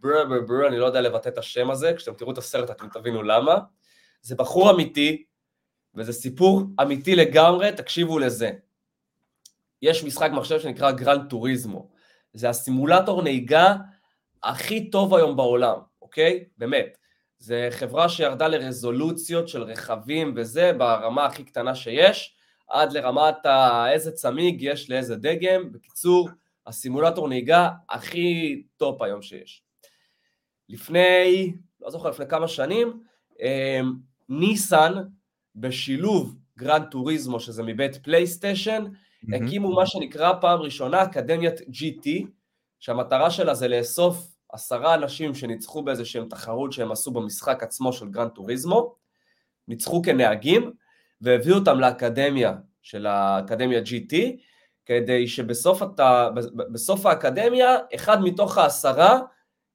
בר 0.00 0.24
בר 0.28 0.40
בר, 0.40 0.68
אני 0.68 0.78
לא 0.78 0.86
יודע 0.86 1.00
לבטא 1.00 1.28
את 1.28 1.38
השם 1.38 1.70
הזה, 1.70 1.92
כשאתם 1.96 2.16
תראו 2.16 2.32
את 2.32 2.38
הסרט 2.38 2.70
אתם 2.70 2.88
תבינו 2.88 3.22
למה. 3.22 3.58
זה 4.22 4.34
בחור 4.34 4.70
אמיתי, 4.70 5.24
וזה 5.94 6.12
סיפור 6.12 6.62
אמיתי 6.82 7.16
לגמרי, 7.16 7.72
תקשיבו 7.72 8.18
לזה. 8.18 8.50
יש 9.82 10.04
משחק 10.04 10.30
מחשב 10.32 10.60
שנקרא 10.60 10.90
Gran 10.90 11.30
Turismo. 11.30 11.88
זה 12.32 12.48
הסימולטור 12.48 13.22
נהיגה 13.22 13.76
הכי 14.44 14.90
טוב 14.90 15.14
היום 15.14 15.36
בעולם, 15.36 15.78
אוקיי? 16.02 16.44
באמת. 16.58 16.98
זה 17.38 17.68
חברה 17.70 18.08
שירדה 18.08 18.48
לרזולוציות 18.48 19.48
של 19.48 19.62
רכבים 19.62 20.34
וזה, 20.36 20.72
ברמה 20.72 21.26
הכי 21.26 21.44
קטנה 21.44 21.74
שיש. 21.74 22.36
עד 22.68 22.92
לרמת 22.92 23.46
ה... 23.46 23.86
איזה 23.92 24.12
צמיג 24.12 24.62
יש 24.62 24.90
לאיזה 24.90 25.16
דגם. 25.16 25.72
בקיצור, 25.72 26.28
הסימולטור 26.66 27.28
נהיגה 27.28 27.70
הכי 27.90 28.62
top 28.76 29.02
היום 29.02 29.22
שיש. 29.22 29.62
לפני, 30.68 31.52
לא 31.80 31.90
זוכר, 31.90 32.10
לפני 32.10 32.26
כמה 32.28 32.48
שנים, 32.48 33.02
אמ, 33.40 33.92
ניסן 34.28 34.92
בשילוב 35.56 36.36
Gran 36.58 36.84
Turismo, 36.90 37.40
שזה 37.40 37.62
מבית 37.62 37.96
פלייסטיישן. 37.96 38.84
הקימו 39.32 39.74
מה 39.74 39.86
שנקרא 39.86 40.32
פעם 40.40 40.60
ראשונה 40.60 41.02
אקדמיית 41.02 41.60
GT, 41.60 42.08
שהמטרה 42.80 43.30
שלה 43.30 43.54
זה 43.54 43.68
לאסוף 43.68 44.31
עשרה 44.52 44.94
אנשים 44.94 45.34
שניצחו 45.34 45.82
באיזה 45.82 46.04
שהם 46.04 46.28
תחרות 46.28 46.72
שהם 46.72 46.92
עשו 46.92 47.10
במשחק 47.10 47.62
עצמו 47.62 47.92
של 47.92 48.08
Gran 48.08 48.30
Turismo, 48.30 48.94
ניצחו 49.68 50.02
כנהגים, 50.02 50.72
והביאו 51.20 51.56
אותם 51.56 51.80
לאקדמיה 51.80 52.54
של 52.82 53.06
האקדמיה 53.06 53.80
GT, 53.80 54.14
כדי 54.86 55.28
שבסוף 55.28 55.82
הת... 55.82 56.00
בסוף 56.72 57.06
האקדמיה, 57.06 57.76
אחד 57.94 58.22
מתוך 58.22 58.58
העשרה 58.58 59.20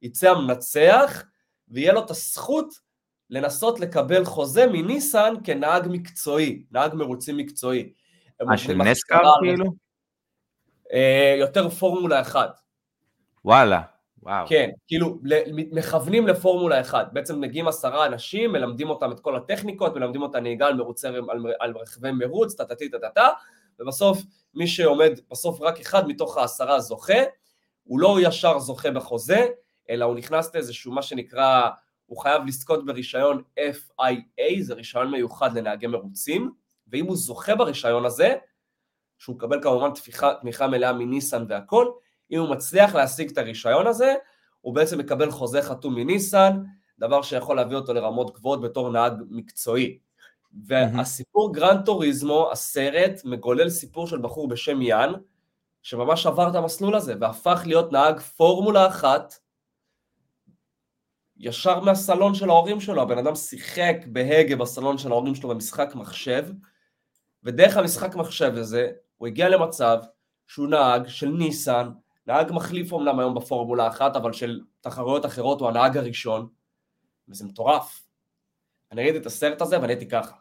יצא 0.02 0.32
המנצח, 0.32 1.24
ויהיה 1.68 1.94
לו 1.94 2.06
את 2.06 2.10
הזכות 2.10 2.74
לנסות 3.30 3.80
לקבל 3.80 4.26
חוזה 4.26 4.68
מניסן 4.68 5.34
כנהג 5.44 5.88
מקצועי, 5.90 6.64
נהג 6.72 6.94
מרוצים 6.96 7.38
מקצועי. 7.38 7.94
מה, 8.42 8.58
של 8.58 8.74
נסקר 8.74 9.22
כאילו? 9.42 9.66
אה, 10.94 11.36
יותר 11.40 11.70
פורמולה 11.70 12.22
1. 12.22 12.50
וואלה. 13.46 13.97
וואו. 14.28 14.48
כן, 14.48 14.70
כאילו 14.88 15.20
מכוונים 15.72 16.28
לפורמולה 16.28 16.82
1, 16.82 17.14
בעצם 17.14 17.42
מגיעים 17.42 17.68
עשרה 17.68 18.06
אנשים, 18.06 18.52
מלמדים 18.52 18.90
אותם 18.90 19.12
את 19.12 19.20
כל 19.20 19.36
הטכניקות, 19.36 19.96
מלמדים 19.96 20.22
אותם 20.22 20.40
נהיגה 20.40 20.68
על 20.68 20.76
מרוצי, 20.76 21.08
על, 21.08 21.54
על 21.60 21.74
רכבי 21.78 22.12
מרוץ, 22.12 22.56
טה-טה-טה, 22.56 23.00
טה-טה, 23.02 23.28
ובסוף 23.80 24.18
מי 24.54 24.68
שעומד, 24.68 25.20
בסוף 25.32 25.62
רק 25.62 25.80
אחד 25.80 26.08
מתוך 26.08 26.38
העשרה 26.38 26.80
זוכה, 26.80 27.24
הוא 27.84 28.00
לא 28.00 28.18
ישר 28.22 28.60
זוכה 28.60 28.92
בחוזה, 28.92 29.48
אלא 29.90 30.06
הוא 30.06 30.16
נכנס 30.16 30.56
לאיזשהו 30.56 30.92
מה 30.92 31.02
שנקרא, 31.02 31.70
הוא 32.06 32.18
חייב 32.18 32.46
לזכות 32.46 32.86
ברישיון 32.86 33.42
FIA, 33.60 34.62
זה 34.62 34.74
רישיון 34.74 35.12
מיוחד 35.12 35.58
לנהגי 35.58 35.88
מרוצים, 35.88 36.52
ואם 36.88 37.06
הוא 37.06 37.16
זוכה 37.16 37.56
ברישיון 37.56 38.06
הזה, 38.06 38.36
שהוא 39.18 39.36
מקבל 39.36 39.64
כמובן 39.64 39.90
תמיכה, 39.94 40.34
תמיכה 40.42 40.68
מלאה 40.68 40.94
מניסן 40.94 41.46
והכל, 41.50 41.88
אם 42.32 42.40
הוא 42.40 42.50
מצליח 42.50 42.96
להשיג 42.96 43.32
את 43.32 43.38
הרישיון 43.38 43.88
הזה, 43.88 44.16
הוא 44.62 44.76
בעצם 44.76 44.98
מקבל 44.98 45.32
חוזה 45.32 45.62
חתום 45.62 45.96
מניסן, 45.96 46.64
דבר 47.00 47.22
שיכול 47.22 47.56
להביא 47.56 47.76
אותו 47.76 47.94
לרמות 47.94 48.34
גבוהות 48.36 48.62
בתור 48.62 48.90
נהג 48.90 49.14
מקצועי. 49.30 50.00
והסיפור 50.68 51.54
Gran 51.54 51.86
Turismo, 51.86 52.52
הסרט, 52.52 53.22
מגולל 53.26 53.70
סיפור 53.70 54.08
של 54.08 54.18
בחור 54.18 54.48
בשם 54.48 54.82
יאן, 54.82 55.14
שממש 55.82 56.26
עבר 56.26 56.50
את 56.50 56.56
המסלול 56.56 56.96
הזה, 56.96 57.14
והפך 57.20 57.64
להיות 57.66 57.92
נהג 57.92 58.20
פורמולה 58.20 58.88
אחת, 58.88 59.34
ישר 61.38 61.80
מהסלון 61.80 62.34
של 62.34 62.50
ההורים 62.50 62.80
שלו, 62.80 63.02
הבן 63.02 63.18
אדם 63.18 63.36
שיחק 63.36 63.98
בהגה 64.08 64.56
בסלון 64.56 64.98
של 64.98 65.12
ההורים 65.12 65.36
שלו 65.36 65.50
במשחק 65.50 65.96
מחשב, 65.96 66.46
ודרך 67.44 67.78
המשחק 67.78 68.16
מחשב 68.16 68.54
הזה, 68.56 68.92
הוא 69.18 69.28
הגיע 69.28 69.50
למצב 69.50 69.98
שהוא 70.48 70.68
נהג 70.68 71.08
של 71.08 71.28
ניסן, 71.28 71.90
נהג 72.28 72.52
מחליף 72.52 72.92
אומנם 72.92 73.20
היום 73.20 73.36
בפורמולה 73.36 73.88
אחת, 73.88 74.16
אבל 74.16 74.34
של 74.34 74.62
תחרויות 74.82 75.26
אחרות 75.26 75.62
הוא 75.62 75.70
הנהג 75.70 75.98
הראשון, 75.98 76.48
וזה 77.30 77.46
מטורף. 77.46 78.04
אני 78.92 79.04
ראיתי 79.04 79.18
את 79.18 79.26
הסרט 79.26 79.62
הזה 79.62 79.82
ואני 79.82 79.94
הייתי 79.94 80.08
ככה. 80.08 80.36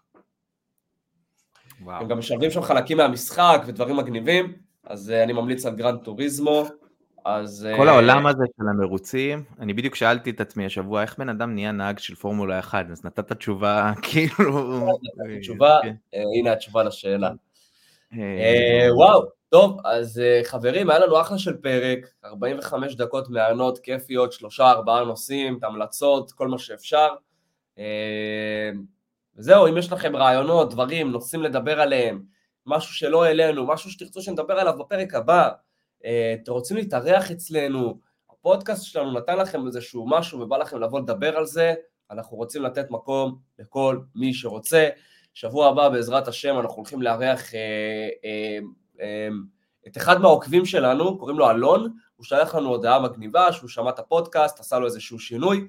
וואו. 1.80 2.00
הם 2.00 2.08
גם 2.08 2.18
משלבים 2.18 2.50
שם 2.50 2.62
חלקים 2.62 2.96
מהמשחק 2.96 3.62
ודברים 3.66 3.96
מגניבים, 3.96 4.52
אז 4.84 5.12
אה, 5.12 5.24
אני 5.24 5.32
ממליץ 5.32 5.66
על 5.66 5.74
Gran 5.74 6.00
Turismo. 6.04 6.66
אז... 7.24 7.68
כל 7.76 7.88
אה, 7.88 7.90
העולם 7.90 8.26
הזה 8.26 8.44
של 8.56 8.68
המרוצים, 8.68 9.44
אני 9.60 9.74
בדיוק 9.74 9.94
שאלתי 9.94 10.30
את 10.30 10.40
עצמי 10.40 10.66
השבוע, 10.66 11.02
איך 11.02 11.18
בן 11.18 11.28
אדם 11.28 11.54
נהיה 11.54 11.72
נהג 11.72 11.98
של 11.98 12.14
פורמולה 12.14 12.58
1, 12.58 12.86
אז 12.90 13.04
נתת 13.04 13.32
תשובה 13.32 13.92
כאילו... 14.10 14.88
תשובה, 15.40 15.78
כן. 15.82 15.94
uh, 16.14 16.18
הנה 16.38 16.52
התשובה 16.52 16.82
לשאלה. 16.82 17.30
וואו, 18.96 19.35
טוב, 19.56 19.80
אז 19.84 20.18
אה, 20.18 20.40
חברים, 20.44 20.90
היה 20.90 20.98
לנו 20.98 21.20
אחלה 21.20 21.38
של 21.38 21.56
פרק, 21.56 21.98
45 22.24 22.94
דקות 22.96 23.28
מענות, 23.28 23.78
כיפיות, 23.78 24.32
שלושה, 24.32 24.70
ארבעה 24.70 25.04
נושאים, 25.04 25.58
המלצות, 25.62 26.32
כל 26.32 26.48
מה 26.48 26.58
שאפשר. 26.58 27.08
אה, 27.78 28.70
וזהו, 29.36 29.68
אם 29.68 29.78
יש 29.78 29.92
לכם 29.92 30.16
רעיונות, 30.16 30.70
דברים, 30.70 31.10
נושאים 31.10 31.42
לדבר 31.42 31.80
עליהם, 31.80 32.22
משהו 32.66 32.94
שלא 32.94 33.24
העלינו, 33.24 33.66
משהו 33.66 33.90
שתרצו 33.90 34.22
שנדבר 34.22 34.54
עליו 34.54 34.78
בפרק 34.78 35.14
הבא, 35.14 35.50
אה, 36.04 36.34
אתם 36.42 36.52
רוצים 36.52 36.76
להתארח 36.76 37.30
אצלנו, 37.30 38.00
הפודקאסט 38.30 38.84
שלנו 38.84 39.12
נתן 39.12 39.38
לכם 39.38 39.66
איזשהו 39.66 40.08
משהו 40.08 40.40
ובא 40.40 40.56
לכם 40.56 40.80
לבוא 40.80 41.00
לדבר 41.00 41.36
על 41.36 41.46
זה, 41.46 41.74
אנחנו 42.10 42.36
רוצים 42.36 42.62
לתת 42.62 42.90
מקום 42.90 43.38
לכל 43.58 43.98
מי 44.14 44.34
שרוצה. 44.34 44.88
שבוע 45.34 45.68
הבא, 45.68 45.88
בעזרת 45.88 46.28
השם, 46.28 46.58
אנחנו 46.58 46.76
הולכים 46.76 47.02
לארח 47.02 47.54
אה, 47.54 48.08
אה, 48.24 48.58
את 49.86 49.96
אחד 49.96 50.20
מהעוקבים 50.20 50.64
שלנו, 50.64 51.18
קוראים 51.18 51.38
לו 51.38 51.50
אלון, 51.50 51.92
הוא 52.16 52.24
שלח 52.24 52.54
לנו 52.54 52.68
הודעה 52.68 53.00
מגניבה 53.00 53.52
שהוא 53.52 53.68
שמע 53.68 53.90
את 53.90 53.98
הפודקאסט, 53.98 54.60
עשה 54.60 54.78
לו 54.78 54.86
איזשהו 54.86 55.18
שינוי, 55.18 55.68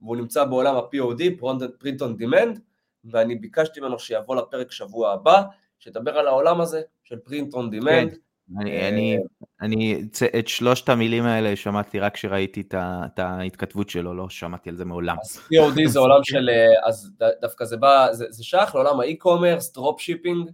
והוא 0.00 0.16
נמצא 0.16 0.44
בעולם 0.44 0.76
ה-POD, 0.76 1.40
Print 1.82 2.00
on 2.00 2.22
Demand, 2.22 2.58
ואני 3.04 3.34
ביקשתי 3.34 3.80
ממנו 3.80 3.98
שיבוא 3.98 4.36
לפרק 4.36 4.72
שבוע 4.72 5.12
הבא, 5.12 5.42
שידבר 5.78 6.18
על 6.18 6.26
העולם 6.26 6.60
הזה 6.60 6.82
של 7.04 7.16
Print 7.28 7.52
on 7.52 7.80
Demand. 7.80 8.10
כן. 8.10 8.16
אני, 8.60 8.88
אני, 8.88 9.18
אני, 9.60 10.04
את 10.38 10.48
שלושת 10.48 10.88
המילים 10.88 11.24
האלה 11.24 11.56
שמעתי 11.56 12.00
רק 12.00 12.14
כשראיתי 12.14 12.62
את 12.74 13.18
ההתכתבות 13.18 13.90
שלו, 13.90 14.14
לא 14.14 14.28
שמעתי 14.28 14.70
על 14.70 14.76
זה 14.76 14.84
מעולם. 14.84 15.16
אז 15.22 15.36
POD 15.36 15.88
זה 15.88 15.98
עולם 15.98 16.20
של, 16.24 16.50
אז 16.84 17.12
דווקא 17.40 17.64
זה 17.64 17.76
בא, 17.76 18.08
זה, 18.12 18.26
זה 18.28 18.44
שייך 18.44 18.74
לעולם 18.74 19.00
ה 19.00 19.06
e-commerce, 19.06 19.72
drop 19.72 20.00
shipping, 20.00 20.50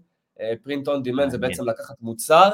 print 0.62 0.88
on 0.88 1.02
demand 1.02 1.30
זה 1.30 1.38
בעצם 1.38 1.68
לקחת 1.68 2.00
מוצר, 2.00 2.50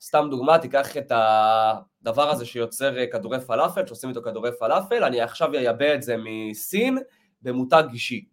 סתם 0.00 0.26
דוגמה, 0.30 0.58
תיקח 0.58 0.96
את 0.96 1.12
הדבר 1.14 2.30
הזה 2.30 2.46
שיוצר 2.46 2.94
כדורי 3.12 3.40
פלאפל, 3.40 3.86
שעושים 3.86 4.08
איתו 4.08 4.22
כדורי 4.22 4.50
פלאפל, 4.58 5.04
אני 5.04 5.20
עכשיו 5.20 5.54
אייבא 5.54 5.94
את 5.94 6.02
זה 6.02 6.16
מסין 6.18 6.98
במותג 7.42 7.84
אישי. 7.92 8.24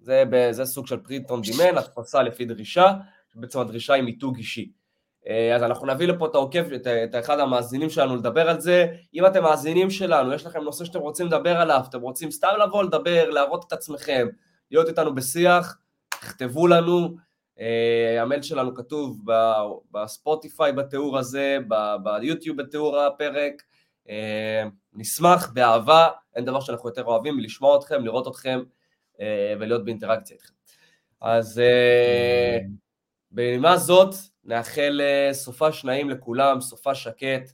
זה, 0.00 0.24
זה 0.50 0.64
סוג 0.64 0.86
של 0.86 0.96
print 0.96 1.30
on 1.30 1.42
demand, 1.42 1.78
הדפסה 1.78 2.22
לפי 2.22 2.44
דרישה, 2.44 2.92
בעצם 3.34 3.60
הדרישה 3.60 3.94
היא 3.94 4.02
מיתוג 4.02 4.36
אישי. 4.36 4.72
אה, 5.28 5.56
אז 5.56 5.62
אנחנו 5.62 5.86
נביא 5.86 6.06
לפה 6.06 6.26
את 6.26 6.34
העוקב, 6.34 6.72
את, 6.72 6.86
את 6.86 7.14
אחד 7.24 7.38
המאזינים 7.38 7.90
שלנו 7.90 8.16
לדבר 8.16 8.50
על 8.50 8.60
זה. 8.60 8.86
אם 9.14 9.26
אתם 9.26 9.42
מאזינים 9.42 9.90
שלנו, 9.90 10.32
יש 10.32 10.46
לכם 10.46 10.62
נושא 10.62 10.84
שאתם 10.84 10.98
רוצים 10.98 11.26
לדבר 11.26 11.56
עליו, 11.60 11.80
אתם 11.88 12.00
רוצים 12.00 12.30
סתם 12.30 12.48
לבוא 12.62 12.84
לדבר, 12.84 13.30
להראות 13.30 13.64
את 13.66 13.72
עצמכם, 13.72 14.26
להיות 14.70 14.88
איתנו 14.88 15.14
בשיח, 15.14 15.78
תכתבו 16.24 16.66
לנו. 16.66 17.16
Uh, 17.58 18.20
המייל 18.20 18.42
שלנו 18.42 18.74
כתוב 18.74 19.20
בספוטיפיי 19.92 20.72
בתיאור 20.72 21.18
הזה, 21.18 21.58
ביוטיוב 22.02 22.62
בתיאור 22.62 23.00
הפרק. 23.00 23.62
Uh, 24.06 24.10
נשמח 24.92 25.50
באהבה, 25.54 26.08
אין 26.36 26.44
דבר 26.44 26.60
שאנחנו 26.60 26.88
יותר 26.88 27.04
אוהבים 27.04 27.36
מלשמוע 27.36 27.78
אתכם, 27.78 28.04
לראות 28.04 28.28
אתכם 28.28 28.60
uh, 29.16 29.20
ולהיות 29.60 29.84
באינטראקציה 29.84 30.36
איתכם. 30.36 30.52
אז 31.20 31.62
בנימה 33.30 33.76
זאת, 33.76 34.14
נאחל 34.44 35.00
סופה 35.32 35.72
שניים 35.72 36.10
לכולם, 36.10 36.60
סופה 36.60 36.94
שקט. 36.94 37.50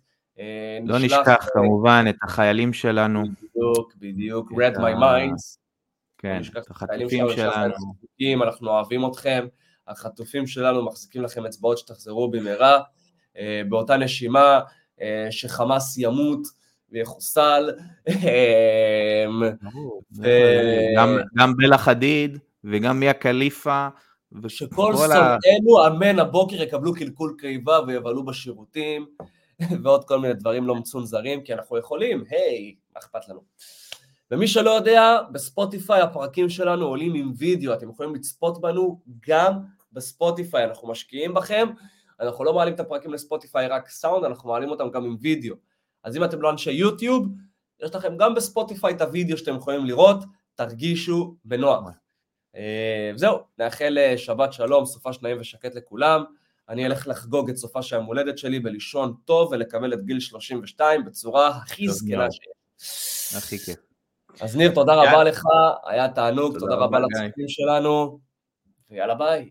לא 0.86 0.98
נשכח 0.98 1.48
כמובן 1.52 2.04
את 2.08 2.16
החיילים 2.22 2.72
שלנו. 2.72 3.22
בדיוק, 3.22 3.94
בדיוק, 3.96 4.52
red 4.52 4.76
my 4.76 4.94
minds. 5.00 5.59
כן, 6.22 6.40
החטופים 6.70 7.26
שלנו. 7.36 7.74
אנחנו 8.42 8.70
אוהבים 8.70 9.06
אתכם. 9.06 9.46
החטופים 9.88 10.46
שלנו 10.46 10.84
מחזיקים 10.84 11.22
לכם 11.22 11.46
אצבעות 11.46 11.78
שתחזרו 11.78 12.30
במהרה. 12.30 12.80
באותה 13.68 13.96
נשימה, 13.96 14.60
שחמאס 15.30 15.98
ימות 15.98 16.40
ויחוסל. 16.90 17.70
גם 21.38 21.56
בלה 21.56 21.78
חדיד 21.78 22.38
וגם 22.64 23.00
מיה 23.00 23.12
חליפה. 23.12 23.88
ושכל 24.42 24.92
שונאינו 24.96 25.86
אמן 25.86 26.18
הבוקר 26.18 26.62
יקבלו 26.62 26.94
קלקול 26.94 27.34
קיבה 27.38 27.80
ויבלו 27.86 28.24
בשירותים 28.24 29.06
ועוד 29.82 30.04
כל 30.04 30.18
מיני 30.18 30.34
דברים 30.34 30.66
לא 30.66 30.74
מצונזרים 30.74 31.42
כי 31.44 31.54
אנחנו 31.54 31.78
יכולים, 31.78 32.24
היי, 32.30 32.74
מה 32.94 33.00
אכפת 33.00 33.28
לנו. 33.28 33.40
ומי 34.30 34.48
שלא 34.48 34.70
יודע, 34.70 35.18
בספוטיפיי 35.32 36.00
הפרקים 36.00 36.48
שלנו 36.48 36.86
עולים 36.86 37.14
עם 37.14 37.32
וידאו, 37.36 37.74
אתם 37.74 37.90
יכולים 37.90 38.14
לצפות 38.14 38.60
בנו 38.60 39.00
גם 39.28 39.52
בספוטיפיי, 39.92 40.64
אנחנו 40.64 40.88
משקיעים 40.88 41.34
בכם, 41.34 41.68
אנחנו 42.20 42.44
לא 42.44 42.54
מעלים 42.54 42.74
את 42.74 42.80
הפרקים 42.80 43.12
לספוטיפיי 43.12 43.66
רק 43.66 43.88
סאונד, 43.88 44.24
אנחנו 44.24 44.48
מעלים 44.48 44.70
אותם 44.70 44.90
גם 44.90 45.04
עם 45.04 45.16
וידאו. 45.20 45.54
אז 46.04 46.16
אם 46.16 46.24
אתם 46.24 46.42
לא 46.42 46.50
אנשי 46.50 46.72
יוטיוב, 46.72 47.28
יש 47.82 47.94
לכם 47.94 48.16
גם 48.16 48.34
בספוטיפיי 48.34 48.94
את 48.94 49.00
הוידאו 49.00 49.38
שאתם 49.38 49.56
יכולים 49.56 49.86
לראות, 49.86 50.24
תרגישו 50.54 51.34
בנוח. 51.44 51.84
אה, 52.56 53.12
זהו, 53.16 53.38
נאחל 53.58 53.98
אה, 53.98 54.18
שבת 54.18 54.52
שלום, 54.52 54.86
סופ"ש 54.86 55.12
נעים 55.12 55.36
ושקט 55.40 55.74
לכולם. 55.74 56.24
אני 56.68 56.86
אלך 56.86 57.06
לחגוג 57.06 57.50
את 57.50 57.56
סופ"ש 57.56 57.96
ההולדת 57.96 58.38
שלי 58.38 58.60
בלישון 58.60 59.14
טוב 59.24 59.52
ולקבל 59.52 59.92
את 59.92 60.04
גיל 60.04 60.20
32 60.20 61.04
בצורה 61.04 61.48
הכי 61.48 61.88
זקנה 61.88 62.26
שיש. 62.30 63.36
הכי 63.36 63.58
כיף. 63.58 63.89
אז 64.40 64.56
ניר, 64.56 64.74
תודה 64.74 64.94
רבה 64.94 65.24
לך, 65.24 65.44
היה 65.84 66.08
תענוג, 66.08 66.58
תודה 66.58 66.74
רבה 66.74 66.98
לצופים 66.98 67.48
שלנו, 67.48 68.18
ויאללה 68.90 69.14
ביי. 69.14 69.50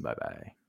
ביי 0.00 0.14
ביי. 0.20 0.59